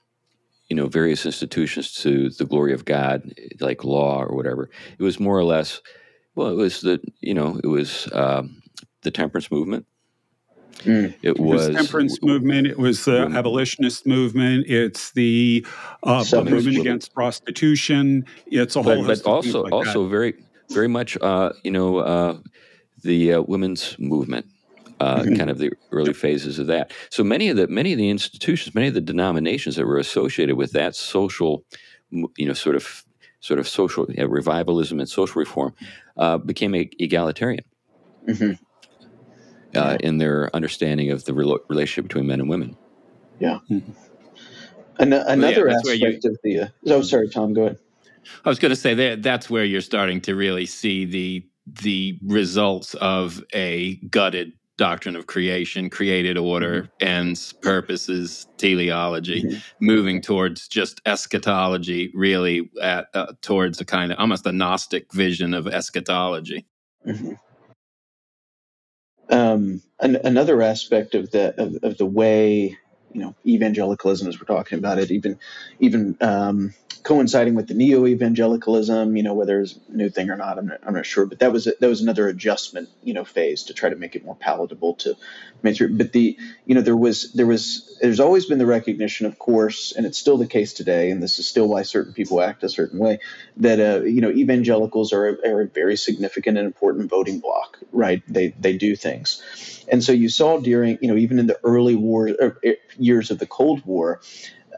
you 0.71 0.77
know 0.77 0.87
various 0.87 1.27
institutions 1.27 1.93
to 1.95 2.31
the 2.31 2.47
glory 2.47 2.73
of 2.73 2.85
God, 2.85 3.35
like 3.59 3.85
law 3.85 4.23
or 4.23 4.35
whatever. 4.35 4.71
It 4.99 5.03
was 5.03 5.19
more 5.19 5.37
or 5.37 5.45
less, 5.45 5.83
well, 6.37 6.49
it 6.49 6.55
was 6.55 6.81
the 6.81 7.01
you 7.21 7.35
know 7.35 7.61
it 7.63 7.67
was 7.67 8.09
um, 8.13 8.63
the 9.03 9.11
temperance 9.11 9.51
movement. 9.51 9.85
Mm. 10.81 11.15
It, 11.23 11.39
was, 11.39 11.67
it 11.67 11.75
was 11.75 11.77
temperance 11.77 12.19
w- 12.19 12.35
movement. 12.35 12.67
It 12.67 12.79
was 12.79 13.05
the 13.05 13.13
women. 13.13 13.37
abolitionist 13.37 14.07
movement. 14.07 14.67
It's 14.69 15.13
the 15.13 15.67
uh, 16.03 16.25
movement 16.33 16.79
against 16.79 17.15
prostitution. 17.15 18.25
It's 18.47 18.77
a 18.77 18.83
whole. 18.83 19.05
But, 19.05 19.23
but 19.23 19.31
also, 19.31 19.65
like 19.65 19.73
also 19.73 20.05
that. 20.05 20.11
very, 20.11 20.35
very 20.71 20.89
much, 20.89 21.19
uh, 21.21 21.53
you 21.63 21.71
know, 21.71 21.99
uh, 21.99 22.39
the 23.03 23.35
uh, 23.35 23.43
women's 23.43 23.99
movement 23.99 24.47
uh, 25.01 25.21
mm-hmm. 25.21 25.37
kind 25.37 25.51
of 25.51 25.59
the 25.59 25.73
early 25.93 26.13
phases 26.13 26.59
of 26.59 26.67
that. 26.69 26.93
So 27.11 27.25
many 27.25 27.49
of 27.49 27.57
the 27.57 27.67
many 27.69 27.93
of 27.93 27.99
the 27.99 28.11
institutions, 28.11 28.75
many 28.75 28.89
of 28.89 28.95
the 28.95 29.01
denominations 29.01 29.77
that 29.77 29.87
were 29.87 29.99
associated 29.99 30.57
with 30.57 30.73
that 30.73 30.95
social, 30.95 31.65
you 32.11 32.47
know, 32.47 32.55
sort 32.55 32.77
of 32.77 33.05
sort 33.41 33.59
of 33.59 33.67
social 33.67 34.07
you 34.11 34.27
revivalism 34.27 35.01
and 35.01 35.09
social 35.09 35.39
reform 35.39 35.75
uh, 36.17 36.39
became 36.39 36.75
egalitarian 36.75 37.65
mm-hmm. 38.29 38.53
Uh, 39.75 39.99
in 40.01 40.19
their 40.19 40.55
understanding 40.55 41.11
of 41.11 41.25
the 41.25 41.35
re- 41.35 41.59
relationship 41.69 42.09
between 42.09 42.27
men 42.27 42.41
and 42.41 42.49
women. 42.49 42.77
Yeah. 43.39 43.59
Mm-hmm. 43.71 43.93
An- 44.99 45.13
another 45.13 45.67
well, 45.67 45.73
yeah, 45.73 46.09
aspect 46.09 46.25
you, 46.25 46.31
of 46.31 46.39
the. 46.43 46.61
Uh, 46.61 46.69
oh, 46.89 47.03
sorry, 47.03 47.29
Tom. 47.29 47.55
Go 47.55 47.63
ahead. 47.63 47.79
I 48.45 48.49
was 48.49 48.59
going 48.59 48.71
to 48.71 48.77
say 48.77 48.95
that 48.95 49.23
that's 49.23 49.49
where 49.49 49.65
you're 49.65 49.81
starting 49.81 50.21
to 50.23 50.35
really 50.35 50.67
see 50.67 51.05
the 51.05 51.47
the 51.67 52.19
results 52.23 52.95
of 52.95 53.43
a 53.55 53.97
gutted 54.09 54.53
doctrine 54.77 55.15
of 55.15 55.27
creation, 55.27 55.91
created 55.91 56.39
order, 56.39 56.83
mm-hmm. 56.83 57.07
ends, 57.07 57.53
purposes, 57.53 58.47
teleology, 58.57 59.43
mm-hmm. 59.43 59.59
moving 59.79 60.23
towards 60.23 60.67
just 60.69 61.03
eschatology, 61.05 62.11
really 62.15 62.71
at, 62.83 63.09
uh, 63.13 63.27
towards 63.43 63.79
a 63.79 63.85
kind 63.85 64.11
of 64.11 64.19
almost 64.19 64.47
a 64.47 64.53
Gnostic 64.53 65.13
vision 65.13 65.53
of 65.53 65.67
eschatology. 65.67 66.65
Mm-hmm. 67.07 67.33
Um, 69.31 69.83
an, 70.01 70.17
another 70.17 70.63
aspect 70.63 71.15
of 71.15 71.31
the 71.31 71.55
of, 71.61 71.79
of, 71.85 71.99
the 71.99 72.07
way 72.07 72.79
you 73.13 73.21
know 73.21 73.35
evangelicalism, 73.47 74.29
as 74.29 74.41
we're 74.41 74.47
talking 74.47 74.79
about 74.79 74.99
it, 74.99 75.11
even 75.11 75.39
even 75.79 76.17
um, 76.21 76.75
coinciding 77.03 77.55
with 77.55 77.67
the 77.67 77.75
neo 77.75 78.07
evangelicalism, 78.07 79.17
you 79.17 79.23
know, 79.23 79.35
whether 79.35 79.61
it's 79.61 79.79
a 79.89 79.97
new 79.97 80.11
thing 80.11 80.31
or 80.31 80.37
not, 80.37 80.59
I'm 80.59 80.67
not, 80.67 80.79
I'm 80.87 80.95
not 80.95 81.07
sure. 81.07 81.27
But 81.27 81.39
that 81.41 81.53
was 81.53 81.67
a, 81.67 81.73
that 81.81 81.89
was 81.89 82.03
another 82.03 82.29
adjustment, 82.29 82.89
you 83.03 83.15
know, 83.15 83.25
phase 83.25 83.65
to 83.65 83.75
try 83.75 83.89
to 83.89 83.97
make 83.97 84.15
it 84.17 84.25
more 84.25 84.37
palatable 84.37 84.95
to 84.97 85.17
make 85.63 85.77
sure. 85.77 85.89
But 85.89 86.13
the 86.13 86.39
you 86.67 86.75
know 86.75 86.83
there 86.83 86.97
was 86.97 87.33
there 87.33 87.47
was 87.47 87.99
there's 88.01 88.21
always 88.21 88.47
been 88.47 88.59
the 88.59 88.67
recognition, 88.67 89.27
of 89.27 89.39
course, 89.39 89.93
and 89.97 90.07
it's 90.07 90.19
still 90.19 90.37
the 90.37 90.47
case 90.47 90.73
today, 90.73 91.11
and 91.11 91.23
this 91.23 91.39
is 91.39 91.47
still 91.47 91.69
why 91.69 91.83
certain 91.83 92.13
people 92.13 92.41
act 92.41 92.63
a 92.65 92.69
certain 92.69 92.99
way. 92.99 93.21
That 93.59 93.81
uh, 93.81 94.05
you 94.05 94.21
know 94.21 94.31
evangelicals 94.31 95.13
are 95.13 95.29
a, 95.29 95.51
are 95.51 95.61
a 95.63 95.67
very 95.69 95.97
significant 95.97 96.59
and 96.59 96.67
important 96.67 97.09
voting 97.11 97.41
bloc, 97.41 97.79
right? 97.93 98.23
They 98.29 98.49
they 98.49 98.77
do 98.77 98.95
things, 98.97 99.80
and 99.91 100.03
so 100.03 100.13
you 100.13 100.29
saw 100.29 100.59
during 100.59 100.99
you 101.01 101.09
know 101.09 101.17
even 101.17 101.39
in 101.39 101.47
the 101.47 101.59
early 101.65 101.97
war 101.97 102.29
er, 102.29 102.59
er, 102.65 102.77
years 102.97 103.31
of 103.31 103.39
the 103.39 103.47
Cold 103.47 103.85
War. 103.85 104.21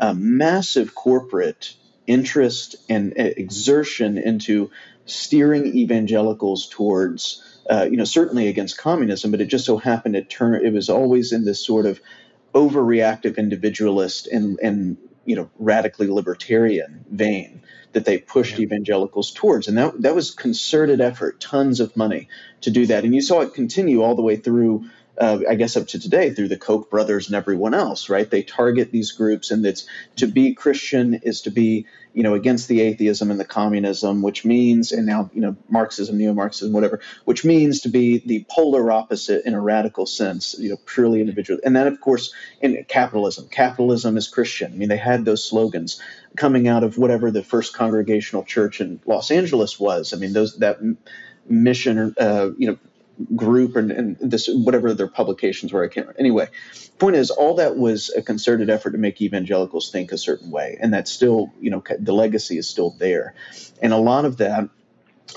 a 0.01 0.15
massive 0.15 0.95
corporate 0.95 1.75
interest 2.07 2.77
and 2.89 3.13
exertion 3.17 4.19
into 4.19 4.71
steering 5.07 5.67
evangelicals 5.67 6.69
towards, 6.69 7.61
uh, 7.69 7.87
you 7.91 7.97
know, 7.97 8.05
certainly 8.05 8.49
against 8.49 8.79
communism, 8.79 9.31
but 9.31 9.41
it 9.41 9.47
just 9.47 9.65
so 9.65 9.77
happened 9.77 10.17
it 10.17 10.31
turned, 10.31 10.65
it 10.65 10.73
was 10.73 10.89
always 10.89 11.33
in 11.33 11.45
this 11.45 11.65
sort 11.65 11.87
of 11.87 12.01
overreactive 12.55 13.37
individualist 13.37 14.27
and, 14.27 14.59
and 14.63 14.97
you 15.25 15.37
know, 15.37 15.51
radically 15.59 16.09
libertarian 16.09 17.05
vein 17.11 17.63
that 17.93 18.05
they 18.05 18.19
pushed 18.19 18.59
yeah. 18.59 18.65
evangelicals 18.65 19.33
towards. 19.33 19.69
And 19.69 19.79
that, 19.79 20.03
that 20.03 20.15
was 20.15 20.33
concerted 20.33 21.01
effort, 21.01 21.41
tons 21.41 21.81
of 21.81 21.97
money 21.97 22.29
to 22.63 22.71
do 22.71 22.87
that. 22.87 23.05
And 23.05 23.15
you 23.15 23.21
saw 23.21 23.41
it 23.41 23.55
continue 23.55 24.03
all 24.03 24.17
the 24.17 24.23
way 24.23 24.37
through 24.37 24.87
uh, 25.19 25.41
I 25.49 25.57
guess 25.57 25.77
up 25.77 25.89
to 25.89 25.99
today 25.99 26.31
through 26.31 26.49
the 26.49 26.57
Koch 26.57 26.91
brothers 26.91 27.27
and 27.27 27.37
everyone 27.37 27.75
else, 27.75 28.09
right? 28.09 28.29
They 28.29 28.43
target 28.43 28.91
these 28.91 29.13
groups, 29.13 29.51
and 29.51 29.65
it's 29.67 29.87
to 30.17 30.27
be 30.27 30.55
Christian 30.55 31.15
is 31.23 31.43
to 31.43 31.51
be, 31.51 31.87
you 32.15 32.23
know, 32.23 32.35
against 32.35 32.67
the 32.69 32.81
atheism 32.81 33.31
and 33.31 33.39
the 33.39 33.45
communism, 33.45 34.23
which 34.23 34.45
means, 34.45 34.91
and 34.91 35.05
now, 35.05 35.31
you 35.35 35.43
know, 35.43 35.57
Marxism, 35.69 36.17
neo-Marxism, 36.17 36.73
whatever, 36.73 37.01
which 37.27 37.45
means 37.45 37.83
to 37.83 37.91
be 37.91 38.19
the 38.25 38.47
polar 38.49 38.91
opposite 38.91 39.45
in 39.45 39.53
a 39.53 39.61
radical 39.61 40.07
sense, 40.07 40.57
you 40.59 40.71
know, 40.71 40.79
purely 40.87 41.21
individual. 41.21 41.61
And 41.63 41.77
then, 41.77 41.87
of 41.87 42.01
course, 42.01 42.33
in 42.63 42.83
capitalism, 42.89 43.49
capitalism 43.49 44.17
is 44.17 44.29
Christian. 44.29 44.73
I 44.73 44.77
mean, 44.77 44.89
they 44.89 44.97
had 44.97 45.27
those 45.27 45.45
slogans 45.45 46.01
coming 46.37 46.69
out 46.69 46.85
of 46.85 46.97
whatever 46.97 47.31
the 47.31 47.45
first 47.45 47.75
congregational 47.75 48.45
church 48.45 48.81
in 48.81 48.99
Los 49.05 49.31
Angeles 49.31 49.79
was. 49.79 50.15
I 50.15 50.17
mean, 50.17 50.33
those 50.33 50.57
that 50.59 50.79
mission, 51.47 52.15
uh, 52.19 52.51
you 52.57 52.69
know 52.69 52.79
group 53.37 53.77
and, 53.77 53.91
and 53.91 54.17
this 54.21 54.49
whatever 54.49 54.95
their 54.95 55.09
publications 55.09 55.73
were. 55.73 55.85
I 55.85 55.89
can't 55.89 56.07
remember. 56.07 56.21
Anyway, 56.21 56.49
point 56.99 57.17
is, 57.17 57.31
all 57.31 57.55
that 57.57 57.77
was 57.77 58.11
a 58.11 58.23
concerted 58.23 58.71
effort 58.71 58.93
to 58.93 58.99
make 58.99 59.21
evangelicals 59.21 59.91
think 59.91 60.13
a 60.13 60.19
certain 60.19 60.51
way, 60.51 60.79
and 60.81 60.93
that's 60.93 61.11
still, 61.11 61.53
you 61.61 61.71
know, 61.71 61.83
the 61.99 62.13
legacy 62.13 62.59
is 62.59 62.69
still 62.69 62.95
there, 62.99 63.35
and 63.81 63.93
a 63.93 63.99
lot 63.99 64.25
of 64.25 64.39
that 64.39 64.69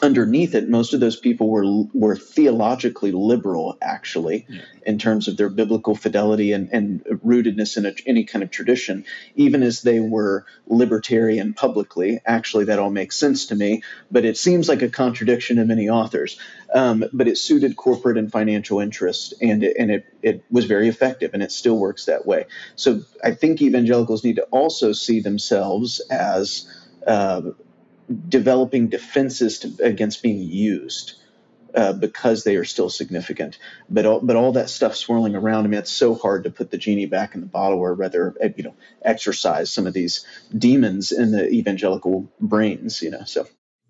underneath 0.02 0.56
it, 0.56 0.70
most 0.70 0.94
of 0.94 1.00
those 1.00 1.16
people 1.16 1.50
were 1.50 1.66
were 1.94 2.16
theologically 2.16 3.12
liberal, 3.12 3.78
actually, 3.82 4.46
yeah. 4.50 4.62
in 4.86 4.98
terms 4.98 5.28
of 5.28 5.38
their 5.38 5.50
biblical 5.50 5.96
fidelity 5.96 6.54
and, 6.54 6.70
and 6.72 7.04
rootedness 7.04 7.78
in 7.78 7.86
a, 7.86 7.94
any 8.06 8.24
kind 8.24 8.44
of 8.44 8.52
tradition. 8.52 9.06
Even 9.36 9.64
as 9.64 9.82
they 9.82 10.00
were 10.00 10.46
libertarian 10.68 11.54
publicly, 11.54 12.20
actually, 12.26 12.66
that 12.66 12.80
all 12.80 12.92
makes 12.92 13.16
sense 13.18 13.48
to 13.48 13.56
me. 13.56 13.84
But 14.12 14.26
it 14.26 14.38
seems 14.38 14.70
like 14.70 14.82
a 14.82 14.90
contradiction 14.90 15.58
to 15.58 15.66
many 15.66 15.90
authors. 15.90 16.40
Um, 16.74 17.06
but 17.14 17.28
it 17.28 17.38
suited 17.38 17.76
corporate 17.76 18.18
and 18.18 18.32
financial 18.32 18.80
interests, 18.80 19.34
and 19.42 19.64
it, 19.64 19.78
and 19.80 19.92
it 19.92 20.06
it 20.22 20.44
was 20.50 20.66
very 20.66 20.88
effective, 20.88 21.34
and 21.34 21.44
it 21.44 21.52
still 21.52 21.78
works 21.78 22.06
that 22.06 22.26
way. 22.26 22.46
So 22.76 23.02
I 23.24 23.32
think 23.32 23.62
evangelicals 23.62 24.24
need 24.24 24.38
to 24.38 24.44
also 24.46 24.92
see 24.94 25.22
themselves 25.22 26.00
as 26.10 26.68
uh, 27.06 27.42
developing 28.30 28.88
defenses 28.88 29.60
to, 29.60 29.76
against 29.84 30.22
being 30.22 30.40
used 30.40 31.16
uh, 31.76 31.94
because 31.94 32.44
they 32.44 32.56
are 32.56 32.64
still 32.64 32.90
significant. 32.90 33.58
But 33.90 34.06
all, 34.06 34.20
but 34.22 34.36
all 34.36 34.54
that 34.54 34.70
stuff 34.70 34.96
swirling 34.96 35.36
around. 35.36 35.66
I 35.66 35.68
mean, 35.68 35.80
it's 35.80 35.92
so 35.92 36.16
hard 36.16 36.46
to 36.46 36.50
put 36.50 36.72
the 36.72 36.78
genie 36.78 37.06
back 37.06 37.36
in 37.36 37.42
the 37.42 37.48
bottle, 37.48 37.80
or 37.80 37.94
rather, 37.94 38.34
uh, 38.42 38.50
you 38.56 38.64
know, 38.64 38.76
exercise 39.04 39.72
some 39.72 39.86
of 39.86 39.94
these 39.94 40.26
demons 40.58 41.12
in 41.12 41.32
the 41.32 41.50
evangelical 41.50 42.32
brains. 42.40 43.02
You 43.02 43.12
know, 43.12 43.24
so. 43.26 43.48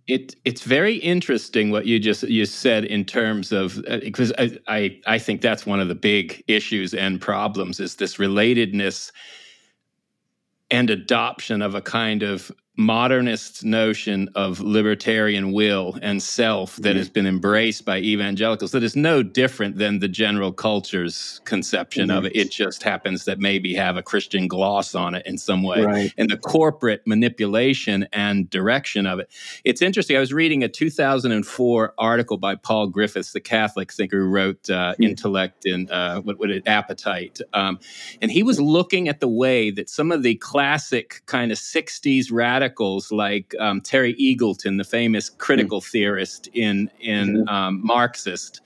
it 0.07 0.36
it's 0.45 0.63
very 0.63 0.95
interesting 0.95 1.70
what 1.70 1.86
you 1.86 1.99
just 1.99 2.24
you 2.24 2.45
said 2.45 2.86
in 2.86 3.05
terms 3.05 3.51
of 3.51 3.80
because 4.01 4.32
uh, 4.32 4.49
I, 4.68 4.78
I 4.78 5.01
I 5.05 5.20
think 5.20 5.41
that's 5.41 5.66
one 5.66 5.80
of 5.80 5.88
the 5.88 5.95
big 5.95 6.43
issues 6.47 6.93
and 6.93 7.22
problems 7.22 7.80
is 7.80 7.97
this 7.97 8.18
relatedness 8.18 9.11
and 10.72 10.89
adoption 10.89 11.61
of 11.61 11.76
a 11.76 11.82
kind 11.82 12.24
of 12.24 12.51
modernist 12.78 13.63
notion 13.63 14.30
of 14.36 14.59
libertarian 14.59 15.53
will 15.53 15.97
and 16.01 16.21
self 16.21 16.76
that 16.78 16.89
mm-hmm. 16.89 16.97
has 16.97 17.09
been 17.09 17.26
embraced 17.26 17.86
by 17.86 17.99
evangelicals 17.99 18.71
that 18.71 18.84
is 18.84 18.95
no 18.95 19.23
different 19.23 19.78
than 19.78 19.99
the 19.99 20.07
general 20.07 20.51
culture's 20.51 21.39
conception 21.45 22.09
mm-hmm. 22.09 22.17
of 22.17 22.26
it. 22.26 22.36
It 22.36 22.51
just 22.51 22.84
happens 22.84 23.26
that 23.26 23.39
maybe 23.39 23.73
have 23.76 23.95
a 23.95 24.03
Christian 24.03 24.47
gloss 24.47 24.93
on 24.93 25.15
it 25.15 25.26
in 25.26 25.38
some 25.38 25.63
way. 25.63 25.84
Right. 25.84 26.13
And 26.17 26.30
the 26.30 26.38
corporate 26.38 27.01
manipulation 27.05 28.07
and 28.11 28.49
direction 28.49 29.05
of 29.05 29.19
it. 29.19 29.30
It's 29.63 29.82
interesting. 29.82 30.17
I 30.17 30.19
was 30.19 30.34
reading 30.34 30.63
a 30.63 30.67
2004 30.67 31.93
article 31.97 32.38
by 32.38 32.55
Paul 32.55 32.88
Griffiths, 32.88 33.32
the 33.32 33.39
Catholic 33.39 33.91
thinker 33.93 34.19
who 34.19 34.30
wrote 34.30 34.69
uh, 34.69 34.91
mm-hmm. 34.93 35.03
Intellect 35.03 35.65
and 35.65 35.89
uh, 35.89 36.21
what, 36.21 36.39
what 36.39 36.49
it, 36.49 36.67
Appetite. 36.67 37.39
Um, 37.53 37.80
and 38.21 38.32
he 38.32 38.43
was 38.43 38.59
looking 38.59 39.07
at 39.07 39.21
the 39.21 39.30
way 39.30 39.71
that 39.71 39.89
some 39.89 40.11
of 40.11 40.23
the 40.23 40.36
classic 40.36 41.21
kind 41.26 41.51
of 41.51 41.57
60s 41.57 42.32
radical 42.32 42.64
radicals 42.66 43.11
like 43.11 43.53
um, 43.59 43.82
Terry 43.82 44.16
Eagleton, 44.16 44.78
the 44.78 44.84
famous 44.84 45.30
critical 45.30 45.80
mm-hmm. 45.80 45.91
theorist 45.91 46.49
in 46.53 46.89
in 46.99 47.38
mm-hmm. 47.38 47.47
um, 47.47 47.86
Marxist, 47.86 48.61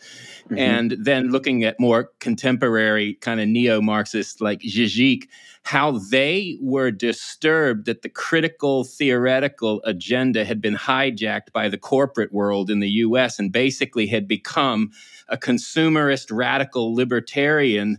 mm-hmm. 0.45 0.57
and 0.57 0.95
then 0.99 1.29
looking 1.29 1.63
at 1.63 1.79
more 1.79 2.11
contemporary 2.19 3.15
kind 3.15 3.39
of 3.41 3.47
neo-Marxist 3.47 4.41
like 4.41 4.61
Zizek, 4.61 5.27
how 5.63 5.99
they 6.11 6.57
were 6.61 6.91
disturbed 6.91 7.85
that 7.85 8.01
the 8.01 8.09
critical 8.09 8.83
theoretical 8.83 9.81
agenda 9.83 10.45
had 10.45 10.61
been 10.61 10.75
hijacked 10.75 11.51
by 11.53 11.69
the 11.69 11.77
corporate 11.77 12.31
world 12.31 12.69
in 12.69 12.79
the 12.79 13.03
U.S. 13.05 13.39
and 13.39 13.51
basically 13.51 14.07
had 14.07 14.27
become 14.27 14.91
a 15.27 15.37
consumerist 15.37 16.31
radical 16.31 16.95
libertarian 16.95 17.97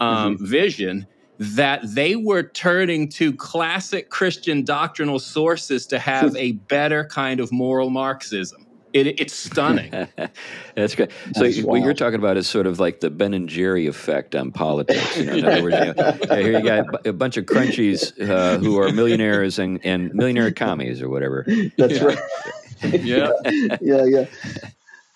um, 0.00 0.36
mm-hmm. 0.36 0.44
vision 0.44 1.06
that 1.38 1.80
they 1.84 2.16
were 2.16 2.42
turning 2.42 3.08
to 3.08 3.32
classic 3.32 4.10
Christian 4.10 4.64
doctrinal 4.64 5.18
sources 5.18 5.86
to 5.86 5.98
have 5.98 6.34
a 6.36 6.52
better 6.52 7.04
kind 7.04 7.40
of 7.40 7.52
moral 7.52 7.90
Marxism. 7.90 8.66
It, 8.92 9.20
it's 9.20 9.34
stunning. 9.34 9.90
That's 10.74 10.94
good. 10.94 11.12
So 11.34 11.44
That's 11.44 11.62
what 11.62 11.82
you're 11.82 11.94
talking 11.94 12.18
about 12.18 12.36
is 12.36 12.48
sort 12.48 12.66
of 12.66 12.80
like 12.80 13.00
the 13.00 13.10
Ben 13.10 13.34
and 13.34 13.48
Jerry 13.48 13.86
effect 13.86 14.34
on 14.34 14.50
politics. 14.50 15.16
You 15.16 15.24
know, 15.26 15.32
in 15.34 15.44
other 15.44 15.62
words, 15.62 15.76
you 15.76 15.94
know, 15.94 16.36
here 16.36 16.58
you 16.58 16.64
got 16.64 17.06
a 17.06 17.12
bunch 17.12 17.36
of 17.36 17.44
crunchies 17.44 18.18
uh, 18.28 18.58
who 18.58 18.80
are 18.80 18.90
millionaires 18.90 19.58
and, 19.58 19.84
and 19.84 20.12
millionaire 20.14 20.50
commies 20.50 21.02
or 21.02 21.08
whatever. 21.08 21.44
That's 21.76 21.94
yeah. 21.94 22.04
right. 22.04 22.18
yeah, 22.82 23.30
yeah, 23.80 24.04
yeah. 24.04 24.24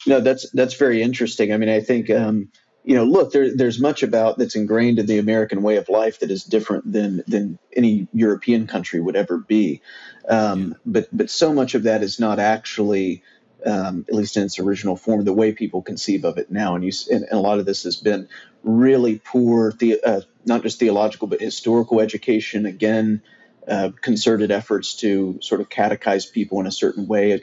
No, 0.07 0.21
that's 0.21 0.51
that's 0.51 0.75
very 0.75 1.01
interesting. 1.01 1.53
I 1.53 1.57
mean, 1.57 1.69
I 1.69 1.81
think 1.81 2.11
um, 2.11 2.51
you 2.85 2.97
know, 2.97 3.05
look, 3.05 3.33
there, 3.33 3.55
there's 3.55 3.81
much 3.81 4.03
about 4.03 4.39
that's 4.39 4.57
ingrained 4.57 4.99
in 4.99 5.07
the 5.07 5.19
American 5.19 5.63
way 5.63 5.77
of 5.77 5.89
life 5.89 6.19
that 6.21 6.31
is 6.31 6.45
different 6.45 6.93
than 6.93 7.23
than 7.29 7.59
any 7.77 8.09
European 8.13 8.67
country 8.67 9.01
would 9.01 9.17
ever 9.17 9.39
be. 9.39 9.81
Um, 10.29 10.75
but 10.85 11.09
but 11.13 11.31
so 11.31 11.53
much 11.53 11.75
of 11.75 11.85
that 11.85 12.03
is 12.03 12.19
not 12.19 12.39
actually, 12.39 13.23
um, 13.65 14.05
at 14.09 14.15
least 14.15 14.37
in 14.37 14.43
its 14.45 14.59
original 14.59 14.97
form, 14.97 15.25
the 15.25 15.33
way 15.33 15.53
people 15.53 15.83
conceive 15.83 16.25
of 16.25 16.39
it 16.39 16.51
now. 16.51 16.75
And 16.75 16.85
you 16.85 16.93
and, 17.11 17.23
and 17.23 17.33
a 17.33 17.41
lot 17.41 17.61
of 17.61 17.67
this 17.67 17.85
has 17.85 17.97
been 17.97 18.29
really 18.65 19.21
poor, 19.25 19.73
the, 19.73 20.01
uh, 20.03 20.21
not 20.45 20.63
just 20.63 20.79
theological 20.79 21.29
but 21.29 21.41
historical 21.41 22.01
education. 22.01 22.67
Again. 22.67 23.23
Uh, 23.69 23.93
concerted 24.01 24.51
efforts 24.51 24.97
to 24.97 25.39
sort 25.41 25.61
of 25.61 25.69
catechize 25.69 26.33
people 26.33 26.59
in 26.59 26.67
a 26.67 26.73
certain 26.73 27.07
way, 27.07 27.41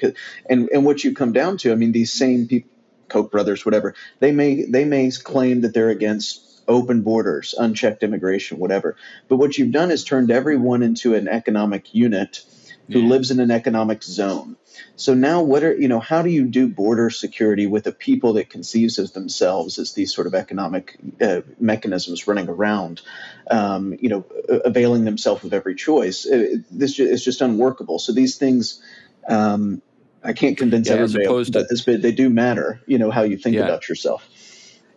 and 0.50 0.68
and 0.74 0.84
what 0.84 1.02
you 1.02 1.14
come 1.14 1.32
down 1.32 1.56
to, 1.56 1.72
I 1.72 1.76
mean, 1.76 1.94
these 1.94 2.12
same 2.12 2.46
people, 2.46 2.70
Koch 3.10 3.32
brothers, 3.32 3.66
whatever, 3.66 3.96
they 4.20 4.32
may 4.32 4.66
they 4.66 4.86
may 4.86 5.12
claim 5.12 5.62
that 5.62 5.74
they're 5.74 5.90
against 5.90 6.62
open 6.68 7.02
borders, 7.02 7.56
unchecked 7.58 8.04
immigration, 8.04 8.60
whatever. 8.60 8.96
But 9.28 9.38
what 9.38 9.58
you've 9.58 9.72
done 9.72 9.92
is 9.92 10.04
turned 10.04 10.32
everyone 10.32 10.84
into 10.84 11.16
an 11.16 11.28
economic 11.28 11.94
unit 11.94 12.44
who 12.92 13.02
yeah. 13.02 13.10
lives 13.10 13.32
in 13.32 13.40
an 13.40 13.52
economic 13.52 14.04
zone. 14.04 14.56
So 14.96 15.14
now, 15.14 15.42
what 15.42 15.64
are 15.64 15.76
you 15.76 15.88
know? 15.88 16.00
How 16.00 16.22
do 16.22 16.30
you 16.30 16.46
do 16.46 16.68
border 16.68 17.10
security 17.10 17.68
with 17.68 17.88
a 17.88 17.92
people 17.92 18.34
that 18.34 18.50
conceives 18.50 18.98
of 18.98 19.14
themselves 19.14 19.78
as 19.78 19.94
these 19.94 20.14
sort 20.14 20.28
of 20.28 20.36
economic 20.36 20.98
uh, 21.22 21.42
mechanisms 21.60 22.28
running 22.28 22.50
around, 22.50 23.02
um, 23.50 23.96
you 24.00 24.10
know, 24.10 24.26
availing 24.48 25.06
themselves 25.06 25.44
of 25.44 25.54
every 25.54 25.76
choice? 25.76 26.26
It, 26.26 26.66
this 26.72 27.00
is 27.00 27.24
just 27.24 27.42
unworkable. 27.42 28.00
So 28.00 28.14
these 28.14 28.38
things. 28.38 28.82
Um, 29.28 29.82
I 30.24 30.34
can't 30.34 30.58
convince 30.58 30.88
yeah, 30.88 30.96
everybody 30.96 31.26
about 31.26 31.46
to, 31.46 31.66
this, 31.70 31.86
but 31.86 32.02
they 32.02 32.12
do 32.12 32.30
matter. 32.30 32.82
You 32.86 32.98
know 32.98 33.12
how 33.12 33.24
you 33.24 33.38
think 33.38 33.56
yeah. 33.56 33.64
about 33.64 33.88
yourself. 33.88 34.28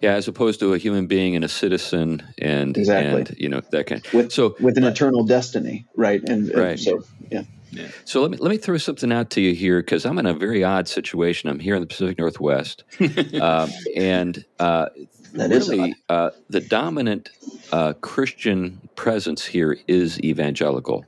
Yeah, 0.00 0.14
as 0.14 0.26
opposed 0.26 0.58
to 0.60 0.74
a 0.74 0.78
human 0.78 1.06
being 1.06 1.36
and 1.36 1.44
a 1.44 1.48
citizen, 1.48 2.22
and 2.38 2.76
exactly, 2.76 3.20
and, 3.20 3.34
you 3.38 3.48
know 3.48 3.60
that 3.70 3.86
kind. 3.86 4.04
With, 4.12 4.32
so 4.32 4.56
with 4.60 4.76
an 4.76 4.84
eternal 4.84 5.24
destiny, 5.24 5.86
right? 5.94 6.20
And, 6.28 6.48
and 6.50 6.58
right. 6.58 6.78
so 6.78 7.04
yeah. 7.30 7.44
Yeah. 7.70 7.88
So 8.04 8.20
let 8.20 8.30
me 8.30 8.36
let 8.36 8.50
me 8.50 8.58
throw 8.58 8.76
something 8.76 9.10
out 9.10 9.30
to 9.30 9.40
you 9.40 9.54
here 9.54 9.80
because 9.80 10.04
I'm 10.04 10.18
in 10.18 10.26
a 10.26 10.34
very 10.34 10.62
odd 10.62 10.88
situation. 10.88 11.48
I'm 11.48 11.58
here 11.58 11.74
in 11.74 11.80
the 11.80 11.86
Pacific 11.86 12.18
Northwest, 12.18 12.84
uh, 13.40 13.66
and 13.96 14.44
uh, 14.58 14.88
really 15.32 15.94
uh, 16.08 16.30
the 16.50 16.60
dominant 16.60 17.30
uh, 17.72 17.94
Christian 17.94 18.88
presence 18.96 19.44
here 19.44 19.78
is 19.88 20.20
evangelical. 20.20 21.04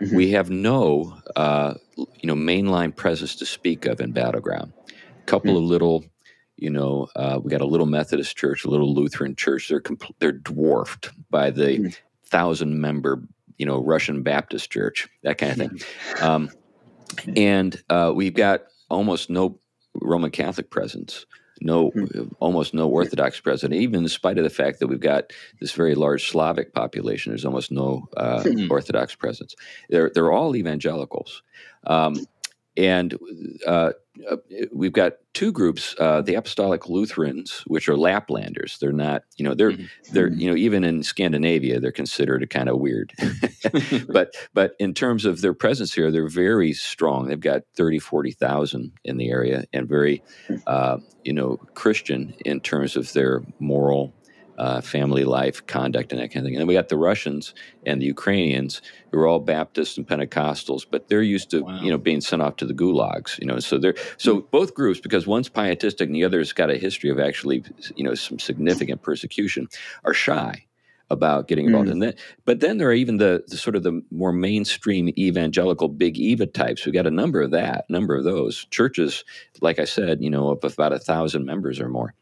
Mm-hmm. 0.00 0.16
We 0.16 0.30
have 0.30 0.50
no, 0.50 1.18
uh, 1.34 1.74
you 1.96 2.06
know, 2.24 2.34
mainline 2.34 2.94
presence 2.94 3.34
to 3.36 3.46
speak 3.46 3.86
of 3.86 4.00
in 4.00 4.12
Battleground. 4.12 4.72
A 4.88 5.24
couple 5.26 5.50
mm-hmm. 5.50 5.64
of 5.64 5.64
little, 5.64 6.04
you 6.56 6.70
know, 6.70 7.08
uh, 7.16 7.40
we 7.42 7.50
got 7.50 7.60
a 7.60 7.66
little 7.66 7.86
Methodist 7.86 8.36
church, 8.36 8.64
a 8.64 8.70
little 8.70 8.94
Lutheran 8.94 9.34
church. 9.34 9.68
They're 9.68 9.80
compl- 9.80 10.14
they're 10.20 10.32
dwarfed 10.32 11.10
by 11.28 11.50
the 11.50 11.78
mm-hmm. 11.78 11.88
thousand 12.24 12.80
member, 12.80 13.22
you 13.58 13.66
know, 13.66 13.82
Russian 13.82 14.22
Baptist 14.22 14.70
church, 14.70 15.08
that 15.24 15.38
kind 15.38 15.52
of 15.52 15.58
thing. 15.58 15.80
Um, 16.20 16.50
and 17.36 17.80
uh, 17.88 18.12
we've 18.14 18.34
got 18.34 18.64
almost 18.90 19.30
no 19.30 19.60
Roman 19.94 20.30
Catholic 20.30 20.70
presence 20.70 21.24
no 21.60 21.90
mm-hmm. 21.90 22.28
almost 22.40 22.74
no 22.74 22.88
Orthodox 22.88 23.40
president, 23.40 23.80
even 23.80 24.02
in 24.02 24.08
spite 24.08 24.38
of 24.38 24.44
the 24.44 24.50
fact 24.50 24.80
that 24.80 24.88
we've 24.88 25.00
got 25.00 25.32
this 25.60 25.72
very 25.72 25.94
large 25.94 26.30
Slavic 26.30 26.74
population. 26.74 27.30
There's 27.30 27.44
almost 27.44 27.70
no 27.70 28.08
uh, 28.16 28.42
mm-hmm. 28.42 28.70
Orthodox 28.70 29.14
presence. 29.14 29.54
They're 29.88 30.10
they're 30.14 30.32
all 30.32 30.56
evangelicals, 30.56 31.42
um, 31.86 32.26
and 32.76 33.18
uh, 33.66 33.92
we've 34.72 34.92
got 34.92 35.14
two 35.32 35.52
groups: 35.52 35.94
uh, 35.98 36.20
the 36.20 36.34
Apostolic 36.34 36.88
Lutherans, 36.88 37.62
which 37.66 37.88
are 37.88 37.94
Laplanders. 37.94 38.78
They're 38.78 38.92
not, 38.92 39.22
you 39.36 39.44
know, 39.44 39.54
they're 39.54 39.72
mm-hmm. 39.72 40.12
they're 40.12 40.32
you 40.32 40.50
know 40.50 40.56
even 40.56 40.84
in 40.84 41.02
Scandinavia 41.02 41.80
they're 41.80 41.92
considered 41.92 42.42
a 42.42 42.46
kind 42.46 42.68
of 42.68 42.78
weird, 42.78 43.12
but 44.08 44.34
but 44.52 44.74
in 44.78 44.94
terms 44.94 45.24
of 45.24 45.40
their 45.40 45.54
presence 45.54 45.94
here, 45.94 46.10
they're 46.10 46.28
very 46.28 46.72
strong. 46.72 47.28
They've 47.28 47.40
got 47.40 47.62
30, 47.76 47.98
40,000 47.98 48.92
in 49.04 49.16
the 49.16 49.30
area, 49.30 49.64
and 49.72 49.88
very 49.88 50.22
uh, 50.66 50.98
you 51.24 51.32
know 51.32 51.56
Christian 51.74 52.34
in 52.44 52.60
terms 52.60 52.96
of 52.96 53.12
their 53.12 53.42
moral 53.58 54.12
uh, 54.58 54.80
family 54.80 55.24
life, 55.24 55.66
conduct, 55.66 56.12
and 56.12 56.20
that 56.20 56.28
kind 56.28 56.38
of 56.38 56.44
thing. 56.44 56.54
And 56.54 56.60
then 56.60 56.66
we 56.66 56.74
got 56.74 56.88
the 56.88 56.96
Russians 56.96 57.54
and 57.84 58.00
the 58.00 58.06
Ukrainians 58.06 58.82
who 59.10 59.18
are 59.18 59.26
all 59.26 59.40
Baptists 59.40 59.96
and 59.96 60.06
Pentecostals, 60.06 60.86
but 60.90 61.08
they're 61.08 61.22
used 61.22 61.50
to 61.50 61.60
wow. 61.60 61.80
you 61.80 61.90
know 61.90 61.98
being 61.98 62.20
sent 62.20 62.42
off 62.42 62.56
to 62.56 62.66
the 62.66 62.74
gulags. 62.74 63.38
You 63.38 63.46
know, 63.46 63.58
so 63.58 63.78
they're 63.78 63.94
so 64.16 64.36
mm 64.36 64.46
both 64.50 64.74
groups 64.74 65.00
because 65.00 65.26
one's 65.26 65.48
pietistic 65.48 66.06
and 66.06 66.14
the 66.14 66.24
other's 66.24 66.52
got 66.52 66.70
a 66.70 66.76
history 66.76 67.10
of 67.10 67.18
actually 67.18 67.64
you 67.96 68.04
know 68.04 68.14
some 68.14 68.38
significant 68.38 69.02
persecution 69.02 69.66
are 70.04 70.14
shy 70.14 70.66
about 71.10 71.48
getting 71.48 71.66
involved 71.66 71.88
mm. 71.88 71.92
in 71.92 71.98
that. 72.00 72.18
But 72.44 72.60
then 72.60 72.78
there 72.78 72.88
are 72.88 72.94
even 72.94 73.18
the, 73.18 73.44
the, 73.46 73.56
sort 73.56 73.76
of 73.76 73.82
the 73.82 74.02
more 74.10 74.32
mainstream 74.32 75.08
evangelical 75.16 75.88
big 75.88 76.18
Eva 76.18 76.46
types. 76.46 76.84
We've 76.84 76.94
got 76.94 77.06
a 77.06 77.10
number 77.10 77.42
of 77.42 77.52
that, 77.52 77.88
number 77.88 78.16
of 78.16 78.24
those 78.24 78.66
churches. 78.66 79.24
Like 79.60 79.78
I 79.78 79.84
said, 79.84 80.22
you 80.22 80.30
know, 80.30 80.50
of 80.50 80.64
about 80.64 80.92
a 80.92 80.98
thousand 80.98 81.44
members 81.44 81.80
or 81.80 81.88
more. 81.88 82.14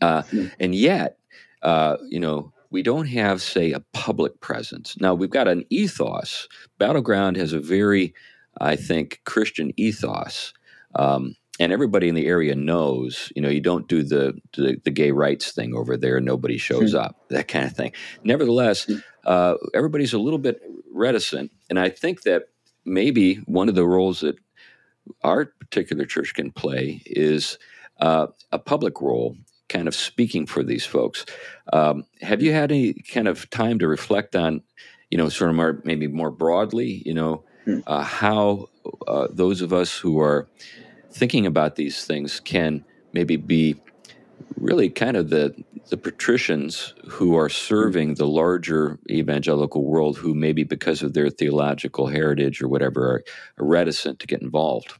Uh, 0.00 0.22
mm. 0.22 0.52
And 0.58 0.74
yet, 0.74 1.18
uh, 1.62 1.96
you 2.08 2.20
know, 2.20 2.52
we 2.70 2.82
don't 2.82 3.06
have, 3.06 3.42
say, 3.42 3.72
a 3.72 3.80
public 3.92 4.40
presence. 4.40 4.96
Now, 4.98 5.14
we've 5.14 5.30
got 5.30 5.48
an 5.48 5.64
ethos. 5.70 6.48
Battleground 6.78 7.36
has 7.36 7.52
a 7.52 7.60
very, 7.60 8.14
I 8.60 8.76
think, 8.76 9.20
Christian 9.24 9.72
ethos. 9.76 10.54
Um, 10.94 11.36
and 11.60 11.70
everybody 11.70 12.08
in 12.08 12.14
the 12.14 12.26
area 12.26 12.54
knows, 12.54 13.30
you 13.36 13.42
know, 13.42 13.50
you 13.50 13.60
don't 13.60 13.86
do 13.86 14.02
the 14.02 14.40
the, 14.54 14.80
the 14.84 14.90
gay 14.90 15.10
rights 15.10 15.52
thing 15.52 15.74
over 15.74 15.96
there. 15.96 16.20
Nobody 16.20 16.56
shows 16.56 16.94
mm-hmm. 16.94 17.04
up, 17.04 17.28
that 17.28 17.46
kind 17.46 17.66
of 17.66 17.76
thing. 17.76 17.92
Nevertheless, 18.24 18.84
hmm. 18.84 18.96
uh, 19.24 19.54
everybody's 19.74 20.14
a 20.14 20.18
little 20.18 20.38
bit 20.38 20.60
reticent, 20.90 21.52
and 21.68 21.78
I 21.78 21.90
think 21.90 22.22
that 22.22 22.48
maybe 22.84 23.36
one 23.36 23.68
of 23.68 23.74
the 23.74 23.86
roles 23.86 24.20
that 24.20 24.36
our 25.22 25.46
particular 25.46 26.04
church 26.04 26.34
can 26.34 26.50
play 26.50 27.02
is 27.06 27.58
uh, 28.00 28.28
a 28.50 28.58
public 28.58 29.00
role 29.00 29.36
kind 29.72 29.88
of 29.88 29.94
speaking 29.94 30.46
for 30.46 30.62
these 30.62 30.84
folks. 30.84 31.24
Um, 31.72 32.04
have 32.20 32.42
you 32.42 32.52
had 32.52 32.70
any 32.70 32.92
kind 32.92 33.26
of 33.26 33.48
time 33.50 33.78
to 33.78 33.88
reflect 33.88 34.36
on, 34.36 34.62
you 35.10 35.18
know, 35.18 35.28
sort 35.28 35.50
of 35.50 35.56
more 35.56 35.80
maybe 35.84 36.06
more 36.06 36.30
broadly, 36.30 37.02
you 37.06 37.14
know, 37.14 37.44
hmm. 37.64 37.80
uh, 37.86 38.02
how 38.02 38.68
uh, 39.08 39.28
those 39.30 39.62
of 39.62 39.72
us 39.72 39.96
who 39.96 40.20
are 40.20 40.46
thinking 41.10 41.46
about 41.46 41.76
these 41.76 42.04
things 42.04 42.40
can 42.40 42.84
maybe 43.12 43.36
be 43.36 43.76
really 44.56 44.90
kind 44.90 45.16
of 45.16 45.30
the 45.30 45.54
the 45.88 45.96
patricians 45.96 46.94
who 47.06 47.36
are 47.36 47.48
serving 47.48 48.14
the 48.14 48.26
larger 48.26 48.98
evangelical 49.10 49.84
world 49.84 50.16
who 50.16 50.34
maybe 50.34 50.64
because 50.64 51.02
of 51.02 51.12
their 51.12 51.28
theological 51.28 52.06
heritage 52.06 52.62
or 52.62 52.68
whatever 52.68 53.02
are, 53.02 53.24
are 53.58 53.66
reticent 53.66 54.18
to 54.18 54.26
get 54.26 54.40
involved 54.40 54.94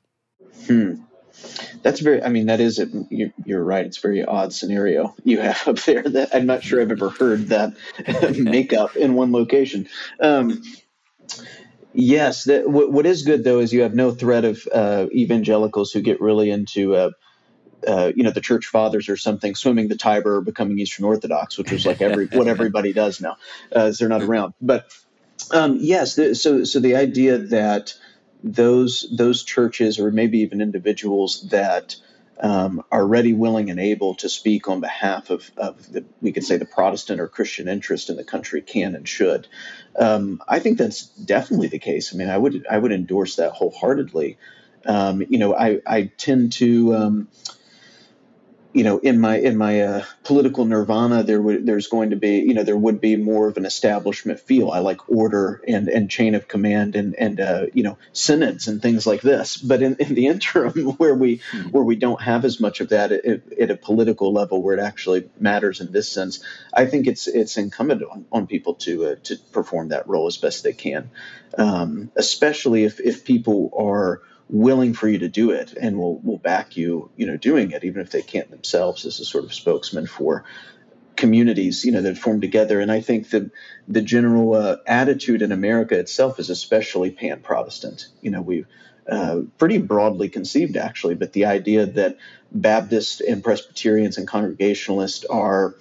hmm. 0.67 0.95
That's 1.83 2.01
very 2.01 2.23
i 2.23 2.29
mean 2.29 2.47
that 2.47 2.61
is 2.61 2.81
you're, 3.11 3.33
you're 3.45 3.65
right 3.65 3.87
it's 3.87 3.99
a 3.99 4.01
very 4.01 4.25
odd 4.25 4.53
scenario 4.53 5.15
you 5.25 5.41
have 5.41 5.67
up 5.69 5.79
there 5.81 6.03
that 6.03 6.35
i'm 6.35 6.47
not 6.47 6.63
sure 6.63 6.81
i've 6.81 6.91
ever 6.91 7.11
heard 7.11 7.49
that 7.49 7.75
makeup 8.39 8.97
in 8.97 9.15
one 9.15 9.33
location 9.33 9.89
um, 10.21 10.63
Yes, 11.95 12.45
that, 12.45 12.69
what, 12.69 12.91
what 12.91 13.07
is 13.07 13.23
good 13.23 13.45
though 13.45 13.59
is 13.59 13.73
you 13.73 13.83
have 13.83 13.95
no 13.95 14.13
threat 14.13 14.45
of 14.45 14.67
uh, 14.73 15.07
evangelicals 15.13 15.93
who 15.93 16.01
get 16.01 16.21
really 16.21 16.51
into 16.51 16.95
uh, 16.95 17.11
uh, 17.87 18.13
you 18.15 18.23
know 18.23 18.31
the 18.31 18.41
church 18.41 18.67
fathers 18.67 19.09
or 19.09 19.17
something 19.17 19.55
swimming 19.55 19.89
the 19.89 19.97
Tiber 19.97 20.37
or 20.37 20.41
becoming 20.41 20.79
Eastern 20.79 21.05
Orthodox, 21.05 21.59
which 21.59 21.73
is 21.73 21.85
like 21.85 22.01
every 22.01 22.27
what 22.27 22.49
everybody 22.49 22.93
does 22.93 23.21
now, 23.21 23.37
uh, 23.75 23.81
as 23.81 23.99
they're 23.99 24.09
not 24.09 24.23
around. 24.23 24.55
But 24.61 24.87
um, 25.51 25.79
yes, 25.81 26.15
the, 26.15 26.35
so 26.35 26.65
so 26.65 26.81
the 26.81 26.97
idea 26.97 27.39
that 27.39 27.95
those 28.43 29.07
those 29.11 29.45
churches 29.45 29.99
or 29.99 30.11
maybe 30.11 30.41
even 30.41 30.61
individuals 30.61 31.49
that 31.51 31.97
um, 32.41 32.85
are 32.91 33.07
ready, 33.07 33.33
willing, 33.33 33.71
and 33.71 33.79
able 33.79 34.17
to 34.17 34.29
speak 34.29 34.69
on 34.69 34.81
behalf 34.81 35.31
of, 35.31 35.51
of 35.57 35.93
the, 35.93 36.05
we 36.21 36.33
could 36.33 36.45
say 36.45 36.57
the 36.57 36.65
Protestant 36.65 37.21
or 37.21 37.29
Christian 37.29 37.69
interest 37.69 38.11
in 38.11 38.17
the 38.17 38.25
country 38.25 38.61
can 38.61 38.97
and 38.97 39.09
should. 39.09 39.47
Um, 39.97 40.43
I 40.49 40.59
think 40.59 40.79
that's 40.79 41.07
definitely 41.07 41.69
the 41.69 41.79
case. 41.79 42.13
I 42.13 42.17
mean, 42.17 42.29
I 42.29 42.37
would 42.37 42.67
I 42.69 42.79
would 42.79 42.93
endorse 42.93 43.37
that 43.37 43.53
wholeheartedly. 43.53 44.39
Um, 44.85 45.23
you 45.29 45.39
know, 45.39 45.55
I 45.55 45.81
I 45.87 46.11
tend 46.17 46.53
to 46.55 46.95
um, 46.97 47.29
you 48.73 48.85
know, 48.85 48.99
in 48.99 49.21
my 49.21 49.37
in 49.37 49.57
my 49.57 49.83
uh, 49.83 50.05
political 50.25 50.65
nirvana, 50.65 51.23
there 51.23 51.41
would 51.43 51.67
there's 51.67 51.89
going 51.89 52.11
to 52.11 52.17
be 52.17 52.39
you 52.39 52.55
know 52.55 52.63
there 52.63 52.77
would 52.77 53.01
be 53.01 53.17
more 53.17 53.49
of 53.49 53.57
an 53.59 53.67
establishment 53.67 54.41
feel. 54.41 54.71
I 54.71 54.79
like 54.79 55.11
order 55.11 55.63
and 55.69 55.89
and 55.89 56.11
chain 56.11 56.35
of 56.35 56.49
command 56.49 56.97
and 56.97 57.15
and 57.15 57.39
uh, 57.39 57.67
you 57.75 57.83
know 57.83 57.99
synods 58.13 58.69
and 58.69 58.81
things 58.81 59.07
like 59.07 59.21
this. 59.21 59.59
But 59.59 59.83
in, 59.83 59.97
in 59.97 60.15
the 60.15 60.27
interim, 60.33 60.73
where 60.97 61.15
we 61.15 61.39
mm-hmm. 61.39 61.69
where 61.69 61.85
we 61.85 61.97
don't 61.97 62.23
have 62.23 62.45
as 62.47 62.61
much 62.61 62.81
of 62.81 62.89
that 62.91 63.13
at, 63.13 63.53
at, 63.53 63.71
a 63.71 63.77
political 63.77 64.33
level, 64.33 64.63
where 64.63 64.77
it 64.77 64.81
actually 64.81 65.29
matters 65.39 65.81
in 65.81 65.93
this 65.93 66.11
sense, 66.11 66.43
I 66.73 66.87
think 66.87 67.07
it's 67.07 67.27
it's 67.27 67.59
incumbent 67.59 68.03
on, 68.03 68.25
on 68.33 68.47
people 68.47 68.75
to 68.77 69.07
uh, 69.07 69.15
to 69.25 69.37
perform 69.53 69.89
that 69.89 70.09
role 70.09 70.27
as 70.27 70.39
best 70.39 70.65
they 70.65 70.73
can, 70.73 71.11
um, 71.59 72.11
especially 72.17 72.85
if 72.85 73.01
if 73.01 73.27
people 73.27 73.71
are 73.79 74.23
willing 74.49 74.95
for 74.95 75.09
you 75.09 75.19
to 75.19 75.29
do 75.29 75.51
it 75.51 75.73
and 75.73 75.99
will 75.99 76.19
will 76.21 76.39
back 76.39 76.77
you, 76.77 77.11
you 77.17 77.27
know, 77.27 77.37
doing 77.37 77.71
it, 77.71 77.85
even 77.85 78.01
if 78.01 78.11
they 78.11 78.23
can't 78.23 78.51
themselves 78.51 79.05
as 79.07 79.21
a 79.21 79.25
sort 79.25 79.45
of 79.45 79.55
spokesman 79.55 80.07
for 80.07 80.45
communities, 81.17 81.85
you 81.85 81.93
know, 81.93 82.03
that 82.03 82.19
form 82.19 82.41
together. 82.41 82.81
And 82.81 82.91
I 82.91 83.01
think 83.01 83.31
the 83.31 83.51
the 83.89 84.03
general 84.03 84.55
uh, 84.55 84.77
attitude 84.87 85.43
in 85.43 85.53
America 85.53 85.99
itself 85.99 86.39
is 86.39 86.51
especially 86.51 87.11
pan 87.11 87.41
Protestant. 87.41 88.09
You 88.21 88.31
know, 88.31 88.43
we've 88.43 88.67
uh, 89.09 89.41
pretty 89.59 89.79
broadly 89.79 90.29
conceived 90.29 90.77
actually, 90.77 91.15
but 91.15 91.33
the 91.33 91.47
idea 91.47 91.87
that 91.87 92.19
Baptists 92.53 93.21
and 93.21 93.43
Presbyterians 93.43 94.19
and 94.19 94.29
Congregationalists 94.29 95.25
are 95.25 95.75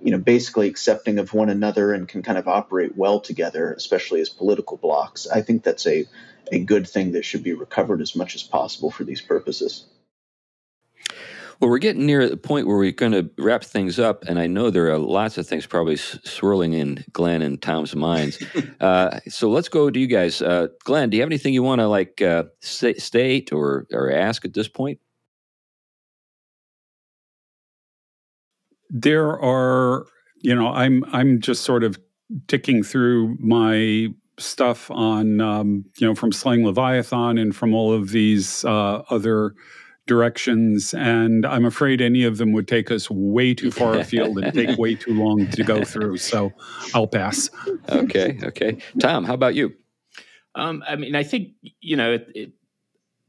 you 0.00 0.10
know 0.10 0.18
basically 0.18 0.68
accepting 0.68 1.18
of 1.18 1.34
one 1.34 1.48
another 1.48 1.92
and 1.92 2.08
can 2.08 2.22
kind 2.22 2.38
of 2.38 2.46
operate 2.46 2.96
well 2.96 3.20
together 3.20 3.72
especially 3.72 4.20
as 4.20 4.28
political 4.28 4.76
blocks 4.76 5.26
i 5.28 5.40
think 5.40 5.62
that's 5.62 5.86
a 5.86 6.06
a 6.52 6.58
good 6.58 6.88
thing 6.88 7.12
that 7.12 7.24
should 7.24 7.42
be 7.42 7.52
recovered 7.52 8.00
as 8.00 8.14
much 8.14 8.34
as 8.34 8.42
possible 8.42 8.90
for 8.90 9.04
these 9.04 9.20
purposes. 9.20 9.84
Well, 11.60 11.70
we're 11.70 11.78
getting 11.78 12.06
near 12.06 12.28
the 12.28 12.36
point 12.36 12.68
where 12.68 12.76
we're 12.76 12.92
going 12.92 13.12
to 13.12 13.30
wrap 13.36 13.64
things 13.64 13.98
up, 13.98 14.24
and 14.28 14.38
I 14.38 14.46
know 14.46 14.70
there 14.70 14.92
are 14.92 14.98
lots 14.98 15.38
of 15.38 15.46
things 15.46 15.66
probably 15.66 15.96
swirling 15.96 16.72
in 16.72 17.04
Glenn 17.12 17.42
and 17.42 17.60
Tom's 17.60 17.96
minds. 17.96 18.40
uh, 18.80 19.18
so 19.28 19.50
let's 19.50 19.68
go 19.68 19.90
to 19.90 19.98
you 19.98 20.06
guys. 20.06 20.40
Uh, 20.40 20.68
Glenn, 20.84 21.10
do 21.10 21.16
you 21.16 21.22
have 21.22 21.28
anything 21.28 21.52
you 21.52 21.64
want 21.64 21.80
to 21.80 21.88
like 21.88 22.22
uh, 22.22 22.44
state 22.60 23.52
or 23.52 23.86
or 23.92 24.12
ask 24.12 24.44
at 24.44 24.54
this 24.54 24.68
point? 24.68 25.00
There 28.90 29.38
are, 29.40 30.06
you 30.40 30.54
know, 30.54 30.68
I'm 30.68 31.04
I'm 31.12 31.40
just 31.40 31.62
sort 31.62 31.84
of 31.84 31.98
ticking 32.46 32.82
through 32.82 33.36
my 33.40 34.08
stuff 34.38 34.90
on 34.90 35.40
um, 35.40 35.84
you 35.98 36.06
know 36.06 36.14
from 36.14 36.32
slaying 36.32 36.64
leviathan 36.64 37.38
and 37.38 37.54
from 37.54 37.74
all 37.74 37.92
of 37.92 38.10
these 38.10 38.64
uh, 38.64 39.02
other 39.10 39.54
directions 40.06 40.94
and 40.94 41.44
i'm 41.44 41.66
afraid 41.66 42.00
any 42.00 42.24
of 42.24 42.38
them 42.38 42.52
would 42.52 42.66
take 42.66 42.90
us 42.90 43.10
way 43.10 43.52
too 43.52 43.70
far 43.70 43.98
afield 43.98 44.38
and 44.38 44.54
take 44.54 44.78
way 44.78 44.94
too 44.94 45.12
long 45.12 45.46
to 45.50 45.62
go 45.62 45.84
through 45.84 46.16
so 46.16 46.50
i'll 46.94 47.06
pass. 47.06 47.50
Okay 47.90 48.38
okay. 48.42 48.78
Tom 49.00 49.24
how 49.24 49.34
about 49.34 49.54
you? 49.54 49.74
Um, 50.54 50.82
i 50.88 50.96
mean 50.96 51.14
i 51.14 51.22
think 51.22 51.48
you 51.80 51.96
know 51.96 52.14
it, 52.14 52.28
it, 52.34 52.52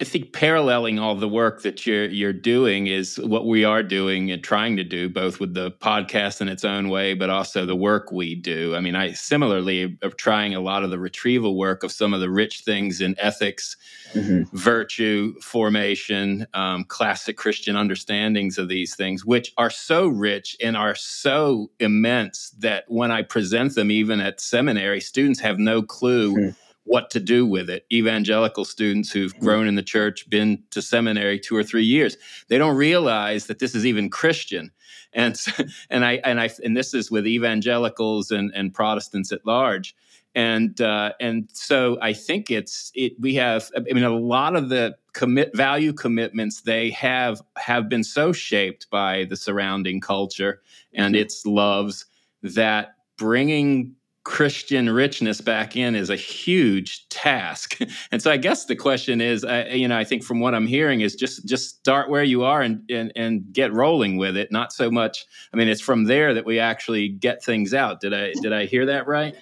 I 0.02 0.06
think 0.06 0.32
paralleling 0.32 0.98
all 0.98 1.16
the 1.16 1.28
work 1.28 1.62
that 1.64 1.86
you're 1.86 2.06
you're 2.06 2.32
doing 2.32 2.88
is 2.88 3.18
what 3.18 3.46
we 3.46 3.66
are 3.66 3.84
doing 3.84 4.32
and 4.32 4.42
trying 4.42 4.78
to 4.78 4.84
do, 4.86 5.10
both 5.10 5.42
with 5.42 5.54
the 5.54 5.72
podcast 5.72 6.40
in 6.40 6.48
its 6.48 6.64
own 6.64 6.88
way, 6.88 7.14
but 7.16 7.30
also 7.30 7.66
the 7.66 7.76
work 7.76 8.10
we 8.10 8.34
do. 8.34 8.78
I 8.78 8.80
mean, 8.80 8.96
I 8.96 9.12
similarly 9.12 9.98
am 10.02 10.12
trying 10.16 10.56
a 10.56 10.62
lot 10.62 10.86
of 10.86 10.90
the 10.90 11.00
retrieval 11.00 11.58
work 11.58 11.84
of 11.84 11.92
some 11.92 12.14
of 12.14 12.22
the 12.22 12.30
rich 12.30 12.62
things 12.62 13.02
in 13.02 13.14
ethics, 13.20 13.76
mm-hmm. 14.14 14.56
virtue 14.56 15.38
formation, 15.42 16.48
um, 16.54 16.86
classic 16.86 17.36
Christian 17.36 17.76
understandings 17.76 18.58
of 18.58 18.70
these 18.70 18.96
things, 18.96 19.26
which 19.26 19.52
are 19.58 19.70
so 19.70 20.08
rich 20.08 20.56
and 20.64 20.78
are 20.78 20.96
so 20.96 21.72
immense 21.82 22.52
that 22.60 22.86
when 22.88 23.12
I 23.12 23.24
present 23.24 23.76
them, 23.76 23.92
even 23.92 24.22
at 24.22 24.40
seminary, 24.40 25.02
students 25.02 25.42
have 25.42 25.60
no 25.60 25.82
clue. 25.82 26.36
Mm-hmm 26.36 26.69
what 26.90 27.12
to 27.12 27.20
do 27.20 27.46
with 27.46 27.70
it. 27.70 27.86
Evangelical 27.94 28.66
students 28.66 29.12
who've 29.12 29.32
hmm. 29.34 29.46
grown 29.46 29.68
in 29.68 29.76
the 29.76 29.84
church, 29.84 30.28
been 30.28 30.64
to 30.72 30.82
seminary 30.82 31.40
two 31.40 31.56
or 31.56 31.64
three 31.64 31.84
years, 31.84 32.18
they 32.48 32.58
don't 32.58 32.76
realize 32.76 33.46
that 33.46 33.60
this 33.60 33.76
is 33.76 33.86
even 33.86 34.10
Christian. 34.10 34.72
And 35.14 35.40
and 35.92 36.04
I 36.04 36.20
and 36.26 36.42
I 36.42 36.50
and 36.64 36.76
this 36.76 36.96
is 36.96 37.12
with 37.12 37.28
evangelicals 37.28 38.32
and 38.32 38.52
and 38.56 38.74
Protestants 38.74 39.32
at 39.32 39.46
large. 39.46 39.96
And 40.34 40.80
uh, 40.82 41.14
and 41.22 41.48
so 41.54 42.00
I 42.02 42.14
think 42.14 42.50
it's 42.50 42.92
it. 42.96 43.14
We 43.20 43.36
have 43.36 43.70
I 43.78 43.82
mean 43.82 44.04
a 44.04 44.10
lot 44.10 44.56
of 44.56 44.70
the 44.70 44.96
commit 45.14 45.56
value 45.56 45.94
commitments 45.94 46.62
they 46.62 46.90
have 46.92 47.40
have 47.58 47.88
been 47.88 48.04
so 48.04 48.32
shaped 48.32 48.90
by 48.90 49.26
the 49.26 49.38
surrounding 49.38 50.02
culture 50.02 50.62
and 50.94 51.14
hmm. 51.14 51.22
its 51.22 51.46
loves 51.46 52.06
that 52.42 52.96
bringing 53.16 53.96
Christian 54.30 54.92
richness 54.92 55.42
back 55.42 55.76
in 55.76 55.96
is 55.96 56.12
a 56.12 56.16
huge 56.16 57.10
task. 57.10 57.80
And 58.12 58.22
so 58.22 58.32
I 58.32 58.38
guess 58.38 58.66
the 58.66 58.76
question 58.76 59.22
is, 59.22 59.44
uh, 59.44 59.66
you 59.72 59.88
know, 59.88 59.98
I 59.98 60.04
think 60.04 60.24
from 60.24 60.40
what 60.40 60.56
I'm 60.56 60.68
hearing 60.68 61.02
is 61.02 61.16
just 61.16 61.46
just 61.46 61.78
start 61.78 62.10
where 62.10 62.24
you 62.24 62.44
are 62.44 62.62
and, 62.62 62.82
and 62.90 63.12
and 63.16 63.52
get 63.52 63.74
rolling 63.74 64.18
with 64.18 64.38
it. 64.38 64.52
Not 64.52 64.72
so 64.72 64.90
much. 64.90 65.26
I 65.54 65.58
mean, 65.58 65.68
it's 65.68 65.82
from 65.82 66.06
there 66.06 66.34
that 66.34 66.46
we 66.46 66.60
actually 66.60 67.10
get 67.10 67.44
things 67.44 67.74
out. 67.74 68.02
Did 68.02 68.14
I 68.14 68.34
did 68.42 68.54
I 68.54 68.66
hear 68.66 68.86
that 68.86 69.08
right? 69.08 69.36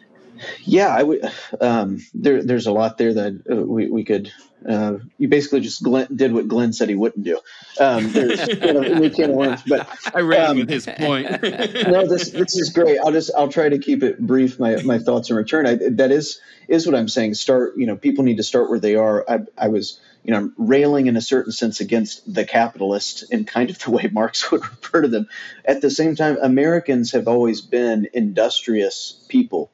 Yeah, 0.63 0.87
I 0.87 1.03
would. 1.03 1.31
Um, 1.59 1.99
there, 2.13 2.43
there's 2.43 2.67
a 2.67 2.71
lot 2.71 2.97
there 2.97 3.13
that 3.13 3.43
uh, 3.49 3.55
we, 3.55 3.89
we 3.89 4.03
could. 4.03 4.31
Uh, 4.67 4.97
you 5.17 5.27
basically 5.29 5.61
just 5.61 5.83
Glenn, 5.83 6.07
did 6.13 6.33
what 6.33 6.47
Glenn 6.47 6.73
said 6.73 6.89
he 6.89 6.95
wouldn't 6.95 7.23
do. 7.23 7.39
Um, 7.79 8.11
there's 8.11 8.47
you 8.47 8.73
know, 8.73 8.99
we 8.99 9.09
can't 9.09 9.35
learn, 9.35 9.57
but 9.67 9.87
I 10.13 10.21
read 10.21 10.49
um, 10.49 10.67
his 10.67 10.85
point. 10.85 11.29
no, 11.41 12.07
this 12.07 12.31
this 12.31 12.57
is 12.57 12.71
great. 12.71 12.99
I'll 12.99 13.11
just 13.11 13.31
I'll 13.37 13.49
try 13.49 13.69
to 13.69 13.77
keep 13.77 14.03
it 14.03 14.19
brief. 14.19 14.59
My 14.59 14.81
my 14.83 14.97
thoughts 14.97 15.29
in 15.29 15.35
return. 15.35 15.67
I, 15.67 15.75
that 15.91 16.11
is 16.11 16.41
is 16.67 16.85
what 16.85 16.95
I'm 16.95 17.07
saying. 17.07 17.35
Start. 17.35 17.77
You 17.77 17.85
know, 17.85 17.95
people 17.95 18.23
need 18.23 18.37
to 18.37 18.43
start 18.43 18.69
where 18.69 18.79
they 18.79 18.95
are. 18.95 19.23
I 19.29 19.39
I 19.57 19.67
was 19.67 19.99
you 20.23 20.33
know 20.33 20.51
railing 20.57 21.07
in 21.07 21.15
a 21.15 21.21
certain 21.21 21.51
sense 21.51 21.79
against 21.79 22.31
the 22.31 22.45
capitalist 22.45 23.31
in 23.31 23.45
kind 23.45 23.69
of 23.69 23.79
the 23.79 23.91
way 23.91 24.09
Marx 24.11 24.51
would 24.51 24.61
refer 24.69 25.01
to 25.01 25.07
them. 25.07 25.27
At 25.65 25.81
the 25.81 25.89
same 25.89 26.15
time, 26.15 26.37
Americans 26.41 27.13
have 27.13 27.27
always 27.27 27.61
been 27.61 28.07
industrious 28.13 29.23
people. 29.29 29.71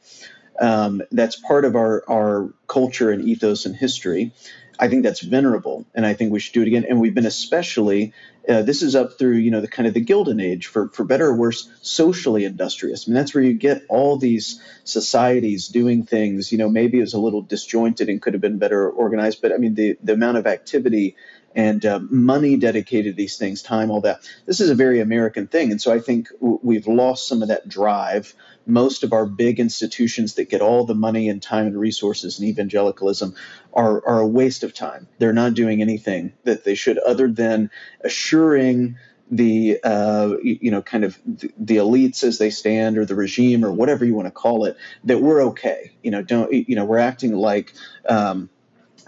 Um, 0.59 1.01
that's 1.11 1.35
part 1.35 1.65
of 1.65 1.75
our, 1.75 2.03
our 2.09 2.53
culture 2.67 3.11
and 3.11 3.27
ethos 3.27 3.65
and 3.65 3.75
history. 3.75 4.31
I 4.79 4.87
think 4.87 5.03
that's 5.03 5.21
venerable, 5.21 5.85
and 5.93 6.05
I 6.05 6.13
think 6.13 6.31
we 6.31 6.39
should 6.39 6.53
do 6.53 6.61
it 6.61 6.67
again. 6.67 6.85
And 6.87 6.99
we've 6.99 7.13
been 7.13 7.25
especially 7.25 8.13
uh, 8.47 8.61
this 8.61 8.81
is 8.81 8.95
up 8.95 9.17
through 9.17 9.37
you 9.37 9.51
know 9.51 9.61
the 9.61 9.67
kind 9.67 9.87
of 9.87 9.93
the 9.93 10.01
Gilded 10.01 10.41
Age, 10.41 10.67
for 10.67 10.89
for 10.89 11.03
better 11.03 11.27
or 11.27 11.35
worse, 11.35 11.69
socially 11.81 12.43
industrious. 12.43 13.07
I 13.07 13.09
mean 13.09 13.15
that's 13.15 13.33
where 13.33 13.43
you 13.43 13.53
get 13.53 13.83
all 13.87 14.17
these 14.17 14.61
societies 14.83 15.67
doing 15.67 16.05
things. 16.05 16.51
You 16.51 16.57
know 16.57 16.69
maybe 16.69 16.97
it 16.97 17.01
was 17.01 17.13
a 17.13 17.19
little 17.19 17.41
disjointed 17.41 18.09
and 18.09 18.21
could 18.21 18.33
have 18.33 18.41
been 18.41 18.57
better 18.57 18.89
organized, 18.89 19.41
but 19.41 19.53
I 19.53 19.57
mean 19.57 19.75
the 19.75 19.97
the 20.03 20.13
amount 20.13 20.37
of 20.37 20.47
activity 20.47 21.15
and 21.55 21.85
uh, 21.85 21.99
money 22.09 22.57
dedicated 22.57 23.13
to 23.13 23.17
these 23.17 23.37
things, 23.37 23.61
time, 23.61 23.91
all 23.91 24.01
that. 24.01 24.27
This 24.47 24.59
is 24.59 24.71
a 24.71 24.75
very 24.75 24.99
American 24.99 25.47
thing, 25.47 25.71
and 25.71 25.79
so 25.79 25.93
I 25.93 25.99
think 25.99 26.29
w- 26.39 26.59
we've 26.63 26.87
lost 26.87 27.27
some 27.27 27.43
of 27.43 27.49
that 27.49 27.69
drive 27.69 28.33
most 28.65 29.03
of 29.03 29.13
our 29.13 29.25
big 29.25 29.59
institutions 29.59 30.35
that 30.35 30.49
get 30.49 30.61
all 30.61 30.85
the 30.85 30.95
money 30.95 31.29
and 31.29 31.41
time 31.41 31.67
and 31.67 31.79
resources 31.79 32.39
in 32.39 32.45
evangelicalism 32.45 33.35
are, 33.73 34.05
are 34.07 34.19
a 34.19 34.27
waste 34.27 34.63
of 34.63 34.73
time. 34.73 35.07
They're 35.19 35.33
not 35.33 35.53
doing 35.53 35.81
anything 35.81 36.33
that 36.43 36.63
they 36.63 36.75
should, 36.75 36.97
other 36.97 37.27
than 37.27 37.69
assuring 38.01 38.97
the 39.31 39.79
uh, 39.83 40.35
you 40.43 40.69
know 40.69 40.81
kind 40.81 41.03
of 41.03 41.17
the, 41.25 41.77
elites 41.77 42.23
as 42.23 42.37
they 42.37 42.49
stand 42.49 42.97
or 42.97 43.05
the 43.05 43.15
regime 43.15 43.65
or 43.65 43.71
whatever 43.71 44.05
you 44.05 44.13
want 44.13 44.27
to 44.27 44.31
call 44.31 44.65
it 44.65 44.77
that 45.05 45.21
we're 45.21 45.43
okay. 45.47 45.91
You 46.03 46.11
know 46.11 46.21
don't 46.21 46.51
you 46.51 46.75
know 46.75 46.85
we're 46.85 46.99
acting 46.99 47.33
like 47.33 47.73
um, 48.07 48.49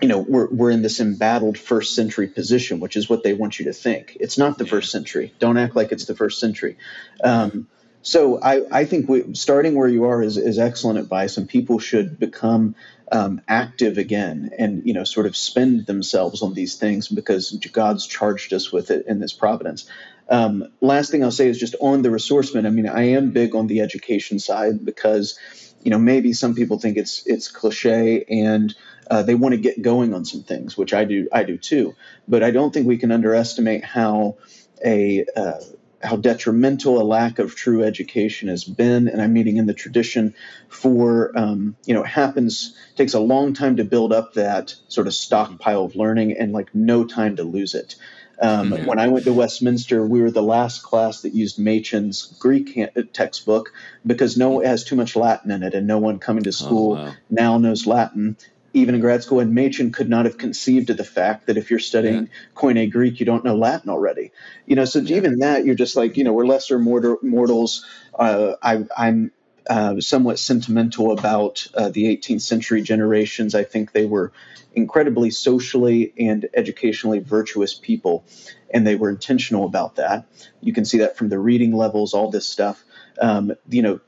you 0.01 0.07
know 0.07 0.19
we're, 0.19 0.47
we're 0.49 0.71
in 0.71 0.81
this 0.81 0.99
embattled 0.99 1.57
first 1.57 1.95
century 1.95 2.27
position 2.27 2.79
which 2.79 2.95
is 2.95 3.09
what 3.09 3.23
they 3.23 3.33
want 3.33 3.59
you 3.59 3.65
to 3.65 3.73
think. 3.73 4.17
It's 4.19 4.37
not 4.37 4.57
the 4.57 4.65
first 4.65 4.91
century. 4.91 5.33
Don't 5.39 5.57
act 5.57 5.75
like 5.75 5.91
it's 5.91 6.05
the 6.05 6.15
first 6.15 6.39
century. 6.39 6.77
Um, 7.23 7.67
so 8.05 8.39
I, 8.39 8.61
I 8.71 8.85
think 8.85 9.09
we, 9.09 9.33
starting 9.33 9.73
where 9.73 9.87
you 9.87 10.05
are 10.05 10.21
is, 10.21 10.37
is 10.37 10.59
excellent 10.59 10.99
advice 10.99 11.37
and 11.37 11.49
people 11.49 11.79
should 11.79 12.19
become 12.19 12.75
um, 13.11 13.41
active 13.47 13.97
again 13.97 14.51
and 14.57 14.85
you 14.85 14.93
know 14.93 15.03
sort 15.03 15.25
of 15.25 15.35
spend 15.35 15.87
themselves 15.87 16.41
on 16.41 16.53
these 16.53 16.75
things 16.75 17.07
because 17.07 17.51
god's 17.71 18.07
charged 18.07 18.53
us 18.53 18.71
with 18.71 18.91
it 18.91 19.05
in 19.07 19.19
this 19.19 19.33
providence 19.33 19.89
um, 20.29 20.67
last 20.81 21.11
thing 21.11 21.23
i'll 21.23 21.31
say 21.31 21.47
is 21.47 21.59
just 21.59 21.75
on 21.81 22.01
the 22.01 22.09
ressourcement 22.09 22.65
i 22.65 22.69
mean 22.69 22.87
i 22.87 23.09
am 23.09 23.31
big 23.31 23.55
on 23.55 23.67
the 23.67 23.81
education 23.81 24.39
side 24.39 24.83
because 24.83 25.39
you 25.83 25.91
know 25.91 25.99
maybe 25.99 26.33
some 26.33 26.55
people 26.55 26.79
think 26.79 26.97
it's 26.97 27.25
it's 27.27 27.47
cliche 27.47 28.25
and 28.27 28.75
uh, 29.09 29.21
they 29.21 29.35
want 29.35 29.53
to 29.53 29.61
get 29.61 29.81
going 29.81 30.15
on 30.15 30.25
some 30.25 30.41
things, 30.41 30.75
which 30.75 30.91
I 30.91 31.05
do. 31.05 31.27
I 31.31 31.43
do 31.43 31.57
too. 31.59 31.95
But 32.27 32.41
I 32.41 32.49
don't 32.49 32.73
think 32.73 32.87
we 32.87 32.97
can 32.97 33.11
underestimate 33.11 33.83
how 33.83 34.37
a 34.83 35.25
uh, 35.35 35.59
how 36.01 36.15
detrimental 36.15 37.01
a 37.01 37.03
lack 37.03 37.39
of 37.39 37.55
true 37.55 37.83
education 37.83 38.49
has 38.49 38.63
been. 38.63 39.07
And 39.07 39.21
I'm 39.21 39.33
meeting 39.33 39.57
in 39.57 39.65
the 39.65 39.73
tradition 39.73 40.35
for 40.67 41.31
um, 41.37 41.75
you 41.85 41.93
know 41.93 42.03
it 42.03 42.07
happens 42.07 42.77
takes 42.95 43.13
a 43.13 43.19
long 43.19 43.53
time 43.53 43.77
to 43.77 43.83
build 43.83 44.13
up 44.13 44.33
that 44.33 44.75
sort 44.87 45.07
of 45.07 45.13
stockpile 45.13 45.85
of 45.85 45.95
learning 45.95 46.37
and 46.37 46.51
like 46.51 46.73
no 46.73 47.05
time 47.05 47.35
to 47.37 47.43
lose 47.43 47.73
it. 47.73 47.95
Um, 48.41 48.73
yeah. 48.73 48.85
When 48.85 48.99
I 48.99 49.07
went 49.07 49.25
to 49.25 49.33
Westminster, 49.33 50.05
we 50.05 50.21
were 50.21 50.31
the 50.31 50.43
last 50.43 50.83
class 50.83 51.21
that 51.21 51.33
used 51.33 51.57
Machen's 51.57 52.35
Greek 52.39 52.77
textbook 53.13 53.71
because 54.05 54.35
no, 54.35 54.59
it 54.59 54.67
has 54.67 54.83
too 54.83 54.97
much 54.97 55.15
Latin 55.15 55.51
in 55.51 55.63
it, 55.63 55.73
and 55.73 55.87
no 55.87 55.99
one 55.99 56.19
coming 56.19 56.43
to 56.43 56.49
oh, 56.49 56.51
school 56.51 56.91
oh, 56.93 57.05
wow. 57.05 57.13
now 57.29 57.57
knows 57.57 57.87
Latin 57.87 58.35
even 58.75 58.93
in 58.93 59.01
grad 59.01 59.23
school, 59.23 59.39
and 59.39 59.55
Machen 59.55 59.91
could 59.91 60.09
not 60.09 60.25
have 60.25 60.37
conceived 60.37 60.89
of 60.89 60.97
the 60.97 61.05
fact 61.05 61.47
that 61.47 61.57
if 61.57 61.69
you're 61.69 61.79
studying 61.79 62.23
yeah. 62.23 62.31
Koine 62.55 62.91
Greek, 62.91 63.19
you 63.19 63.25
don't 63.25 63.45
know 63.45 63.55
Latin 63.55 63.89
already. 63.89 64.31
You 64.65 64.75
know, 64.75 64.85
so 64.85 64.99
yeah. 64.99 65.15
even 65.15 65.39
that, 65.39 65.65
you're 65.65 65.75
just 65.75 65.95
like, 65.95 66.17
you 66.17 66.25
know, 66.25 66.33
we're 66.33 66.45
lesser 66.45 66.77
mortals. 66.77 67.85
Uh, 68.13 68.53
I, 68.61 68.83
am 68.97 69.31
uh, 69.69 69.99
somewhat 70.01 70.39
sentimental 70.39 71.11
about 71.11 71.65
uh, 71.73 71.89
the 71.89 72.15
18th 72.15 72.41
century 72.41 72.81
generations. 72.81 73.55
I 73.55 73.63
think 73.63 73.93
they 73.93 74.05
were 74.05 74.33
incredibly 74.73 75.31
socially 75.31 76.13
and 76.19 76.47
educationally 76.53 77.19
virtuous 77.19 77.73
people, 77.73 78.25
and 78.69 78.85
they 78.85 78.95
were 78.95 79.09
intentional 79.09 79.65
about 79.65 79.95
that. 79.95 80.25
You 80.59 80.73
can 80.73 80.83
see 80.83 80.97
that 80.99 81.17
from 81.17 81.29
the 81.29 81.39
reading 81.39 81.73
levels, 81.73 82.13
all 82.13 82.29
this 82.29 82.47
stuff. 82.47 82.83
Um, 83.21 83.53
you 83.69 83.81
know, 83.81 84.01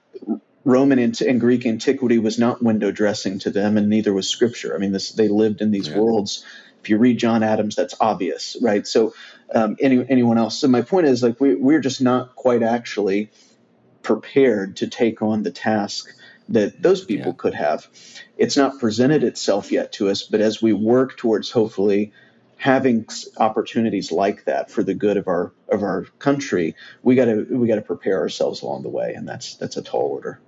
Roman 0.67 0.99
and, 0.99 1.39
Greek 1.39 1.65
antiquity 1.65 2.19
was 2.19 2.37
not 2.37 2.61
window 2.61 2.91
dressing 2.91 3.39
to 3.39 3.49
them, 3.49 3.77
and 3.77 3.87
neither 3.87 4.11
was 4.11 4.27
Scripture. 4.27 4.75
I 4.75 4.79
mean, 4.79 4.91
this, 4.91 5.13
they 5.13 5.29
lived 5.29 5.61
in 5.61 5.71
these 5.71 5.87
yeah. 5.87 5.97
worlds. 5.97 6.43
If 6.81 6.89
you 6.89 6.97
read 6.97 7.17
John 7.17 7.41
Adams, 7.41 7.77
that's 7.77 7.95
obvious, 8.01 8.57
right? 8.61 8.85
So, 8.85 9.13
um, 9.55 9.77
any, 9.79 10.05
anyone 10.09 10.37
else? 10.37 10.59
So, 10.59 10.67
my 10.67 10.81
point 10.81 11.07
is, 11.07 11.23
like, 11.23 11.39
we, 11.39 11.55
we're 11.55 11.79
just 11.79 12.01
not 12.01 12.35
quite 12.35 12.63
actually 12.63 13.31
prepared 14.03 14.75
to 14.77 14.87
take 14.87 15.21
on 15.21 15.43
the 15.43 15.51
task 15.51 16.13
that 16.49 16.81
those 16.83 17.05
people 17.05 17.27
yeah. 17.27 17.37
could 17.37 17.53
have. 17.53 17.87
It's 18.37 18.57
not 18.57 18.77
presented 18.77 19.23
itself 19.23 19.71
yet 19.71 19.93
to 19.93 20.09
us, 20.09 20.23
but 20.23 20.41
as 20.41 20.61
we 20.61 20.73
work 20.73 21.15
towards 21.15 21.49
hopefully 21.49 22.11
having 22.57 23.07
opportunities 23.37 24.11
like 24.11 24.43
that 24.45 24.69
for 24.69 24.83
the 24.83 24.93
good 24.93 25.15
of 25.15 25.29
our 25.29 25.53
of 25.69 25.81
our 25.81 26.03
country, 26.19 26.75
we 27.03 27.15
got 27.15 27.25
to 27.25 27.45
we 27.51 27.69
got 27.69 27.75
to 27.75 27.81
prepare 27.81 28.19
ourselves 28.19 28.63
along 28.63 28.83
the 28.83 28.89
way, 28.89 29.13
and 29.13 29.25
that's 29.25 29.55
that's 29.55 29.77
a 29.77 29.81
tall 29.81 30.09
order. 30.09 30.41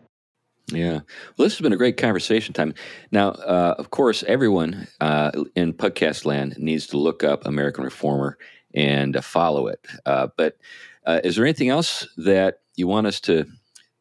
Yeah. 0.71 0.99
Well, 1.37 1.45
this 1.45 1.53
has 1.53 1.61
been 1.61 1.73
a 1.73 1.77
great 1.77 1.97
conversation 1.97 2.53
time. 2.53 2.73
Now, 3.11 3.29
uh, 3.29 3.75
of 3.77 3.89
course, 3.89 4.23
everyone 4.23 4.87
uh, 5.01 5.31
in 5.55 5.73
podcast 5.73 6.25
land 6.25 6.55
needs 6.57 6.87
to 6.87 6.97
look 6.97 7.23
up 7.23 7.45
American 7.45 7.83
Reformer 7.83 8.37
and 8.75 9.17
uh, 9.17 9.21
follow 9.21 9.67
it. 9.67 9.79
Uh, 10.05 10.27
but 10.37 10.57
uh, 11.05 11.21
is 11.23 11.35
there 11.35 11.45
anything 11.45 11.69
else 11.69 12.07
that 12.17 12.59
you 12.75 12.87
want 12.87 13.07
us 13.07 13.19
to 13.21 13.45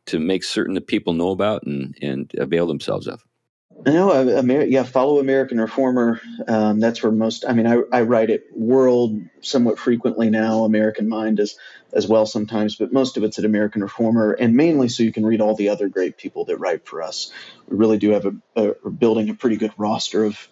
to 0.06 0.18
make 0.18 0.42
certain 0.42 0.74
that 0.74 0.86
people 0.86 1.12
know 1.12 1.30
about 1.30 1.64
and, 1.64 1.96
and 2.02 2.32
avail 2.38 2.66
themselves 2.66 3.06
of? 3.06 3.24
No, 3.86 4.38
Amer- 4.38 4.64
yeah, 4.64 4.82
follow 4.82 5.20
American 5.20 5.60
Reformer. 5.60 6.20
Um, 6.48 6.80
that's 6.80 7.02
where 7.02 7.12
most. 7.12 7.44
I 7.48 7.52
mean, 7.52 7.66
I, 7.66 7.78
I 7.92 8.02
write 8.02 8.30
it 8.30 8.46
World 8.54 9.20
somewhat 9.40 9.78
frequently 9.78 10.30
now. 10.30 10.64
American 10.64 11.08
Mind 11.08 11.40
as 11.40 11.56
as 11.92 12.06
well 12.06 12.26
sometimes, 12.26 12.76
but 12.76 12.92
most 12.92 13.16
of 13.16 13.24
it's 13.24 13.38
at 13.38 13.44
American 13.44 13.82
Reformer, 13.82 14.32
and 14.32 14.54
mainly 14.54 14.88
so 14.88 15.02
you 15.02 15.12
can 15.12 15.24
read 15.24 15.40
all 15.40 15.54
the 15.54 15.68
other 15.70 15.88
great 15.88 16.18
people 16.18 16.44
that 16.46 16.58
write 16.58 16.86
for 16.86 17.02
us. 17.02 17.32
We 17.68 17.76
really 17.76 17.98
do 17.98 18.10
have 18.10 18.26
a, 18.26 18.74
a 18.84 18.90
building 18.90 19.30
a 19.30 19.34
pretty 19.34 19.56
good 19.56 19.72
roster 19.78 20.24
of 20.24 20.48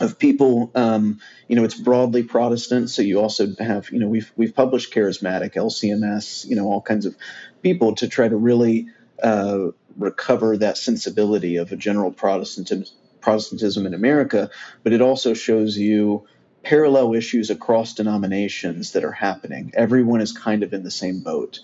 of 0.00 0.18
people. 0.18 0.70
Um, 0.74 1.20
you 1.46 1.56
know, 1.56 1.64
it's 1.64 1.74
broadly 1.74 2.24
Protestant, 2.24 2.90
so 2.90 3.02
you 3.02 3.20
also 3.20 3.54
have 3.58 3.90
you 3.90 4.00
know 4.00 4.08
we've 4.08 4.32
we've 4.36 4.54
published 4.54 4.92
charismatic, 4.92 5.54
LCMS, 5.54 6.44
you 6.46 6.56
know, 6.56 6.66
all 6.66 6.82
kinds 6.82 7.06
of 7.06 7.16
people 7.62 7.94
to 7.96 8.08
try 8.08 8.28
to 8.28 8.36
really 8.36 8.88
uh, 9.22 9.68
recover 9.98 10.56
that 10.56 10.78
sensibility 10.78 11.56
of 11.56 11.72
a 11.72 11.76
general 11.76 12.10
Protestantism, 12.10 12.86
Protestantism 13.20 13.86
in 13.86 13.94
America, 13.94 14.50
but 14.84 14.92
it 14.92 15.00
also 15.00 15.34
shows 15.34 15.76
you 15.76 16.26
parallel 16.62 17.14
issues 17.14 17.50
across 17.50 17.94
denominations 17.94 18.92
that 18.92 19.04
are 19.04 19.12
happening. 19.12 19.72
Everyone 19.74 20.20
is 20.20 20.32
kind 20.32 20.62
of 20.62 20.72
in 20.72 20.82
the 20.82 20.90
same 20.90 21.20
boat. 21.20 21.60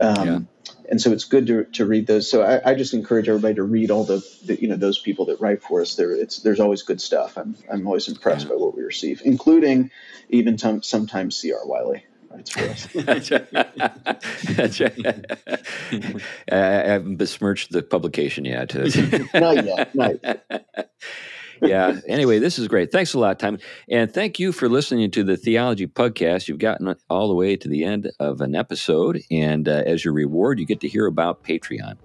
Um, 0.00 0.26
yeah. 0.26 0.38
And 0.90 1.00
so 1.00 1.12
it's 1.12 1.24
good 1.24 1.46
to, 1.46 1.64
to 1.64 1.86
read 1.86 2.06
those. 2.06 2.30
So 2.30 2.42
I, 2.42 2.70
I 2.70 2.74
just 2.74 2.94
encourage 2.94 3.28
everybody 3.28 3.54
to 3.54 3.62
read 3.62 3.90
all 3.90 4.04
the, 4.04 4.26
the, 4.44 4.60
you 4.60 4.68
know 4.68 4.76
those 4.76 4.98
people 4.98 5.26
that 5.26 5.40
write 5.40 5.62
for 5.62 5.80
us. 5.80 5.94
There, 5.94 6.12
it's 6.12 6.40
there's 6.40 6.60
always 6.60 6.82
good 6.82 7.00
stuff. 7.00 7.36
I'm 7.36 7.56
I'm 7.70 7.86
always 7.86 8.08
impressed 8.08 8.46
yeah. 8.46 8.52
by 8.52 8.56
what 8.56 8.76
we 8.76 8.82
receive, 8.82 9.22
including 9.24 9.90
even 10.28 10.56
t- 10.56 10.80
sometimes 10.82 11.36
C.R. 11.36 11.64
Wiley 11.64 12.04
writes 12.36 12.50
for 12.50 12.60
us. 12.60 12.88
That's 12.94 13.30
right. 13.30 13.50
That's 14.56 14.80
right. 14.80 15.26
I 16.52 16.56
haven't 16.56 17.16
besmirched 17.16 17.72
the 17.72 17.82
publication 17.82 18.44
yet. 18.44 18.74
not 19.34 19.64
yet. 19.64 19.94
Not 19.94 20.22
yet. 20.22 20.90
Yeah. 21.62 22.00
Anyway, 22.06 22.38
this 22.38 22.58
is 22.58 22.68
great. 22.68 22.92
Thanks 22.92 23.14
a 23.14 23.18
lot, 23.18 23.38
Tom. 23.38 23.58
And 23.88 24.12
thank 24.12 24.38
you 24.38 24.52
for 24.52 24.68
listening 24.68 25.10
to 25.12 25.24
the 25.24 25.36
Theology 25.36 25.86
Pugcast. 25.86 26.48
You've 26.48 26.58
gotten 26.58 26.94
all 27.10 27.28
the 27.28 27.34
way 27.34 27.56
to 27.56 27.68
the 27.68 27.84
end 27.84 28.10
of 28.20 28.40
an 28.40 28.54
episode. 28.54 29.22
And 29.30 29.68
uh, 29.68 29.82
as 29.86 30.04
your 30.04 30.14
reward, 30.14 30.58
you 30.58 30.66
get 30.66 30.80
to 30.80 30.88
hear 30.88 31.06
about 31.06 31.42
Patreon. 31.42 31.96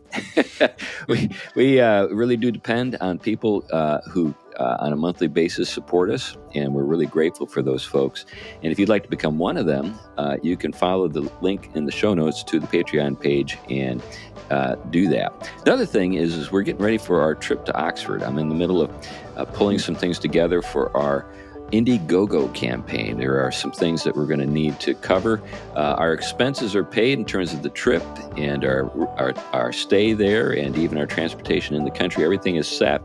we 1.07 1.29
we 1.55 1.79
uh, 1.79 2.07
really 2.07 2.37
do 2.37 2.51
depend 2.51 2.97
on 2.99 3.17
people 3.17 3.63
uh, 3.71 3.99
who 4.09 4.33
uh, 4.57 4.77
on 4.79 4.93
a 4.93 4.95
monthly 4.95 5.27
basis 5.27 5.69
support 5.69 6.09
us, 6.09 6.37
and 6.53 6.73
we're 6.73 6.83
really 6.83 7.05
grateful 7.05 7.47
for 7.47 7.61
those 7.61 7.83
folks. 7.83 8.25
And 8.61 8.71
if 8.71 8.79
you'd 8.79 8.89
like 8.89 9.03
to 9.03 9.09
become 9.09 9.37
one 9.37 9.57
of 9.57 9.65
them, 9.65 9.97
uh, 10.17 10.37
you 10.43 10.57
can 10.57 10.73
follow 10.73 11.07
the 11.07 11.31
link 11.41 11.69
in 11.73 11.85
the 11.85 11.91
show 11.91 12.13
notes 12.13 12.43
to 12.43 12.59
the 12.59 12.67
Patreon 12.67 13.19
page 13.19 13.57
and 13.69 14.01
uh, 14.49 14.75
do 14.89 15.07
that. 15.09 15.49
The 15.65 15.73
other 15.73 15.85
thing 15.85 16.13
is, 16.13 16.35
is 16.35 16.51
we're 16.51 16.63
getting 16.63 16.81
ready 16.81 16.97
for 16.97 17.21
our 17.21 17.33
trip 17.33 17.65
to 17.65 17.75
Oxford. 17.75 18.21
I'm 18.21 18.37
in 18.37 18.49
the 18.49 18.55
middle 18.55 18.81
of 18.81 18.91
uh, 19.37 19.45
pulling 19.45 19.79
some 19.79 19.95
things 19.95 20.19
together 20.19 20.61
for 20.61 20.95
our 20.95 21.25
Indiegogo 21.71 22.53
campaign. 22.53 23.17
There 23.17 23.39
are 23.39 23.51
some 23.51 23.71
things 23.71 24.03
that 24.03 24.15
we're 24.15 24.25
going 24.25 24.39
to 24.39 24.45
need 24.45 24.79
to 24.81 24.93
cover. 24.93 25.41
Uh, 25.75 25.95
our 25.97 26.13
expenses 26.13 26.75
are 26.75 26.83
paid 26.83 27.17
in 27.17 27.25
terms 27.25 27.53
of 27.53 27.63
the 27.63 27.69
trip 27.69 28.03
and 28.37 28.63
our, 28.65 28.91
our, 29.17 29.33
our 29.53 29.71
stay 29.71 30.13
there 30.13 30.51
and 30.51 30.77
even 30.77 30.97
our 30.97 31.05
transportation 31.05 31.75
in 31.75 31.85
the 31.85 31.91
country. 31.91 32.23
Everything 32.23 32.57
is 32.57 32.67
set. 32.67 33.01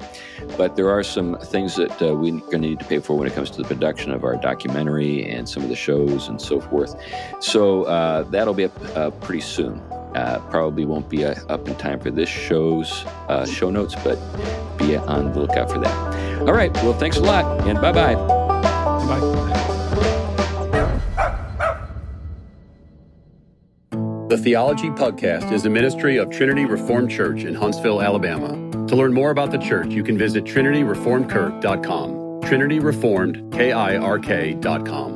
But 0.56 0.76
there 0.76 0.90
are 0.90 1.02
some 1.02 1.38
things 1.38 1.76
that 1.76 2.02
uh, 2.02 2.14
we're 2.14 2.38
going 2.40 2.62
to 2.62 2.68
need 2.68 2.80
to 2.80 2.86
pay 2.86 2.98
for 2.98 3.16
when 3.16 3.28
it 3.28 3.34
comes 3.34 3.50
to 3.50 3.62
the 3.62 3.68
production 3.68 4.10
of 4.10 4.24
our 4.24 4.36
documentary 4.36 5.28
and 5.28 5.48
some 5.48 5.62
of 5.62 5.68
the 5.68 5.76
shows 5.76 6.28
and 6.28 6.40
so 6.40 6.60
forth. 6.60 6.96
So 7.40 7.84
uh, 7.84 8.22
that'll 8.24 8.54
be 8.54 8.64
up 8.64 8.96
uh, 8.96 9.10
pretty 9.10 9.42
soon. 9.42 9.80
Uh, 10.14 10.38
probably 10.50 10.84
won't 10.84 11.08
be 11.08 11.24
uh, 11.24 11.34
up 11.48 11.68
in 11.68 11.74
time 11.76 12.00
for 12.00 12.10
this 12.10 12.28
show's 12.28 13.04
show 13.46 13.70
notes, 13.70 13.94
but 14.02 14.18
be 14.78 14.96
on 14.96 15.32
the 15.32 15.40
lookout 15.40 15.70
for 15.70 15.78
that. 15.78 16.40
All 16.40 16.54
right. 16.54 16.72
Well, 16.76 16.94
thanks 16.94 17.16
a 17.16 17.22
lot 17.22 17.66
and 17.66 17.80
bye 17.80 17.92
bye. 17.92 18.14
Bye. 18.14 19.46
The 24.28 24.36
Theology 24.36 24.90
Pugcast 24.90 25.52
is 25.52 25.66
a 25.66 25.70
ministry 25.70 26.16
of 26.16 26.30
Trinity 26.30 26.64
Reformed 26.64 27.08
Church 27.10 27.44
in 27.44 27.54
Huntsville, 27.54 28.02
Alabama. 28.02 28.48
To 28.88 28.96
learn 28.96 29.14
more 29.14 29.30
about 29.30 29.52
the 29.52 29.58
church, 29.58 29.92
you 29.92 30.02
can 30.02 30.18
visit 30.18 30.42
trinityreformedkirk.com. 30.44 32.40
trinityreformedkirk.com. 32.42 35.15